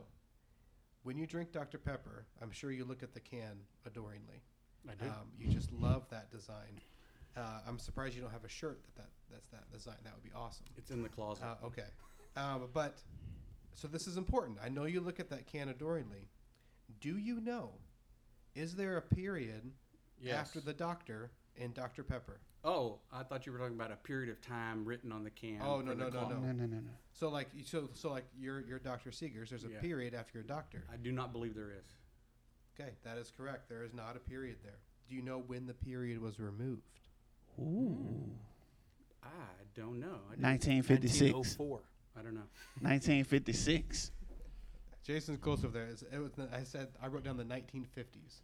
when 1.03 1.17
you 1.17 1.27
drink 1.27 1.51
Dr. 1.51 1.79
Pepper, 1.79 2.27
I'm 2.43 2.51
sure 2.51 2.71
you 2.71 2.85
look 2.85 3.03
at 3.03 3.15
the 3.15 3.21
can 3.21 3.61
adoringly. 3.87 4.43
I 4.89 4.95
do. 4.95 5.07
Um, 5.07 5.31
you 5.39 5.49
just 5.49 5.73
love 5.73 6.07
that 6.11 6.31
design. 6.31 6.81
Uh, 7.37 7.61
I'm 7.67 7.79
surprised 7.79 8.15
you 8.15 8.23
don't 8.23 8.33
have 8.33 8.45
a 8.45 8.49
shirt 8.49 8.81
that, 8.97 8.97
that 8.97 9.09
that's 9.31 9.49
that 9.51 9.73
design. 9.73 9.97
That 10.05 10.15
would 10.15 10.25
be 10.25 10.31
awesome. 10.35 10.67
it's 10.77 10.91
in 10.91 11.03
the 11.03 11.09
closet. 11.09 11.45
Uh, 11.45 11.67
okay. 11.67 11.85
Um, 12.37 12.69
but 12.73 12.99
so 13.75 13.89
this 13.89 14.07
is 14.07 14.17
important. 14.17 14.59
I 14.65 14.69
know 14.69 14.85
you 14.85 15.01
look 15.01 15.21
at 15.21 15.31
that 15.31 15.47
can 15.47 15.69
adoringly. 15.69 16.29
Do 17.01 17.17
you 17.17 17.41
know? 17.41 17.71
Is 18.55 18.75
there 18.75 18.97
a 18.97 19.03
period 19.03 19.71
yes. 20.21 20.37
after 20.37 20.61
the 20.61 20.73
doctor 20.73 21.31
in 21.57 21.73
Dr. 21.73 22.03
Pepper? 22.03 22.41
Oh, 22.63 22.99
I 23.13 23.23
thought 23.23 23.47
you 23.47 23.53
were 23.53 23.59
talking 23.59 23.75
about 23.75 23.91
a 23.93 23.97
period 23.97 24.29
of 24.29 24.41
time 24.41 24.85
written 24.85 25.13
on 25.13 25.25
the 25.25 25.31
can. 25.31 25.61
Oh, 25.63 25.81
no, 25.81 25.95
no, 25.95 26.09
no, 26.09 26.29
no. 26.29 26.29
no, 26.29 26.53
no, 26.53 26.53
no, 26.53 26.67
no. 26.67 26.91
So 27.13 27.29
like 27.31 27.49
so 27.65 27.89
so 27.95 28.11
like 28.11 28.25
your 28.39 28.61
your 28.61 28.79
Dr. 28.79 29.11
Seegers, 29.11 29.49
there's 29.51 29.65
a 29.65 29.71
Yeah. 29.71 29.81
period 29.81 30.15
after 30.15 30.39
your 30.39 30.47
doctor. 30.47 30.85
I 30.93 30.97
do 30.97 31.13
not 31.13 31.33
believe 31.33 31.55
there 31.55 31.71
is. 31.71 31.95
Okay, 32.79 32.91
that 33.05 33.17
is 33.19 33.33
correct. 33.35 33.69
There 33.69 33.83
is 33.83 33.95
not 33.95 34.17
a 34.17 34.21
period 34.21 34.57
there. 34.63 34.79
Do 35.09 35.15
you 35.15 35.23
know 35.23 35.39
when 35.39 35.67
the 35.67 35.75
period 35.75 36.21
was 36.21 36.39
removed? 36.39 37.01
Ooh. 37.59 38.31
I 39.23 39.29
don't 39.75 39.99
know. 40.01 40.19
I, 40.31 40.35
don't- 40.35 40.43
1956. 40.43 41.33
1904. 41.33 41.81
I 42.19 42.23
don't 42.23 42.35
know. 42.35 42.41
1956. 42.81 44.11
Jason's 45.03 45.39
close 45.39 45.65
over 45.65 45.73
there. 45.73 45.89
It's- 45.89 46.05
It 46.13 46.19
was, 46.19 46.33
I 46.53 46.63
said 46.65 46.89
I 47.03 47.07
wrote 47.09 47.25
down 47.25 47.37
the 47.37 47.45
1950s. 47.45 48.41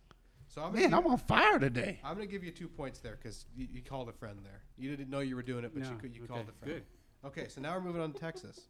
So 0.49 0.63
I'm 0.63 0.73
Man, 0.73 0.91
gonna 0.91 0.99
I'm 1.05 1.07
on 1.13 1.19
fire 1.19 1.59
today. 1.59 2.01
I'm 2.05 2.15
gonna 2.15 2.27
give 2.27 2.43
you 2.45 2.51
two 2.53 2.69
points 2.69 3.01
there 3.01 3.17
because 3.21 3.45
you, 3.55 3.67
you 3.71 3.83
called 3.83 4.09
a 4.09 4.13
friend 4.13 4.39
there. 4.45 4.63
You 4.79 4.91
didn't 4.97 5.11
know 5.11 5.21
you 5.21 5.37
were 5.37 5.43
doing 5.43 5.65
it, 5.65 5.73
but 5.75 5.83
you 5.85 5.91
No, 5.91 5.97
could, 5.97 6.15
you 6.15 6.23
okay, 6.25 6.33
called 6.33 6.49
a 6.49 6.53
friend. 6.65 6.75
Good. 6.75 6.83
Okay, 7.29 7.49
so 7.49 7.61
now 7.61 7.75
we're 7.75 7.83
moving 7.83 8.01
on 8.01 8.13
to 8.13 8.19
Texas. 8.19 8.61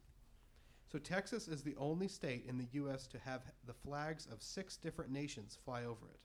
So 0.91 0.97
Texas 0.99 1.47
is 1.47 1.61
the 1.63 1.75
only 1.77 2.07
state 2.07 2.45
in 2.47 2.57
the 2.57 2.67
U.S. 2.73 3.07
to 3.07 3.19
have 3.19 3.41
the 3.65 3.73
flags 3.73 4.27
of 4.31 4.41
six 4.41 4.75
different 4.77 5.11
nations 5.11 5.57
fly 5.63 5.83
over 5.83 6.07
it. 6.13 6.19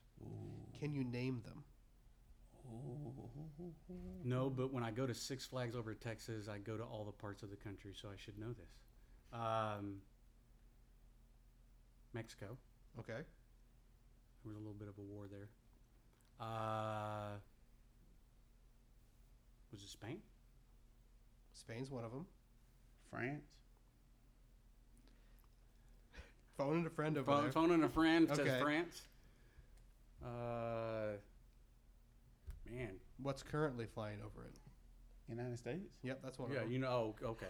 Can 0.79 0.93
you 0.93 1.03
name 1.03 1.41
them? 1.45 1.63
No, 4.23 4.49
but 4.49 4.71
when 4.73 4.83
I 4.83 4.91
go 4.91 5.05
to 5.05 5.13
Six 5.13 5.45
Flags 5.45 5.75
over 5.75 5.93
Texas, 5.93 6.47
I 6.47 6.57
go 6.59 6.77
to 6.77 6.83
all 6.83 7.03
the 7.05 7.11
parts 7.11 7.43
of 7.43 7.49
the 7.49 7.55
country, 7.57 7.91
so 7.99 8.07
I 8.07 8.15
should 8.17 8.37
know 8.39 8.53
this. 8.53 8.69
Um, 9.33 9.97
Mexico. 12.13 12.57
Okay. 12.99 13.13
There 14.43 14.45
was 14.45 14.55
a 14.55 14.59
little 14.59 14.73
bit 14.73 14.87
of 14.87 14.97
a 14.97 15.01
war 15.01 15.25
there. 15.29 15.49
Uh, 16.39 17.37
was 19.71 19.81
it 19.83 19.89
Spain? 19.89 20.19
Spain's 21.53 21.89
one 21.91 22.03
of 22.03 22.11
them. 22.11 22.25
France. 23.09 23.45
Phoning 26.57 26.85
a 26.85 26.89
friend 26.89 27.17
over 27.17 27.31
Phone, 27.31 27.43
there. 27.43 27.51
phoning 27.51 27.83
a 27.83 27.89
friend 27.89 28.27
says 28.29 28.39
Okay. 28.39 28.59
France. 28.61 29.01
Uh, 30.23 31.17
man. 32.69 32.91
What's 33.21 33.43
currently 33.43 33.85
flying 33.85 34.19
over 34.23 34.45
it? 34.45 34.55
United 35.27 35.57
States. 35.57 35.89
Yep, 36.03 36.19
that's 36.23 36.37
one 36.39 36.51
Yeah, 36.51 36.57
of 36.57 36.63
them. 36.63 36.71
you 36.71 36.79
know. 36.79 37.15
Oh, 37.23 37.27
okay. 37.29 37.47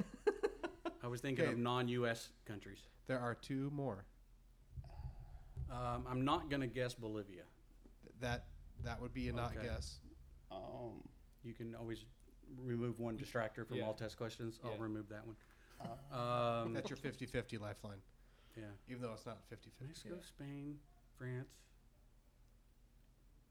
I 1.04 1.08
was 1.08 1.22
thinking 1.22 1.44
Okay. 1.46 1.54
of 1.54 1.60
non-U.S. 1.60 2.30
countries. 2.46 2.88
There 3.08 3.20
are 3.20 3.36
two 3.36 3.70
more. 3.74 4.06
Um, 5.72 6.06
I'm 6.08 6.24
not 6.24 6.50
gonna 6.50 6.68
guess 6.68 6.94
Bolivia. 6.94 7.44
Th- 8.04 8.14
That 8.20 8.46
that 8.84 9.02
would 9.02 9.14
be 9.14 9.30
a 9.30 9.34
not 9.34 9.52
Okay. 9.58 9.68
guess. 9.68 10.00
Um, 10.52 11.02
You 11.44 11.54
can 11.54 11.76
always 11.76 12.06
remove 12.58 13.00
one 13.00 13.18
distractor 13.18 13.68
from 13.68 13.78
Yeah. 13.78 13.86
all 13.86 13.94
test 13.94 14.16
questions. 14.18 14.60
I'll 14.64 14.72
Yeah. 14.72 14.82
remove 14.82 15.10
that 15.10 15.26
one. 15.26 15.36
uh, 15.82 16.64
Um, 16.64 16.74
That's 16.74 16.90
your 16.90 16.96
50-50 16.98 17.58
lifeline, 17.58 18.02
yeah. 18.56 18.72
even 18.88 19.02
though 19.02 19.12
it's 19.14 19.26
not 19.26 19.44
50-50. 19.50 19.88
Mexico, 19.88 20.20
Spain, 20.22 20.80
France. 21.18 21.50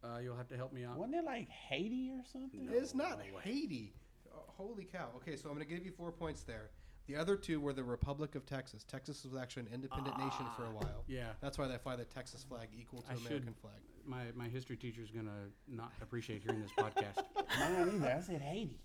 Uh, 0.04 0.18
you'll 0.18 0.36
have 0.36 0.48
to 0.48 0.56
help 0.56 0.72
me 0.72 0.84
out. 0.84 0.96
wasn't 0.96 1.14
it 1.16 1.24
like 1.24 1.48
Haiti 1.48 2.10
or 2.10 2.22
something? 2.32 2.66
No. 2.66 2.72
It's 2.76 2.94
not 2.94 3.18
way. 3.18 3.30
Haiti. 3.42 3.92
Oh, 4.34 4.40
holy 4.46 4.84
cow. 4.84 5.08
Okay, 5.16 5.36
so 5.36 5.48
I'm 5.48 5.54
going 5.54 5.66
to 5.66 5.72
give 5.74 5.84
you 5.84 5.92
four 5.92 6.10
points 6.10 6.42
there. 6.42 6.70
The 7.06 7.16
other 7.16 7.36
two 7.36 7.60
were 7.60 7.72
the 7.72 7.82
Republic 7.84 8.34
of 8.34 8.46
Texas. 8.46 8.84
Texas 8.84 9.24
was 9.24 9.34
actually 9.40 9.62
an 9.64 9.68
independent 9.74 10.16
nation 10.18 10.46
for 10.56 10.64
a 10.66 10.70
while. 10.70 11.04
Yeah, 11.08 11.26
That's 11.40 11.58
why 11.58 11.66
they 11.68 11.76
fly 11.78 11.96
the 11.96 12.04
Texas 12.04 12.44
flag 12.44 12.68
equal 12.76 13.02
to 13.02 13.10
I 13.12 13.14
should- 13.16 13.26
American 13.26 13.54
flag. 13.60 13.74
my, 14.06 14.24
my 14.34 14.48
history 14.48 14.76
teacher's 14.76 15.10
gonna 15.10 15.30
not 15.68 15.92
appreciate 16.00 16.42
hearing 16.42 16.62
this 16.62 16.70
podcast. 16.72 17.22
Mine 17.58 17.92
either. 17.96 18.14
I 18.16 18.20
said 18.20 18.40
Haiti. 18.40 18.80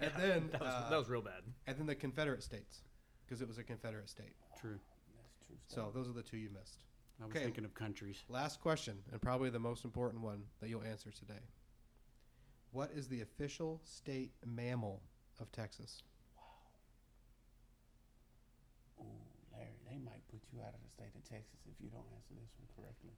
And 0.00 0.12
then 0.16 0.48
That 0.52 0.60
was, 0.60 0.68
uh, 0.74 0.90
that 0.90 0.98
was 0.98 1.08
real 1.08 1.22
bad. 1.22 1.42
and 1.66 1.76
then 1.78 1.86
the 1.86 1.94
Confederate 1.94 2.42
states 2.42 2.82
because 3.26 3.42
it 3.42 3.48
was 3.48 3.58
a 3.58 3.64
Confederate 3.64 4.08
state. 4.08 4.34
True. 4.60 4.78
That's 5.16 5.46
true. 5.46 5.56
So 5.66 5.90
those 5.94 6.08
are 6.08 6.12
the 6.12 6.22
two 6.22 6.36
you 6.36 6.50
missed. 6.50 6.84
I 7.20 7.24
was 7.26 7.34
Okay. 7.34 7.44
thinking 7.44 7.64
of 7.64 7.74
countries. 7.74 8.22
Last 8.28 8.60
question, 8.60 9.02
and 9.10 9.20
probably 9.20 9.50
the 9.50 9.58
most 9.58 9.84
important 9.84 10.22
one 10.22 10.44
that 10.60 10.68
you'll 10.68 10.84
answer 10.84 11.10
today. 11.10 11.40
What 12.70 12.92
is 12.92 13.08
the 13.08 13.22
official 13.22 13.80
state 13.84 14.32
mammal 14.44 15.02
of 15.40 15.50
Texas? 15.50 16.02
Wow. 16.36 16.44
Ooh, 19.00 19.04
Larry, 19.56 19.78
they 19.90 19.98
might 19.98 20.26
put 20.28 20.40
you 20.52 20.60
out 20.60 20.74
of 20.74 20.82
the 20.84 20.90
state 20.90 21.14
of 21.14 21.24
Texas 21.28 21.60
if 21.66 21.80
you 21.80 21.88
don't 21.90 22.06
answer 22.14 22.34
this 22.40 22.50
one 22.58 22.68
correctly. 22.76 23.12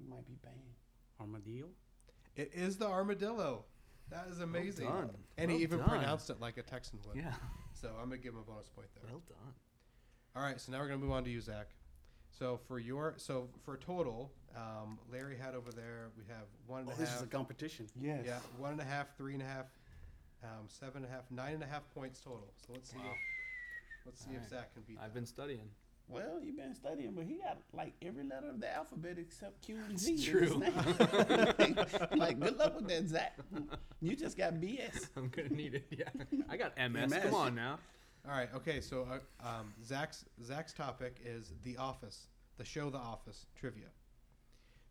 You 0.00 0.08
might 0.08 0.26
be 0.26 0.34
banned. 0.42 0.74
Armadillo. 1.20 1.68
It 2.36 2.52
is 2.54 2.76
the 2.78 2.86
armadillo. 2.86 3.64
That 4.10 4.28
is 4.28 4.40
amazing. 4.40 4.86
done. 4.88 5.10
And 5.36 5.48
Well 5.50 5.58
he 5.58 5.62
even 5.62 5.78
done. 5.80 5.88
pronounced 5.88 6.30
it 6.30 6.40
like 6.40 6.56
a 6.56 6.62
Texan 6.62 6.98
would. 7.06 7.16
Yeah. 7.16 7.34
So 7.74 7.90
I'm 8.00 8.08
gonna 8.08 8.18
give 8.18 8.34
him 8.34 8.40
a 8.40 8.44
bonus 8.44 8.68
point 8.68 8.88
there. 8.94 9.04
Well 9.10 9.22
done. 9.28 9.54
All 10.34 10.42
right, 10.42 10.60
so 10.60 10.72
now 10.72 10.78
we're 10.78 10.86
gonna 10.88 10.98
move 10.98 11.10
on 11.12 11.24
to 11.24 11.30
you, 11.30 11.40
Zach. 11.40 11.68
So 12.30 12.58
for 12.68 12.78
your 12.78 13.14
so 13.16 13.48
for 13.64 13.76
total, 13.76 14.30
um, 14.56 14.98
Larry 15.10 15.36
had 15.36 15.54
over 15.54 15.70
there. 15.72 16.08
We 16.16 16.24
have 16.28 16.44
one 16.66 16.80
and 16.80 16.88
a 16.88 16.92
Oh, 16.92 16.96
half. 16.96 17.04
this 17.06 17.14
is 17.16 17.22
a 17.22 17.26
competition. 17.26 17.86
Yes. 18.00 18.22
Yeah, 18.24 18.38
one 18.58 18.72
and 18.72 18.80
a 18.80 18.84
half, 18.84 19.16
three 19.16 19.34
and 19.34 19.42
a 19.42 19.46
half, 19.46 19.66
um, 20.44 20.66
seven 20.68 21.02
and 21.02 21.06
a 21.06 21.08
half, 21.08 21.24
nine 21.30 21.54
and 21.54 21.62
a 21.62 21.66
half 21.66 21.82
points 21.94 22.20
total. 22.20 22.52
So 22.66 22.72
let's 22.74 22.90
see. 22.90 22.98
Wow. 22.98 23.04
If, 23.10 24.06
let's 24.06 24.20
see 24.20 24.30
if 24.30 24.36
Alright. 24.36 24.50
Zach 24.50 24.74
can 24.74 24.82
beat 24.86 24.98
I've 24.98 25.06
that. 25.12 25.14
been 25.14 25.26
studying. 25.26 25.68
Well, 26.10 26.40
you've 26.42 26.56
been 26.56 26.74
studying, 26.74 27.12
but 27.12 27.24
he 27.24 27.34
got 27.34 27.58
like 27.74 27.92
every 28.00 28.24
letter 28.24 28.48
of 28.48 28.60
the 28.60 28.74
alphabet 28.74 29.16
except 29.18 29.60
Q 29.60 29.76
and 29.88 29.98
Z. 29.98 30.10
in 30.12 30.16
his 30.16 30.26
true. 30.26 30.58
name. 30.58 31.76
like, 32.16 32.40
good 32.40 32.56
luck 32.56 32.76
with 32.76 32.88
that, 32.88 33.06
Zach. 33.08 33.36
You 34.00 34.16
just 34.16 34.38
got 34.38 34.54
BS. 34.54 35.08
I'm 35.18 35.28
gonna 35.28 35.50
need 35.50 35.74
it. 35.74 35.86
Yeah, 35.90 36.08
I 36.48 36.56
got 36.56 36.72
MS. 36.78 37.10
MS. 37.10 37.22
Come 37.24 37.34
on 37.34 37.54
now. 37.54 37.78
All 38.26 38.32
right. 38.34 38.48
Okay. 38.54 38.80
So 38.80 39.06
uh, 39.10 39.46
um, 39.46 39.72
Zach's 39.84 40.24
Zach's 40.44 40.72
topic 40.72 41.20
is 41.24 41.52
The 41.64 41.76
Office, 41.76 42.26
the 42.56 42.64
show 42.64 42.90
The 42.90 42.98
Office 42.98 43.46
trivia. 43.58 43.86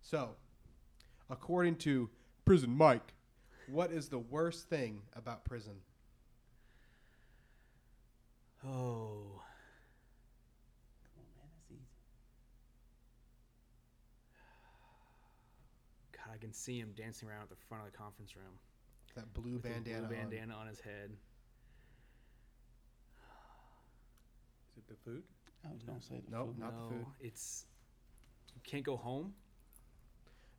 So, 0.02 0.30
according 1.30 1.76
to 1.78 2.10
Prison 2.46 2.70
Mike, 2.76 3.14
what 3.68 3.92
is 3.92 4.08
the 4.10 4.20
worst 4.20 4.70
thing 4.70 5.02
about 5.16 5.44
prison? 5.44 5.74
Oh, 8.66 9.42
Come 11.04 11.20
on, 11.20 11.28
man, 11.36 11.44
that's 11.44 11.70
easy. 11.72 11.82
God, 16.14 16.34
I 16.34 16.38
can 16.38 16.54
see 16.54 16.80
him 16.80 16.94
dancing 16.96 17.28
around 17.30 17.44
at 17.44 17.50
the 17.50 17.56
front 17.68 17.86
of 17.86 17.92
the 17.92 17.98
conference 17.98 18.36
room 18.36 18.58
That 19.16 19.32
blue 19.34 19.54
with 19.56 19.66
his 19.66 19.74
bandana. 19.74 20.08
blue 20.08 20.16
on. 20.18 20.30
bandana 20.30 20.56
on 20.56 20.68
his 20.68 20.80
head. 20.80 21.12
It 24.78 24.88
the 24.88 24.96
food? 25.04 25.24
I 25.68 25.72
was 25.74 25.84
gonna 25.84 26.02
say 26.02 26.22
the 26.26 26.32
Nope, 26.38 26.48
food. 26.48 26.60
not 26.60 26.74
the 26.90 26.96
food. 26.96 27.06
it's 27.20 27.66
you 28.56 28.62
can't 28.64 28.84
go 28.84 28.96
home. 28.98 29.34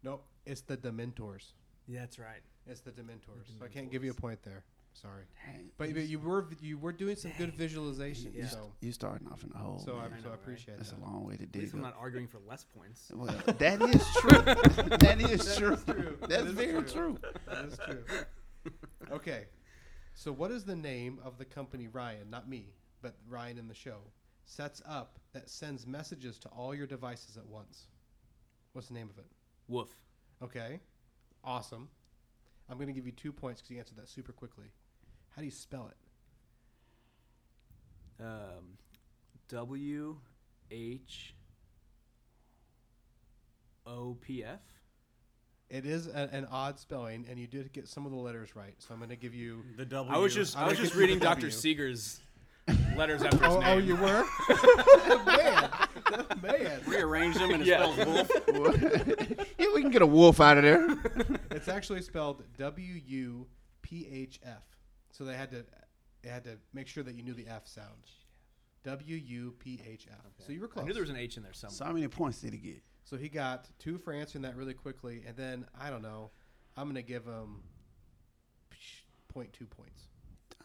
Nope. 0.02 0.24
It's 0.46 0.60
the 0.62 0.76
Dementors. 0.76 1.52
Yeah, 1.86 2.00
that's 2.00 2.18
right. 2.18 2.40
It's 2.66 2.80
the 2.80 2.90
Dementors. 2.92 3.58
So 3.58 3.64
I 3.64 3.68
can't 3.68 3.90
give 3.90 4.04
you 4.04 4.10
a 4.10 4.14
point 4.14 4.42
there. 4.42 4.64
Sorry. 4.94 5.24
Dang, 5.46 5.70
But, 5.76 5.94
but 5.94 6.02
you 6.08 6.18
were 6.18 6.48
you 6.60 6.76
were 6.78 6.92
doing 6.92 7.14
some 7.16 7.30
good 7.38 7.54
visualization. 7.54 8.32
you, 8.32 8.40
Yeah. 8.42 8.48
So 8.48 8.72
you 8.80 8.90
starting 8.92 9.28
off 9.28 9.42
in 9.44 9.50
the 9.50 9.58
hole. 9.58 9.78
so 9.84 9.92
I, 9.96 10.02
man. 10.02 10.04
I 10.04 10.08
so 10.08 10.14
I 10.14 10.22
know, 10.22 10.28
right? 10.30 10.34
appreciate 10.34 10.76
That's 10.78 10.90
that. 10.90 10.98
a 11.00 11.02
long 11.04 11.24
way 11.24 11.36
to 11.36 11.42
At 11.44 11.54
least 11.54 11.72
dig. 11.72 11.74
I'm 11.80 11.84
up. 11.84 11.94
not 11.94 12.00
arguing 12.00 12.26
for 12.26 12.38
less 12.48 12.64
points. 12.64 13.10
Well, 13.14 13.34
that 13.46 13.82
is 13.82 14.06
true. 14.16 14.42
that 14.98 15.20
is 15.20 15.56
true. 15.56 15.76
true. 15.76 16.16
That 16.22 16.28
That's 16.28 16.50
very 16.50 16.82
true. 16.82 17.16
true. 17.16 17.18
That 17.46 17.64
is 17.66 17.78
true. 17.78 18.04
Okay. 19.12 19.44
So 20.14 20.32
what 20.32 20.50
is 20.50 20.64
the 20.64 20.76
name 20.76 21.20
of 21.24 21.38
the 21.38 21.44
company 21.44 21.86
Ryan, 21.86 22.28
not 22.28 22.48
me, 22.48 22.74
but 23.02 23.16
Ryan 23.28 23.58
in 23.58 23.68
the 23.68 23.74
show, 23.74 23.98
sets 24.44 24.82
up 24.86 25.18
that 25.32 25.48
sends 25.48 25.86
messages 25.86 26.38
to 26.38 26.48
all 26.48 26.74
your 26.74 26.86
devices 26.86 27.36
at 27.36 27.46
once? 27.46 27.86
What's 28.72 28.88
the 28.88 28.94
name 28.94 29.10
of 29.10 29.18
it? 29.18 29.26
Woof. 29.68 29.88
Okay. 30.42 30.80
Awesome. 31.44 31.88
I'm 32.68 32.76
going 32.76 32.88
to 32.88 32.92
give 32.92 33.06
you 33.06 33.12
two 33.12 33.32
points 33.32 33.60
because 33.60 33.70
you 33.70 33.78
answered 33.78 33.98
that 33.98 34.08
super 34.08 34.32
quickly. 34.32 34.66
How 35.34 35.40
do 35.40 35.46
you 35.46 35.52
spell 35.52 35.90
it? 38.20 38.24
Um, 38.24 38.78
W 39.48 40.16
H 40.70 41.34
O 43.86 44.16
P 44.20 44.44
F. 44.44 44.60
It 45.70 45.84
is 45.84 46.06
a, 46.06 46.28
an 46.32 46.46
odd 46.50 46.78
spelling, 46.78 47.26
and 47.28 47.38
you 47.38 47.46
did 47.46 47.72
get 47.72 47.88
some 47.88 48.06
of 48.06 48.12
the 48.12 48.18
letters 48.18 48.56
right. 48.56 48.74
So 48.78 48.94
I'm 48.94 49.00
going 49.00 49.10
to 49.10 49.16
give 49.16 49.34
you. 49.34 49.62
The 49.76 49.84
W. 49.84 50.14
I 50.14 50.18
was 50.18 50.34
just 50.34 50.56
I'm 50.56 50.64
I 50.64 50.68
was 50.68 50.78
just 50.78 50.94
reading 50.94 51.18
Dr. 51.18 51.42
W. 51.42 51.50
Seeger's 51.50 52.20
letters 52.96 53.22
after 53.22 53.36
his 53.44 53.54
Oh, 53.56 53.60
name. 53.60 53.68
oh, 53.68 53.78
you 53.78 53.96
were? 53.96 54.24
man. 55.24 55.70
Man. 56.42 56.80
rearranged 56.86 57.38
them 57.40 57.50
and 57.50 57.62
it 57.62 57.66
Yeah. 57.68 57.92
spells 57.92 58.06
wolf. 58.08 58.30
yeah, 59.58 59.66
we 59.74 59.82
can 59.82 59.90
get 59.90 60.02
a 60.02 60.06
wolf 60.06 60.40
out 60.40 60.56
of 60.58 60.62
there. 60.64 60.86
It's 61.50 61.68
actually 61.68 62.02
spelled 62.02 62.42
W 62.58 63.00
U 63.06 63.46
P 63.82 64.06
H 64.10 64.40
F. 64.44 64.62
So 65.12 65.24
they 65.24 65.34
had 65.34 65.50
to 65.50 65.64
they 66.22 66.28
had 66.30 66.44
to 66.44 66.58
make 66.72 66.88
sure 66.88 67.02
that 67.04 67.14
you 67.14 67.22
knew 67.22 67.34
the 67.34 67.46
F 67.48 67.66
sound. 67.66 67.86
W 68.84 69.16
U 69.16 69.54
P 69.58 69.80
H 69.86 70.06
F. 70.10 70.16
So 70.46 70.52
you 70.52 70.60
were 70.60 70.68
close. 70.68 70.84
I 70.84 70.86
knew 70.86 70.92
there 70.94 71.02
was 71.02 71.10
an 71.10 71.16
H 71.16 71.36
in 71.36 71.42
there 71.42 71.52
somewhere. 71.52 71.74
So 71.76 71.84
how 71.84 71.92
many 71.92 72.06
points 72.08 72.40
did 72.40 72.52
he 72.52 72.58
get? 72.58 72.82
so 73.04 73.16
he 73.16 73.28
got 73.30 73.68
two 73.78 73.96
for 73.98 74.12
answering 74.12 74.42
that 74.42 74.54
really 74.56 74.74
quickly, 74.74 75.22
and 75.26 75.36
then 75.36 75.64
I 75.80 75.88
don't 75.90 76.02
know. 76.02 76.30
I'm 76.76 76.86
gonna 76.88 77.02
give 77.02 77.24
him 77.24 77.62
point 79.28 79.52
two 79.52 79.66
points. 79.66 80.07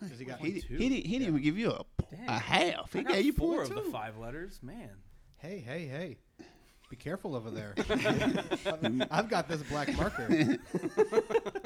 'Cause 0.09 0.19
he 0.19 0.25
got 0.25 0.39
He, 0.39 0.61
two. 0.61 0.75
he, 0.77 0.89
didn't, 0.89 1.05
he 1.05 1.19
didn't 1.19 1.27
even 1.29 1.41
give 1.41 1.57
you 1.57 1.71
a, 1.71 1.83
p- 1.83 2.15
Dang. 2.17 2.27
a 2.27 2.39
half. 2.39 2.91
He 2.93 2.99
I 2.99 3.03
got 3.03 3.13
gave 3.13 3.25
you 3.25 3.33
four 3.33 3.57
point 3.57 3.71
of 3.71 3.77
two. 3.77 3.83
the 3.85 3.91
five 3.91 4.17
letters. 4.17 4.59
Man, 4.61 4.89
hey 5.37 5.59
hey 5.59 5.85
hey. 5.85 6.17
Be 6.89 6.95
careful 6.97 7.35
over 7.35 7.49
there. 7.49 7.73
I've 9.11 9.27
got 9.29 9.47
this 9.47 9.63
black 9.63 9.95
marker. 9.97 10.27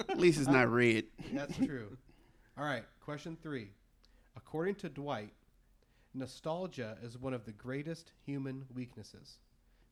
At 0.09 0.17
least 0.17 0.39
it's 0.39 0.47
not 0.47 0.71
red. 0.71 1.03
That's 1.33 1.57
true. 1.57 1.97
All 2.57 2.63
right, 2.63 2.83
question 3.01 3.37
three. 3.43 3.71
According 4.37 4.75
to 4.75 4.89
Dwight, 4.89 5.33
nostalgia 6.13 6.97
is 7.03 7.17
one 7.17 7.33
of 7.33 7.45
the 7.45 7.51
greatest 7.51 8.11
human 8.25 8.65
weaknesses, 8.73 9.37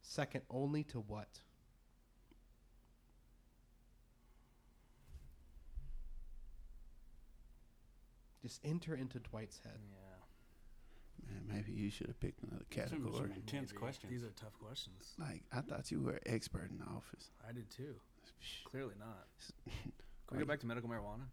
second 0.01 0.41
only 0.49 0.83
to 0.85 0.99
what? 1.01 1.27
Just 8.45 8.61
enter 8.63 8.93
into 8.95 9.17
Dwight's 9.19 9.59
head. 9.63 9.79
yeah. 9.91 11.33
Man, 11.33 11.41
maybe 11.51 11.71
you 11.71 11.89
should 11.89 12.05
have 12.07 12.19
picked 12.19 12.43
another 12.43 12.63
Some- 12.71 12.87
some 12.89 12.99
category. 13.01 13.31
intense 13.35 13.71
Maybe. 13.71 13.79
questions. 13.79 14.11
These 14.11 14.23
are 14.23 14.29
tough 14.35 14.53
questions. 14.61 15.15
Like 15.17 15.41
I 15.51 15.61
thought 15.61 15.89
you 15.89 15.99
were 16.01 16.11
an 16.11 16.19
expert 16.27 16.69
in 16.69 16.77
the 16.77 16.85
office. 16.85 17.31
I 17.47 17.51
did 17.53 17.69
too. 17.71 17.95
Clearly 18.69 18.93
not. 18.99 19.25
Can 20.27 20.37
Are 20.37 20.39
we 20.39 20.45
go 20.45 20.47
back 20.47 20.59
to 20.61 20.65
medical 20.65 20.89
marijuana? 20.89 21.27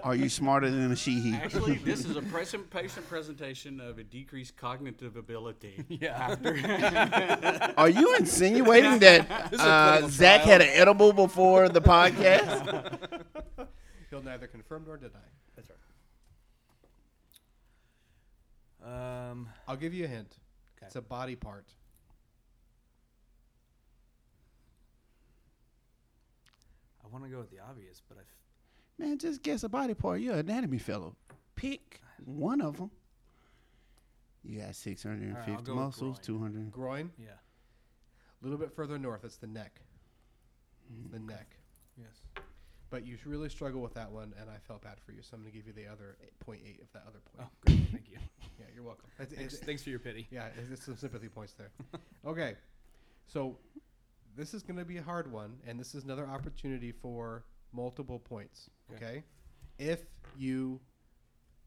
Are 0.04 0.14
you 0.14 0.28
smarter 0.28 0.70
than 0.70 0.92
a 0.92 0.96
she? 0.96 1.34
Actually, 1.34 1.74
this 1.84 2.04
is 2.04 2.14
a 2.14 2.22
present 2.22 2.70
patient 2.70 3.08
presentation 3.08 3.80
of 3.80 3.98
a 3.98 4.04
decreased 4.04 4.56
cognitive 4.56 5.16
ability. 5.16 5.84
Yeah. 5.88 6.12
After 6.16 7.74
Are 7.76 7.88
you 7.88 8.14
insinuating 8.14 9.00
that 9.00 9.50
This 9.50 9.58
is 9.60 9.66
a 9.66 9.68
uh, 9.68 10.08
Zach 10.08 10.42
trial. 10.44 10.52
had 10.52 10.62
an 10.62 10.68
edible 10.72 11.12
before 11.12 11.68
the 11.68 11.80
podcast? 11.80 13.09
He'll 14.30 14.36
neither 14.38 14.46
confirm 14.46 14.84
nor 14.86 14.96
deny. 14.96 15.18
That's 15.56 15.68
right. 18.82 19.30
Um, 19.30 19.48
I'll 19.66 19.76
give 19.76 19.92
you 19.92 20.04
a 20.04 20.08
hint. 20.08 20.38
'Kay. 20.78 20.86
It's 20.86 20.94
a 20.96 21.02
body 21.02 21.34
part. 21.34 21.66
I 27.04 27.08
want 27.08 27.24
to 27.24 27.30
go 27.30 27.38
with 27.38 27.50
the 27.50 27.58
obvious, 27.58 28.00
but 28.08 28.18
I. 28.18 28.20
F- 28.20 28.26
Man, 28.98 29.18
just 29.18 29.42
guess 29.42 29.64
a 29.64 29.68
body 29.68 29.94
part. 29.94 30.20
You're 30.20 30.34
an 30.34 30.40
anatomy 30.40 30.78
fellow. 30.78 31.16
Pick 31.56 32.00
one 32.24 32.60
of 32.60 32.76
them. 32.76 32.90
You 34.44 34.60
got 34.60 34.74
650 34.76 35.50
go 35.64 35.74
with 35.74 35.84
muscles, 35.84 36.18
groin. 36.18 36.38
200. 36.40 36.70
Groin. 36.72 37.10
yeah. 37.18 37.30
A 37.30 38.44
little 38.44 38.58
bit 38.58 38.72
further 38.74 38.98
north, 38.98 39.24
it's 39.24 39.36
the 39.36 39.46
neck. 39.46 39.80
The 41.10 41.18
neck. 41.18 41.56
Yes. 41.98 42.22
But 42.90 43.06
you 43.06 43.16
really 43.24 43.48
struggle 43.48 43.80
with 43.80 43.94
that 43.94 44.10
one, 44.10 44.34
and 44.40 44.50
I 44.50 44.56
felt 44.66 44.82
bad 44.82 44.98
for 45.00 45.12
you, 45.12 45.22
so 45.22 45.30
I'm 45.34 45.42
going 45.42 45.52
to 45.52 45.56
give 45.56 45.66
you 45.68 45.72
the 45.72 45.86
other 45.90 46.16
eight- 46.22 46.38
point 46.40 46.60
eight 46.66 46.80
of 46.82 46.92
that 46.92 47.04
other 47.06 47.20
point. 47.20 47.48
Oh, 47.48 47.56
great. 47.64 47.88
Thank 47.92 48.10
you. 48.10 48.18
Yeah, 48.58 48.66
you're 48.74 48.82
welcome. 48.82 49.08
Thanks, 49.18 49.32
it's- 49.34 49.58
thanks 49.60 49.82
for 49.84 49.90
your 49.90 50.00
pity. 50.00 50.26
Yeah, 50.30 50.48
it's 50.72 50.84
some 50.84 50.96
sympathy 50.96 51.28
points 51.28 51.54
there. 51.54 51.70
Okay, 52.26 52.54
so 53.26 53.56
this 54.36 54.52
is 54.52 54.62
going 54.62 54.78
to 54.78 54.84
be 54.84 54.98
a 54.98 55.02
hard 55.02 55.32
one, 55.32 55.56
and 55.66 55.80
this 55.80 55.94
is 55.94 56.04
another 56.04 56.26
opportunity 56.26 56.92
for 56.92 57.44
multiple 57.72 58.18
points. 58.18 58.68
Okay. 58.94 59.04
Okay, 59.06 59.22
if 59.78 60.00
you 60.36 60.78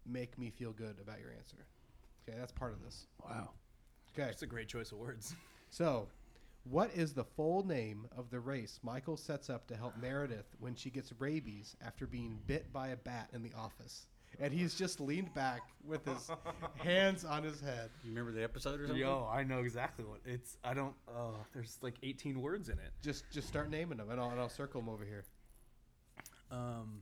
make 0.05 0.37
me 0.37 0.51
feel 0.51 0.71
good 0.71 0.97
about 1.01 1.19
your 1.19 1.31
answer. 1.31 1.57
Okay, 2.29 2.37
that's 2.37 2.51
part 2.51 2.71
of 2.73 2.83
this. 2.83 3.07
Wow. 3.27 3.49
Okay, 4.13 4.27
That's 4.27 4.43
a 4.43 4.45
great 4.45 4.67
choice 4.67 4.91
of 4.91 4.99
words. 4.99 5.33
so 5.71 6.07
what 6.63 6.91
is 6.95 7.13
the 7.13 7.23
full 7.23 7.65
name 7.65 8.07
of 8.17 8.29
the 8.29 8.39
race 8.39 8.79
Michael 8.83 9.17
sets 9.17 9.49
up 9.49 9.67
to 9.67 9.75
help 9.75 9.93
Meredith 10.01 10.55
when 10.59 10.75
she 10.75 10.89
gets 10.89 11.11
rabies 11.19 11.75
after 11.85 12.07
being 12.07 12.39
bit 12.47 12.71
by 12.71 12.89
a 12.89 12.95
bat 12.97 13.29
in 13.33 13.43
the 13.43 13.53
office? 13.53 14.07
And 14.39 14.51
he's 14.51 14.73
just 14.73 14.99
leaned 14.99 15.33
back 15.33 15.61
with 15.85 16.05
his 16.05 16.31
hands 16.77 17.23
on 17.23 17.43
his 17.43 17.61
head. 17.61 17.91
you 18.03 18.09
remember 18.09 18.31
the 18.31 18.43
episode 18.43 18.79
or 18.79 18.87
something? 18.87 19.01
Yo, 19.01 19.29
I 19.31 19.43
know 19.43 19.59
exactly 19.59 20.05
what 20.05 20.21
it's. 20.25 20.57
I 20.63 20.73
don't. 20.73 20.95
Oh, 21.07 21.35
there's 21.53 21.77
like 21.81 21.95
18 22.01 22.41
words 22.41 22.69
in 22.69 22.79
it. 22.79 22.91
Just 23.03 23.25
just 23.31 23.47
start 23.47 23.69
naming 23.69 23.97
them, 23.99 24.09
and 24.09 24.19
I'll, 24.19 24.31
and 24.31 24.39
I'll 24.39 24.49
circle 24.49 24.81
them 24.81 24.89
over 24.89 25.05
here. 25.05 25.25
Um, 26.49 27.01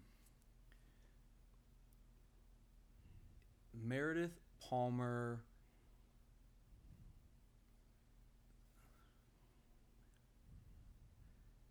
Meredith 3.74 4.40
Palmer. 4.62 5.42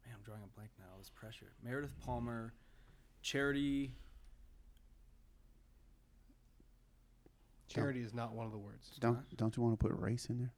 Man, 0.07 0.15
I'm 0.17 0.20
drawing 0.31 0.45
a 0.45 0.55
blank 0.55 0.71
now. 0.79 0.85
This 0.99 1.11
pressure. 1.11 1.51
Meredith 1.65 1.91
Palmer, 2.05 2.53
Charity. 3.21 3.91
Charity 7.67 8.01
is 8.01 8.15
not 8.15 8.33
one 8.33 8.47
of 8.47 8.53
the 8.53 8.59
words. 8.59 8.93
Don't 9.01 9.19
don't 9.37 9.57
you 9.57 9.63
want 9.63 9.79
to 9.79 9.85
put 9.85 9.93
race 9.99 10.27
in 10.27 10.39
there? 10.39 10.53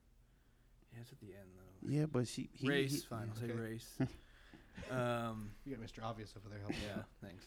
Yeah, 0.93 0.99
it's 1.01 1.11
at 1.11 1.19
the 1.19 1.27
end 1.27 1.49
though. 1.55 1.89
Yeah, 1.91 2.05
but 2.05 2.27
she 2.27 2.49
he, 2.53 2.67
race, 2.67 2.93
he- 2.93 2.99
fine. 2.99 3.31
I'll 3.33 3.39
say 3.41 3.51
race. 3.51 3.87
um, 4.91 5.49
You 5.65 5.75
got 5.75 5.83
Mr. 5.83 6.03
Obvious 6.03 6.33
over 6.37 6.49
there 6.49 6.59
helping. 6.59 6.77
yeah, 6.85 7.03
thanks, 7.21 7.45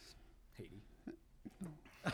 Haiti. 0.56 0.82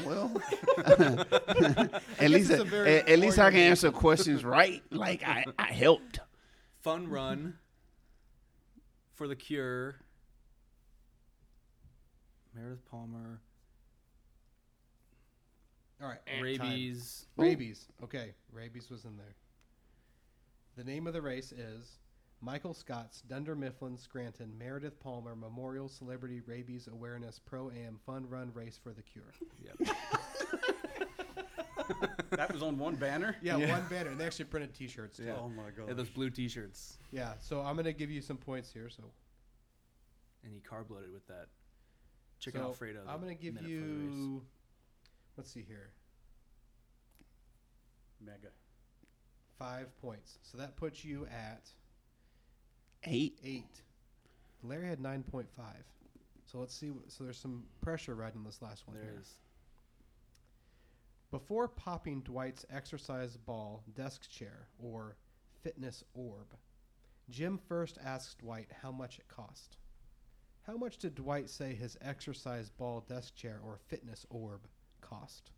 Well, 0.06 0.30
at 2.18 2.30
least 2.30 2.50
it's 2.50 2.70
a 2.72 2.98
at, 2.98 3.08
at 3.08 3.18
least 3.18 3.38
I 3.38 3.50
can 3.50 3.60
answer 3.60 3.90
questions 3.90 4.44
right. 4.44 4.82
Like 4.90 5.22
I, 5.26 5.44
I 5.58 5.72
helped. 5.72 6.20
Fun 6.82 7.08
run 7.08 7.58
for 9.22 9.28
the 9.28 9.36
cure. 9.36 9.94
Meredith 12.56 12.84
Palmer, 12.90 13.40
All 16.02 16.08
right. 16.08 16.18
time. 16.26 16.42
rabies. 16.42 17.26
Rabies. 17.36 17.86
Okay, 18.02 18.34
rabies 18.52 18.90
was 18.90 19.04
in 19.04 19.16
there. 19.16 19.36
The 20.76 20.82
name 20.82 21.06
of 21.06 21.12
the 21.12 21.22
race 21.22 21.52
is 21.52 22.00
Michael 22.40 22.74
Scott's 22.74 23.20
Dunder 23.20 23.54
Mifflin 23.54 23.96
Scranton 23.96 24.58
Meredith 24.58 24.98
Palmer 24.98 25.36
Memorial 25.36 25.88
Celebrity 25.88 26.40
Rabies 26.44 26.88
Awareness 26.88 27.38
Pro 27.38 27.70
Am 27.70 28.00
Fun 28.04 28.28
Run 28.28 28.50
Race 28.52 28.80
for 28.82 28.92
the 28.92 29.02
Cure. 29.02 29.32
Yep. 29.64 29.96
that 32.30 32.52
was 32.52 32.62
on 32.62 32.78
one 32.78 32.94
banner. 32.96 33.36
Yeah, 33.42 33.56
Yeah. 33.56 33.72
one 33.78 33.86
banner. 33.88 34.10
And 34.10 34.20
they 34.20 34.24
actually 34.26 34.46
printed 34.46 34.74
T-shirts 34.74 35.16
too. 35.18 35.24
Yeah. 35.24 35.36
Oh 35.40 35.48
my 35.48 35.70
god. 35.76 35.88
Yeah, 35.88 35.94
those 35.94 36.10
blue 36.10 36.30
T-shirts. 36.30 36.98
Yeah. 37.10 37.34
So 37.40 37.60
I'm 37.60 37.76
gonna 37.76 37.92
give 37.92 38.10
you 38.10 38.20
some 38.20 38.36
points 38.36 38.70
here. 38.72 38.88
So, 38.88 39.02
And 40.44 40.52
he 40.52 40.60
carb 40.60 40.90
loaded 40.90 41.12
with 41.12 41.26
that 41.28 41.46
chicken 42.38 42.60
so 42.60 42.66
Alfredo. 42.68 43.00
I'm 43.08 43.20
gonna 43.20 43.34
give 43.34 43.54
minute 43.54 43.68
before 43.70 43.86
the 43.86 43.94
you. 44.16 44.42
Let's 45.36 45.50
see 45.52 45.64
here. 45.66 45.90
Mega. 48.20 48.48
Five 49.58 49.96
points. 50.00 50.38
So 50.42 50.58
that 50.58 50.76
puts 50.76 51.04
you 51.04 51.26
at 51.26 51.68
Eight. 53.04 53.38
eight. 53.44 53.82
Larry 54.62 54.86
had 54.88 55.00
nine 55.00 55.22
point 55.24 55.48
five. 55.56 55.84
So 56.46 56.58
let's 56.58 56.74
see. 56.74 56.92
So 57.08 57.24
there's 57.24 57.38
some 57.38 57.64
pressure 57.80 58.14
riding 58.14 58.44
this 58.44 58.60
last 58.62 58.86
one 58.86 58.96
There 58.96 59.04
here. 59.04 59.18
is. 59.20 59.36
Before 61.32 61.66
popping 61.66 62.20
Dwight's 62.20 62.66
exercise 62.70 63.38
ball 63.38 63.82
desk 63.96 64.28
chair 64.30 64.68
or 64.78 65.16
fitness 65.62 66.04
orb, 66.12 66.54
Jim 67.30 67.58
first 67.68 67.96
asked 68.04 68.40
Dwight 68.40 68.68
how 68.82 68.92
much 68.92 69.18
it 69.18 69.26
cost. 69.28 69.78
How 70.66 70.76
much 70.76 70.98
did 70.98 71.14
Dwight 71.14 71.48
say 71.48 71.74
his 71.74 71.96
exercise 72.02 72.68
ball 72.68 73.00
desk 73.08 73.34
chair 73.34 73.60
or 73.64 73.78
fitness 73.88 74.26
orb 74.28 74.60
cost? 75.00 75.50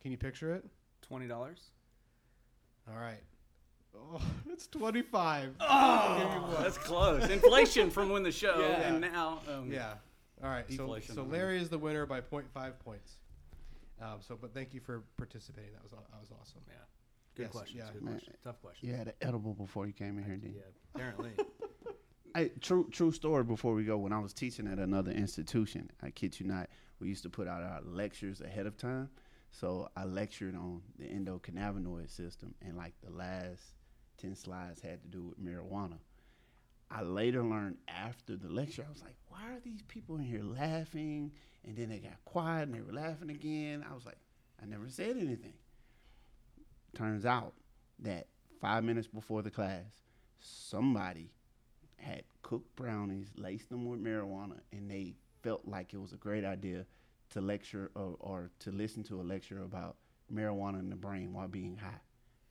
Can 0.00 0.10
you 0.12 0.16
picture 0.16 0.54
it? 0.54 0.64
Twenty 1.02 1.28
dollars. 1.28 1.72
All 2.90 2.98
right. 2.98 3.20
Oh, 3.94 4.20
it's 4.50 4.66
25. 4.68 5.56
Oh, 5.60 6.56
that's 6.62 6.78
close. 6.78 7.28
Inflation 7.28 7.90
from 7.90 8.08
when 8.08 8.22
the 8.22 8.32
show 8.32 8.58
Yeah. 8.60 8.88
and 8.88 9.00
now. 9.02 9.40
Um, 9.46 9.70
Yeah. 9.70 9.94
All 10.42 10.50
right. 10.50 10.64
So, 10.70 10.76
Deflation 10.86 11.14
so 11.14 11.22
Larry 11.24 11.58
is 11.60 11.68
the 11.68 11.78
winner 11.78 12.06
by 12.06 12.20
0.5 12.20 12.78
points. 12.84 13.16
Um, 14.00 14.18
so, 14.20 14.38
but 14.40 14.54
thank 14.54 14.72
you 14.72 14.80
for 14.80 15.02
participating. 15.18 15.72
That 15.74 15.82
was 15.82 15.92
aw- 15.92 15.96
that 16.10 16.20
was 16.20 16.30
awesome. 16.40 16.62
Yeah. 16.66 16.74
Good 17.36 17.42
Yes, 17.44 17.52
questions. 17.52 17.78
yeah. 17.84 17.92
Good 17.92 18.02
Man. 18.02 18.14
question. 18.14 18.34
Tough 18.42 18.60
question. 18.62 18.88
You 18.88 18.94
had 18.94 19.08
an 19.08 19.14
edible 19.20 19.54
before 19.54 19.86
you 19.86 19.92
came 19.92 20.16
in 20.18 20.24
here, 20.24 20.36
didn't 20.36 20.54
you? 20.54 20.60
Yeah. 20.60 20.90
Apparently. 20.94 21.30
Hey, 22.32 22.52
true 22.60 22.88
true 22.92 23.10
story. 23.10 23.42
Before 23.42 23.74
we 23.74 23.82
go, 23.82 23.98
when 23.98 24.12
I 24.12 24.20
was 24.20 24.32
teaching 24.32 24.68
at 24.68 24.78
another 24.78 25.10
institution, 25.10 25.90
I 26.00 26.10
kid 26.10 26.38
you 26.38 26.46
not, 26.46 26.68
we 27.00 27.08
used 27.08 27.24
to 27.24 27.28
put 27.28 27.48
out 27.48 27.60
our 27.64 27.80
lectures 27.84 28.40
ahead 28.40 28.66
of 28.66 28.76
time. 28.76 29.10
So 29.50 29.88
I 29.96 30.04
lectured 30.04 30.54
on 30.54 30.80
the 30.96 31.06
endocannabinoid 31.06 32.08
system, 32.08 32.54
and 32.62 32.76
like 32.76 32.94
the 33.02 33.10
last 33.10 33.60
ten 34.16 34.36
slides 34.36 34.80
had 34.80 35.02
to 35.02 35.08
do 35.08 35.24
with 35.24 35.44
marijuana. 35.44 35.98
I 36.90 37.02
later 37.02 37.42
learned 37.42 37.78
after 37.88 38.36
the 38.36 38.48
lecture, 38.48 38.84
I 38.86 38.90
was 38.90 39.02
like, 39.02 39.14
why 39.28 39.54
are 39.54 39.60
these 39.60 39.82
people 39.82 40.16
in 40.16 40.22
here 40.24 40.42
laughing? 40.42 41.30
And 41.64 41.76
then 41.76 41.88
they 41.88 41.98
got 41.98 42.24
quiet 42.24 42.68
and 42.68 42.74
they 42.74 42.80
were 42.80 42.92
laughing 42.92 43.30
again. 43.30 43.84
I 43.88 43.94
was 43.94 44.04
like, 44.04 44.18
I 44.60 44.66
never 44.66 44.88
said 44.88 45.16
anything. 45.16 45.54
Turns 46.94 47.24
out 47.24 47.54
that 48.00 48.26
five 48.60 48.82
minutes 48.82 49.06
before 49.06 49.42
the 49.42 49.50
class, 49.50 49.84
somebody 50.40 51.30
had 51.96 52.24
cooked 52.42 52.74
brownies, 52.76 53.28
laced 53.36 53.68
them 53.70 53.88
with 53.88 54.02
marijuana, 54.02 54.58
and 54.72 54.90
they 54.90 55.14
felt 55.42 55.66
like 55.66 55.94
it 55.94 56.00
was 56.00 56.12
a 56.12 56.16
great 56.16 56.44
idea 56.44 56.84
to 57.30 57.40
lecture 57.40 57.90
or, 57.94 58.16
or 58.18 58.50
to 58.58 58.72
listen 58.72 59.02
to 59.04 59.20
a 59.20 59.22
lecture 59.22 59.62
about 59.62 59.96
marijuana 60.32 60.80
in 60.80 60.90
the 60.90 60.96
brain 60.96 61.32
while 61.32 61.48
being 61.48 61.76
high. 61.76 62.00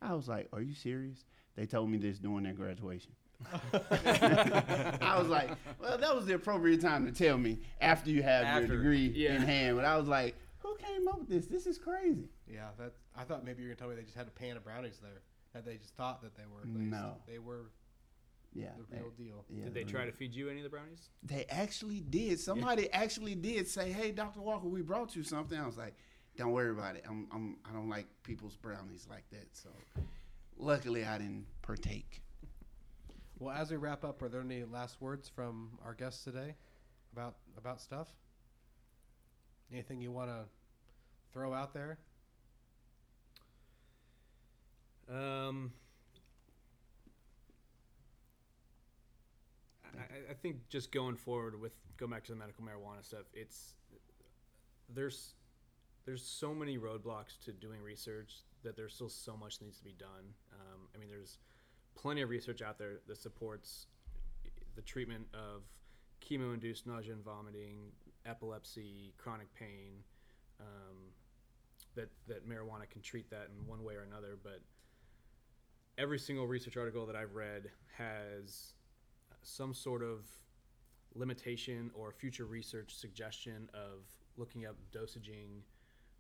I 0.01 0.13
was 0.13 0.27
like, 0.27 0.47
"Are 0.53 0.61
you 0.61 0.73
serious?" 0.73 1.25
They 1.55 1.65
told 1.65 1.89
me 1.89 1.97
this 1.97 2.19
during 2.19 2.43
their 2.43 2.53
graduation. 2.53 3.11
I 3.51 5.15
was 5.17 5.27
like, 5.27 5.49
"Well, 5.79 5.97
that 5.97 6.15
was 6.15 6.25
the 6.25 6.35
appropriate 6.35 6.81
time 6.81 7.05
to 7.05 7.11
tell 7.11 7.37
me 7.37 7.59
after 7.81 8.09
you 8.09 8.21
have 8.23 8.43
After, 8.45 8.67
your 8.67 8.77
degree 8.77 9.07
yeah. 9.15 9.35
in 9.35 9.41
hand." 9.41 9.75
But 9.77 9.85
I 9.85 9.97
was 9.97 10.07
like, 10.07 10.35
"Who 10.59 10.75
came 10.77 11.07
up 11.07 11.19
with 11.19 11.29
this? 11.29 11.45
This 11.47 11.65
is 11.67 11.77
crazy." 11.77 12.29
Yeah, 12.47 12.69
that 12.77 12.93
I 13.15 13.23
thought 13.23 13.43
maybe 13.45 13.61
you 13.63 13.69
were 13.69 13.75
gonna 13.75 13.79
tell 13.79 13.89
me 13.89 13.95
they 13.95 14.03
just 14.03 14.17
had 14.17 14.27
a 14.27 14.31
pan 14.31 14.57
of 14.57 14.63
brownies 14.63 14.99
there. 15.01 15.21
That 15.53 15.65
they 15.65 15.77
just 15.77 15.95
thought 15.95 16.21
that 16.21 16.35
they 16.35 16.43
were. 16.45 16.61
laced. 16.65 16.91
No. 16.91 17.15
they 17.27 17.39
were 17.39 17.71
Yeah, 18.53 18.69
the 18.77 18.95
they- 18.95 19.01
real 19.01 19.11
deal. 19.11 19.45
yeah, 19.49 19.65
Did 19.65 19.73
they 19.73 19.83
the 19.83 19.91
try 19.91 20.05
to 20.05 20.11
feed 20.11 20.33
you 20.35 20.49
any 20.49 20.59
of 20.59 20.63
the 20.63 20.69
brownies? 20.69 21.09
They 21.23 21.45
actually 21.49 22.01
did. 22.01 22.39
Somebody 22.39 22.91
actually 22.91 23.35
did 23.35 23.67
say, 23.67 23.91
"Hey, 23.91 24.11
Doctor 24.11 24.41
Walker, 24.41 24.67
we 24.67 24.81
brought 24.81 25.15
you 25.15 25.23
something." 25.23 25.57
I 25.59 25.65
was 25.65 25.77
like, 25.77 25.95
"Don't 26.37 26.51
worry 26.51 26.69
about 26.71 26.95
it. 26.97 27.05
I'm, 27.07 27.27
I'm 27.31 27.57
I 27.65 27.73
don't 27.73 27.89
like 27.89 28.07
people's 28.23 28.55
brownies 28.57 29.07
like 29.09 29.27
that." 29.31 29.47
So, 29.55 29.69
luckily, 30.57 31.03
I 31.05 31.17
didn't 31.17 31.45
partake. 31.61 32.21
Well, 33.39 33.55
as 33.55 33.71
we 33.71 33.77
wrap 33.77 34.03
up, 34.03 34.21
are 34.21 34.27
there 34.27 34.41
any 34.41 34.65
last 34.65 34.99
words 34.99 35.29
from 35.29 35.79
our 35.85 35.93
guests 35.93 36.25
today 36.25 36.55
about 37.13 37.35
about 37.57 37.79
stuff? 37.79 38.09
Anything 39.71 40.01
you 40.01 40.11
want 40.11 40.29
to 40.29 40.41
throw 41.31 41.53
out 41.53 41.73
there? 41.73 41.99
Um, 45.09 45.71
I, 49.85 50.31
I 50.31 50.33
think 50.33 50.67
just 50.67 50.91
going 50.91 51.15
forward 51.15 51.59
with 51.61 51.71
going 51.95 52.11
back 52.11 52.25
to 52.25 52.33
the 52.33 52.37
medical 52.37 52.65
marijuana 52.65 53.05
stuff, 53.05 53.23
it's 53.33 53.75
there's 54.93 55.35
there's 56.05 56.25
so 56.25 56.53
many 56.53 56.77
roadblocks 56.77 57.39
to 57.45 57.53
doing 57.53 57.81
research 57.81 58.33
that 58.63 58.75
there's 58.75 58.93
still 58.93 59.07
so 59.07 59.37
much 59.37 59.61
needs 59.61 59.77
to 59.77 59.85
be 59.85 59.95
done. 59.97 60.33
Um, 60.51 60.89
I 60.93 60.97
mean, 60.97 61.07
there's 61.09 61.37
plenty 62.01 62.21
of 62.21 62.29
research 62.29 62.61
out 62.61 62.77
there 62.77 62.99
that 63.07 63.17
supports 63.17 63.87
the 64.75 64.81
treatment 64.81 65.27
of 65.33 65.63
chemo-induced 66.21 66.87
nausea 66.87 67.13
and 67.13 67.23
vomiting, 67.23 67.91
epilepsy, 68.25 69.13
chronic 69.17 69.53
pain. 69.53 70.03
Um, 70.59 70.97
that 71.95 72.09
that 72.27 72.47
marijuana 72.47 72.89
can 72.89 73.01
treat 73.01 73.29
that 73.29 73.49
in 73.49 73.67
one 73.67 73.83
way 73.83 73.95
or 73.95 74.03
another, 74.03 74.37
but 74.43 74.61
every 75.97 76.19
single 76.19 76.47
research 76.47 76.77
article 76.77 77.05
that 77.05 77.15
I've 77.15 77.35
read 77.35 77.69
has 77.97 78.73
some 79.41 79.73
sort 79.73 80.03
of 80.03 80.25
limitation 81.15 81.91
or 81.93 82.11
future 82.11 82.45
research 82.45 82.95
suggestion 82.95 83.69
of 83.73 84.05
looking 84.37 84.65
up 84.65 84.75
dosaging, 84.93 85.63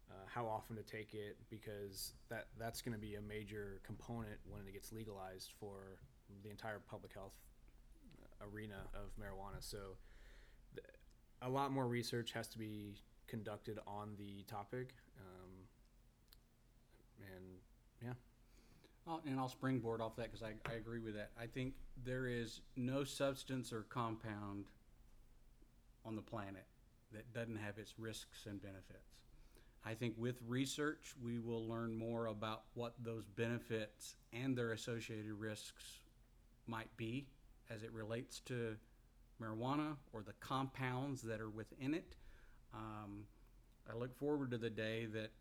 uh, 0.09 0.13
how 0.25 0.45
often 0.47 0.75
to 0.75 0.83
take 0.83 1.13
it, 1.13 1.37
because 1.49 2.13
that 2.29 2.47
that's 2.57 2.81
going 2.81 2.93
to 2.93 2.99
be 2.99 3.15
a 3.15 3.21
major 3.21 3.79
component 3.85 4.37
when 4.49 4.61
it 4.67 4.73
gets 4.73 4.91
legalized 4.91 5.51
for 5.59 5.99
the 6.43 6.49
entire 6.49 6.79
public 6.89 7.13
health 7.13 7.33
uh, 8.21 8.45
arena 8.53 8.77
of 8.93 9.09
marijuana. 9.21 9.59
So, 9.59 9.97
th- 10.75 10.85
a 11.41 11.49
lot 11.49 11.71
more 11.71 11.87
research 11.87 12.31
has 12.33 12.47
to 12.49 12.57
be 12.57 12.95
conducted 13.27 13.79
on 13.87 14.15
the 14.17 14.43
topic, 14.47 14.93
um, 15.19 15.51
and 17.21 17.45
yeah. 18.03 18.13
I'll- 19.07 19.21
and 19.25 19.39
I'll 19.39 19.49
springboard 19.49 20.01
off 20.01 20.15
that 20.17 20.31
because 20.31 20.43
I, 20.43 20.53
I 20.69 20.73
agree 20.75 20.99
with 20.99 21.15
that. 21.15 21.31
I 21.39 21.47
think 21.47 21.73
there 22.05 22.27
is 22.27 22.61
no 22.75 23.03
substance 23.03 23.73
or 23.73 23.83
compound 23.83 24.65
on 26.05 26.15
the 26.15 26.21
planet 26.21 26.65
that 27.11 27.31
doesn't 27.33 27.57
have 27.57 27.77
its 27.79 27.97
risks 27.97 28.45
and 28.45 28.61
benefits. 28.61 29.15
I 29.85 29.93
think 29.93 30.15
with 30.17 30.39
research, 30.47 31.13
we 31.23 31.39
will 31.39 31.67
learn 31.67 31.95
more 31.95 32.27
about 32.27 32.63
what 32.73 32.93
those 32.99 33.25
benefits 33.27 34.15
and 34.33 34.57
their 34.57 34.73
associated 34.73 35.33
risks 35.33 35.99
might 36.67 36.95
be 36.97 37.27
as 37.69 37.83
it 37.83 37.91
relates 37.93 38.39
to 38.41 38.75
marijuana 39.41 39.95
or 40.11 40.21
the 40.21 40.33
compounds 40.39 41.21
that 41.21 41.39
are 41.39 41.49
within 41.49 41.93
it. 41.93 42.15
Um, 42.73 43.23
I 43.89 43.95
look 43.95 44.15
forward 44.17 44.51
to 44.51 44.57
the 44.57 44.69
day 44.69 45.05
that 45.13 45.31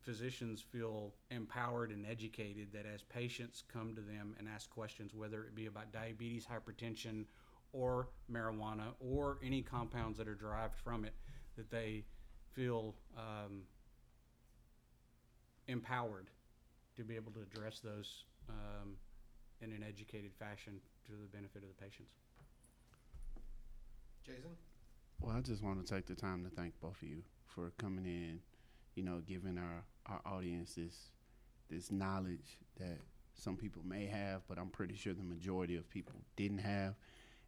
physicians 0.00 0.60
feel 0.62 1.12
empowered 1.30 1.90
and 1.90 2.06
educated 2.06 2.68
that 2.72 2.86
as 2.86 3.02
patients 3.02 3.64
come 3.70 3.94
to 3.94 4.00
them 4.00 4.34
and 4.38 4.48
ask 4.48 4.70
questions, 4.70 5.14
whether 5.14 5.42
it 5.44 5.54
be 5.54 5.66
about 5.66 5.92
diabetes, 5.92 6.46
hypertension, 6.46 7.24
or 7.72 8.08
marijuana, 8.32 8.94
or 9.00 9.38
any 9.44 9.60
compounds 9.60 10.16
that 10.16 10.28
are 10.28 10.34
derived 10.34 10.76
from 10.76 11.04
it, 11.04 11.14
that 11.56 11.70
they 11.70 12.04
feel 12.54 12.94
um, 13.16 13.62
empowered 15.68 16.30
to 16.96 17.04
be 17.04 17.14
able 17.14 17.32
to 17.32 17.40
address 17.40 17.80
those 17.80 18.24
um, 18.48 18.96
in 19.60 19.72
an 19.72 19.84
educated 19.86 20.32
fashion 20.38 20.80
to 21.06 21.12
the 21.12 21.26
benefit 21.26 21.62
of 21.62 21.68
the 21.68 21.82
patients. 21.82 22.12
Jason? 24.24 24.50
Well, 25.20 25.36
I 25.36 25.40
just 25.40 25.62
want 25.62 25.84
to 25.84 25.94
take 25.94 26.06
the 26.06 26.14
time 26.14 26.44
to 26.44 26.50
thank 26.50 26.78
both 26.80 27.00
of 27.02 27.08
you 27.08 27.22
for 27.46 27.72
coming 27.78 28.04
in, 28.04 28.40
you 28.94 29.02
know, 29.02 29.20
giving 29.26 29.58
our, 29.58 29.84
our 30.06 30.20
audience 30.24 30.74
this, 30.74 31.10
this 31.70 31.90
knowledge 31.90 32.58
that 32.78 32.98
some 33.34 33.56
people 33.56 33.82
may 33.84 34.06
have, 34.06 34.42
but 34.48 34.58
I'm 34.58 34.68
pretty 34.68 34.94
sure 34.94 35.14
the 35.14 35.22
majority 35.22 35.76
of 35.76 35.88
people 35.88 36.20
didn't 36.36 36.58
have, 36.58 36.94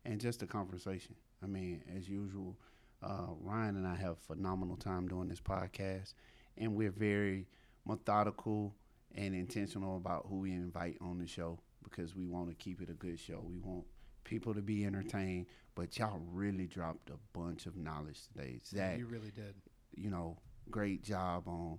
and 0.04 0.20
just 0.20 0.42
a 0.42 0.46
conversation. 0.46 1.14
I 1.42 1.46
mean, 1.46 1.82
as 1.96 2.08
usual, 2.08 2.56
uh, 3.02 3.26
Ryan 3.40 3.76
and 3.76 3.86
I 3.86 3.96
have 3.96 4.18
phenomenal 4.18 4.76
time 4.76 5.08
doing 5.08 5.28
this 5.28 5.40
podcast, 5.40 6.14
and 6.56 6.74
we're 6.74 6.90
very 6.90 7.46
methodical 7.90 8.74
and 9.14 9.34
intentional 9.34 9.96
about 9.96 10.26
who 10.28 10.36
we 10.40 10.52
invite 10.52 10.96
on 11.00 11.18
the 11.18 11.26
show 11.26 11.58
because 11.82 12.14
we 12.14 12.24
want 12.26 12.48
to 12.48 12.54
keep 12.54 12.80
it 12.80 12.88
a 12.88 12.94
good 12.94 13.18
show. 13.18 13.42
We 13.44 13.58
want 13.58 13.84
people 14.24 14.54
to 14.54 14.62
be 14.62 14.84
entertained, 14.84 15.46
but 15.74 15.98
y'all 15.98 16.20
really 16.32 16.66
dropped 16.66 17.10
a 17.10 17.18
bunch 17.38 17.66
of 17.66 17.76
knowledge 17.76 18.20
today. 18.32 18.58
Zach, 18.64 18.98
You 18.98 19.06
really 19.06 19.30
did. 19.34 19.54
you 19.96 20.10
know, 20.10 20.38
great 20.70 21.02
job 21.02 21.48
on 21.48 21.78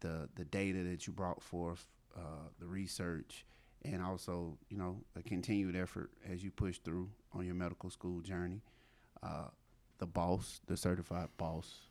the 0.00 0.28
the 0.34 0.44
data 0.44 0.82
that 0.82 1.06
you 1.06 1.12
brought 1.12 1.40
forth, 1.42 1.86
uh, 2.16 2.48
the 2.58 2.66
research, 2.66 3.46
and 3.84 4.02
also, 4.02 4.58
you 4.68 4.76
know, 4.76 5.00
a 5.16 5.22
continued 5.22 5.76
effort 5.76 6.10
as 6.30 6.42
you 6.42 6.50
push 6.50 6.78
through 6.78 7.08
on 7.32 7.46
your 7.46 7.54
medical 7.54 7.90
school 7.90 8.20
journey. 8.20 8.60
Uh, 9.22 9.48
the 9.98 10.06
boss, 10.06 10.60
the 10.66 10.76
certified 10.76 11.28
boss, 11.38 11.88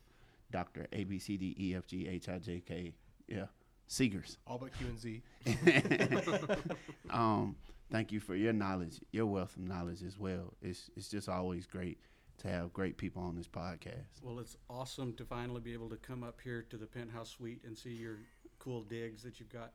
Doctor 0.51 0.87
A 0.91 1.05
B 1.05 1.17
C 1.19 1.37
D 1.37 1.55
E 1.57 1.75
F 1.75 1.87
G 1.87 2.07
H 2.07 2.27
I 2.27 2.39
J 2.39 2.59
K, 2.59 2.93
yeah, 3.33 3.45
Seegers. 3.89 4.37
All 4.47 4.57
but 4.57 4.71
Q 4.77 4.87
and 4.87 4.99
Z. 4.99 5.21
um, 7.09 7.55
thank 7.91 8.11
you 8.11 8.19
for 8.19 8.35
your 8.35 8.53
knowledge, 8.53 8.99
your 9.11 9.25
wealth 9.25 9.55
of 9.55 9.63
knowledge 9.63 10.03
as 10.03 10.17
well. 10.17 10.53
It's 10.61 10.89
it's 10.95 11.09
just 11.09 11.29
always 11.29 11.65
great 11.65 11.99
to 12.39 12.47
have 12.47 12.73
great 12.73 12.97
people 12.97 13.21
on 13.21 13.35
this 13.35 13.47
podcast. 13.47 14.21
Well, 14.21 14.39
it's 14.39 14.57
awesome 14.69 15.13
to 15.13 15.25
finally 15.25 15.61
be 15.61 15.73
able 15.73 15.89
to 15.89 15.97
come 15.97 16.23
up 16.23 16.39
here 16.43 16.65
to 16.69 16.77
the 16.77 16.87
penthouse 16.87 17.29
suite 17.29 17.61
and 17.65 17.77
see 17.77 17.91
your 17.91 18.17
cool 18.59 18.81
digs 18.81 19.23
that 19.23 19.39
you've 19.39 19.51
got 19.51 19.73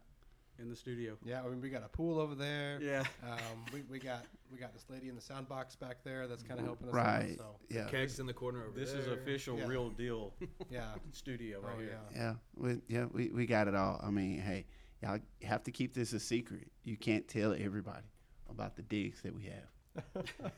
in 0.59 0.69
the 0.69 0.77
studio. 0.77 1.17
Yeah, 1.25 1.43
I 1.43 1.49
mean, 1.49 1.61
we 1.61 1.71
got 1.71 1.85
a 1.85 1.89
pool 1.89 2.19
over 2.19 2.35
there. 2.35 2.79
Yeah. 2.83 3.05
Um, 3.23 3.65
we, 3.73 3.83
we 3.91 3.99
got 3.99 4.25
we 4.53 4.59
got 4.59 4.73
this 4.73 4.85
lady 4.91 5.09
in 5.09 5.15
the 5.15 5.21
sound 5.21 5.49
box 5.49 5.77
back 5.77 5.99
there 6.05 6.27
that's 6.27 6.43
kind 6.43 6.59
of 6.59 6.67
helping 6.67 6.89
us 6.89 6.95
Right. 6.95 7.31
out. 7.33 7.37
So 7.39 7.57
Yeah. 7.69 7.87
Kegs 7.89 8.19
in 8.19 8.27
the 8.27 8.33
corner 8.33 8.63
over 8.65 8.71
there. 8.75 8.85
This 8.85 8.93
there. 8.93 9.03
is 9.03 9.07
official, 9.09 9.59
Yeah. 9.59 9.67
real 9.67 9.91
deal 9.91 10.35
yeah. 10.71 10.95
studio 11.13 11.61
right 11.61 11.75
Oh 11.77 11.81
here. 11.81 11.99
yeah. 12.13 12.19
Yeah, 12.21 12.35
we, 12.57 12.81
yeah, 12.89 13.05
we, 13.13 13.29
we 13.31 13.47
got 13.47 13.69
it 13.69 13.75
all. 13.75 14.01
I 14.03 14.11
mean, 14.11 14.39
hey, 14.41 14.67
y'all 15.03 15.19
have 15.45 15.63
to 15.65 15.71
keep 15.71 15.95
this 15.95 16.13
a 16.13 16.21
secret. 16.21 16.71
You 16.85 16.97
can't 16.97 17.27
tell 17.29 17.55
everybody 17.59 18.07
about 18.51 18.77
the 18.77 18.83
digs 18.83 19.23
that 19.23 19.35
we 19.35 19.45
have. 19.45 20.25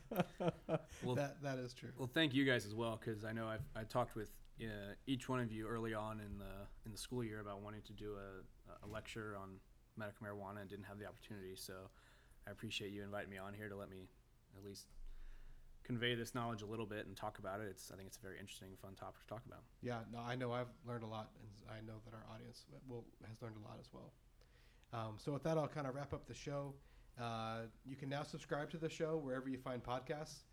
Well, 1.03 1.15
that 1.15 1.41
that 1.41 1.57
is 1.57 1.73
true. 1.73 1.89
Well, 1.97 2.09
thank 2.13 2.33
you 2.33 2.45
guys 2.45 2.65
as 2.65 2.75
well, 2.75 2.99
because 3.03 3.23
I 3.25 3.33
know 3.33 3.47
I've 3.47 3.63
I 3.75 3.83
talked 3.83 4.15
with 4.15 4.29
uh, 4.61 4.65
each 5.07 5.27
one 5.27 5.39
of 5.39 5.51
you 5.51 5.67
early 5.67 5.93
on 5.95 6.19
in 6.19 6.37
the 6.37 6.67
in 6.85 6.91
the 6.91 6.97
school 6.97 7.23
year 7.23 7.39
about 7.39 7.61
wanting 7.61 7.81
to 7.83 7.93
do 7.93 8.13
a, 8.15 8.85
a 8.85 8.87
lecture 8.87 9.35
on 9.41 9.49
medical 10.01 10.25
marijuana 10.25 10.61
and 10.61 10.69
didn't 10.69 10.85
have 10.85 10.99
the 10.99 11.05
opportunity. 11.05 11.53
So 11.55 11.73
I 12.47 12.51
appreciate 12.51 12.91
you 12.91 13.03
inviting 13.03 13.29
me 13.29 13.37
on 13.37 13.53
here 13.53 13.69
to 13.69 13.75
let 13.75 13.89
me 13.89 14.09
at 14.57 14.65
least 14.65 14.87
convey 15.83 16.15
this 16.15 16.33
knowledge 16.33 16.61
a 16.61 16.65
little 16.65 16.85
bit 16.85 17.05
and 17.05 17.15
talk 17.15 17.39
about 17.39 17.59
it. 17.59 17.67
It's 17.69 17.91
I 17.91 17.95
think 17.95 18.07
it's 18.07 18.17
a 18.17 18.21
very 18.21 18.39
interesting, 18.39 18.69
fun 18.81 18.93
topic 18.95 19.21
to 19.21 19.27
talk 19.27 19.43
about. 19.45 19.61
Yeah, 19.81 19.99
no, 20.11 20.19
I 20.19 20.35
know 20.35 20.51
I've 20.51 20.73
learned 20.87 21.03
a 21.03 21.07
lot, 21.07 21.29
and 21.39 21.49
I 21.69 21.79
know 21.85 21.99
that 22.05 22.13
our 22.13 22.25
audience 22.33 22.65
will 22.87 23.05
has 23.27 23.41
learned 23.41 23.57
a 23.63 23.67
lot 23.67 23.77
as 23.79 23.89
well. 23.93 24.11
Um, 24.93 25.15
so 25.17 25.31
with 25.31 25.43
that, 25.43 25.57
I'll 25.57 25.67
kind 25.67 25.87
of 25.87 25.95
wrap 25.95 26.13
up 26.13 26.27
the 26.27 26.33
show. 26.33 26.73
Uh, 27.19 27.61
you 27.85 27.95
can 27.95 28.09
now 28.09 28.23
subscribe 28.23 28.69
to 28.71 28.77
the 28.77 28.89
show 28.89 29.17
wherever 29.17 29.49
you 29.49 29.57
find 29.57 29.83
podcasts. 29.83 30.43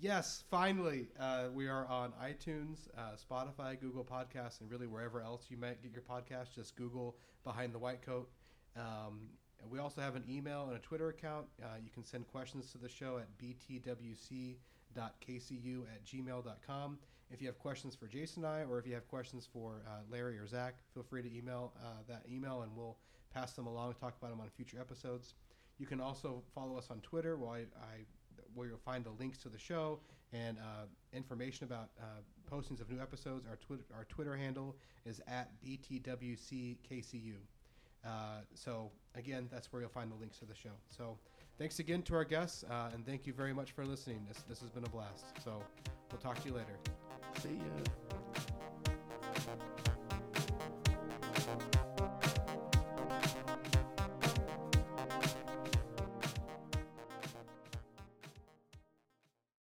Yes, 0.00 0.44
finally, 0.50 1.08
uh, 1.18 1.46
we 1.52 1.66
are 1.66 1.86
on 1.86 2.12
iTunes, 2.22 2.88
uh, 2.96 3.16
Spotify, 3.16 3.80
Google 3.80 4.04
Podcasts, 4.04 4.60
and 4.60 4.70
really 4.70 4.86
wherever 4.86 5.22
else 5.22 5.46
you 5.48 5.56
might 5.56 5.82
get 5.82 5.92
your 5.92 6.02
podcast. 6.02 6.54
Just 6.54 6.76
Google 6.76 7.16
Behind 7.42 7.72
the 7.72 7.78
White 7.78 8.02
Coat. 8.02 8.28
Um, 8.78 9.20
we 9.70 9.78
also 9.78 10.00
have 10.00 10.16
an 10.16 10.24
email 10.28 10.66
and 10.68 10.76
a 10.76 10.80
Twitter 10.80 11.08
account. 11.08 11.46
Uh, 11.62 11.66
you 11.82 11.90
can 11.90 12.04
send 12.04 12.26
questions 12.28 12.70
to 12.72 12.78
the 12.78 12.88
show 12.88 13.18
at 13.18 13.26
btwc.kcu 13.38 14.56
at 14.96 16.04
gmail.com. 16.04 16.98
If 17.30 17.42
you 17.42 17.46
have 17.48 17.58
questions 17.58 17.94
for 17.94 18.06
Jason 18.06 18.44
and 18.44 18.52
I, 18.52 18.64
or 18.64 18.78
if 18.78 18.86
you 18.86 18.94
have 18.94 19.06
questions 19.08 19.46
for 19.52 19.82
uh, 19.86 20.00
Larry 20.10 20.38
or 20.38 20.46
Zach, 20.46 20.76
feel 20.94 21.02
free 21.02 21.22
to 21.22 21.36
email 21.36 21.74
uh, 21.84 22.02
that 22.08 22.22
email 22.30 22.62
and 22.62 22.74
we'll 22.74 22.96
pass 23.34 23.52
them 23.52 23.66
along, 23.66 23.88
and 23.88 24.00
talk 24.00 24.14
about 24.18 24.30
them 24.30 24.40
on 24.40 24.48
future 24.48 24.78
episodes. 24.80 25.34
You 25.78 25.86
can 25.86 26.00
also 26.00 26.42
follow 26.54 26.78
us 26.78 26.88
on 26.90 27.00
Twitter, 27.00 27.36
where, 27.36 27.50
I, 27.50 27.58
I, 27.58 28.04
where 28.54 28.68
you'll 28.68 28.78
find 28.78 29.04
the 29.04 29.10
links 29.10 29.38
to 29.38 29.48
the 29.48 29.58
show 29.58 30.00
and 30.32 30.58
uh, 30.58 30.86
information 31.12 31.64
about 31.64 31.90
uh, 32.00 32.04
postings 32.50 32.80
of 32.80 32.90
new 32.90 33.00
episodes. 33.00 33.46
Our, 33.48 33.56
Twitter 33.56 33.84
our 33.94 34.04
Twitter 34.04 34.36
handle 34.36 34.76
is 35.04 35.20
at 35.28 35.50
BTWCKCU. 35.62 37.34
Uh, 38.04 38.40
so, 38.54 38.90
again, 39.14 39.48
that's 39.50 39.72
where 39.72 39.82
you'll 39.82 39.90
find 39.90 40.10
the 40.10 40.16
links 40.16 40.38
to 40.38 40.44
the 40.44 40.54
show. 40.54 40.70
So, 40.88 41.18
thanks 41.58 41.78
again 41.78 42.02
to 42.02 42.14
our 42.14 42.24
guests, 42.24 42.64
uh, 42.70 42.90
and 42.94 43.04
thank 43.04 43.26
you 43.26 43.32
very 43.32 43.52
much 43.52 43.72
for 43.72 43.84
listening. 43.84 44.24
This, 44.28 44.44
this 44.48 44.60
has 44.60 44.70
been 44.70 44.84
a 44.84 44.88
blast. 44.90 45.26
So, 45.44 45.62
we'll 46.10 46.20
talk 46.20 46.40
to 46.42 46.48
you 46.48 46.54
later. 46.54 46.76
See 47.42 47.50
ya. 47.50 48.18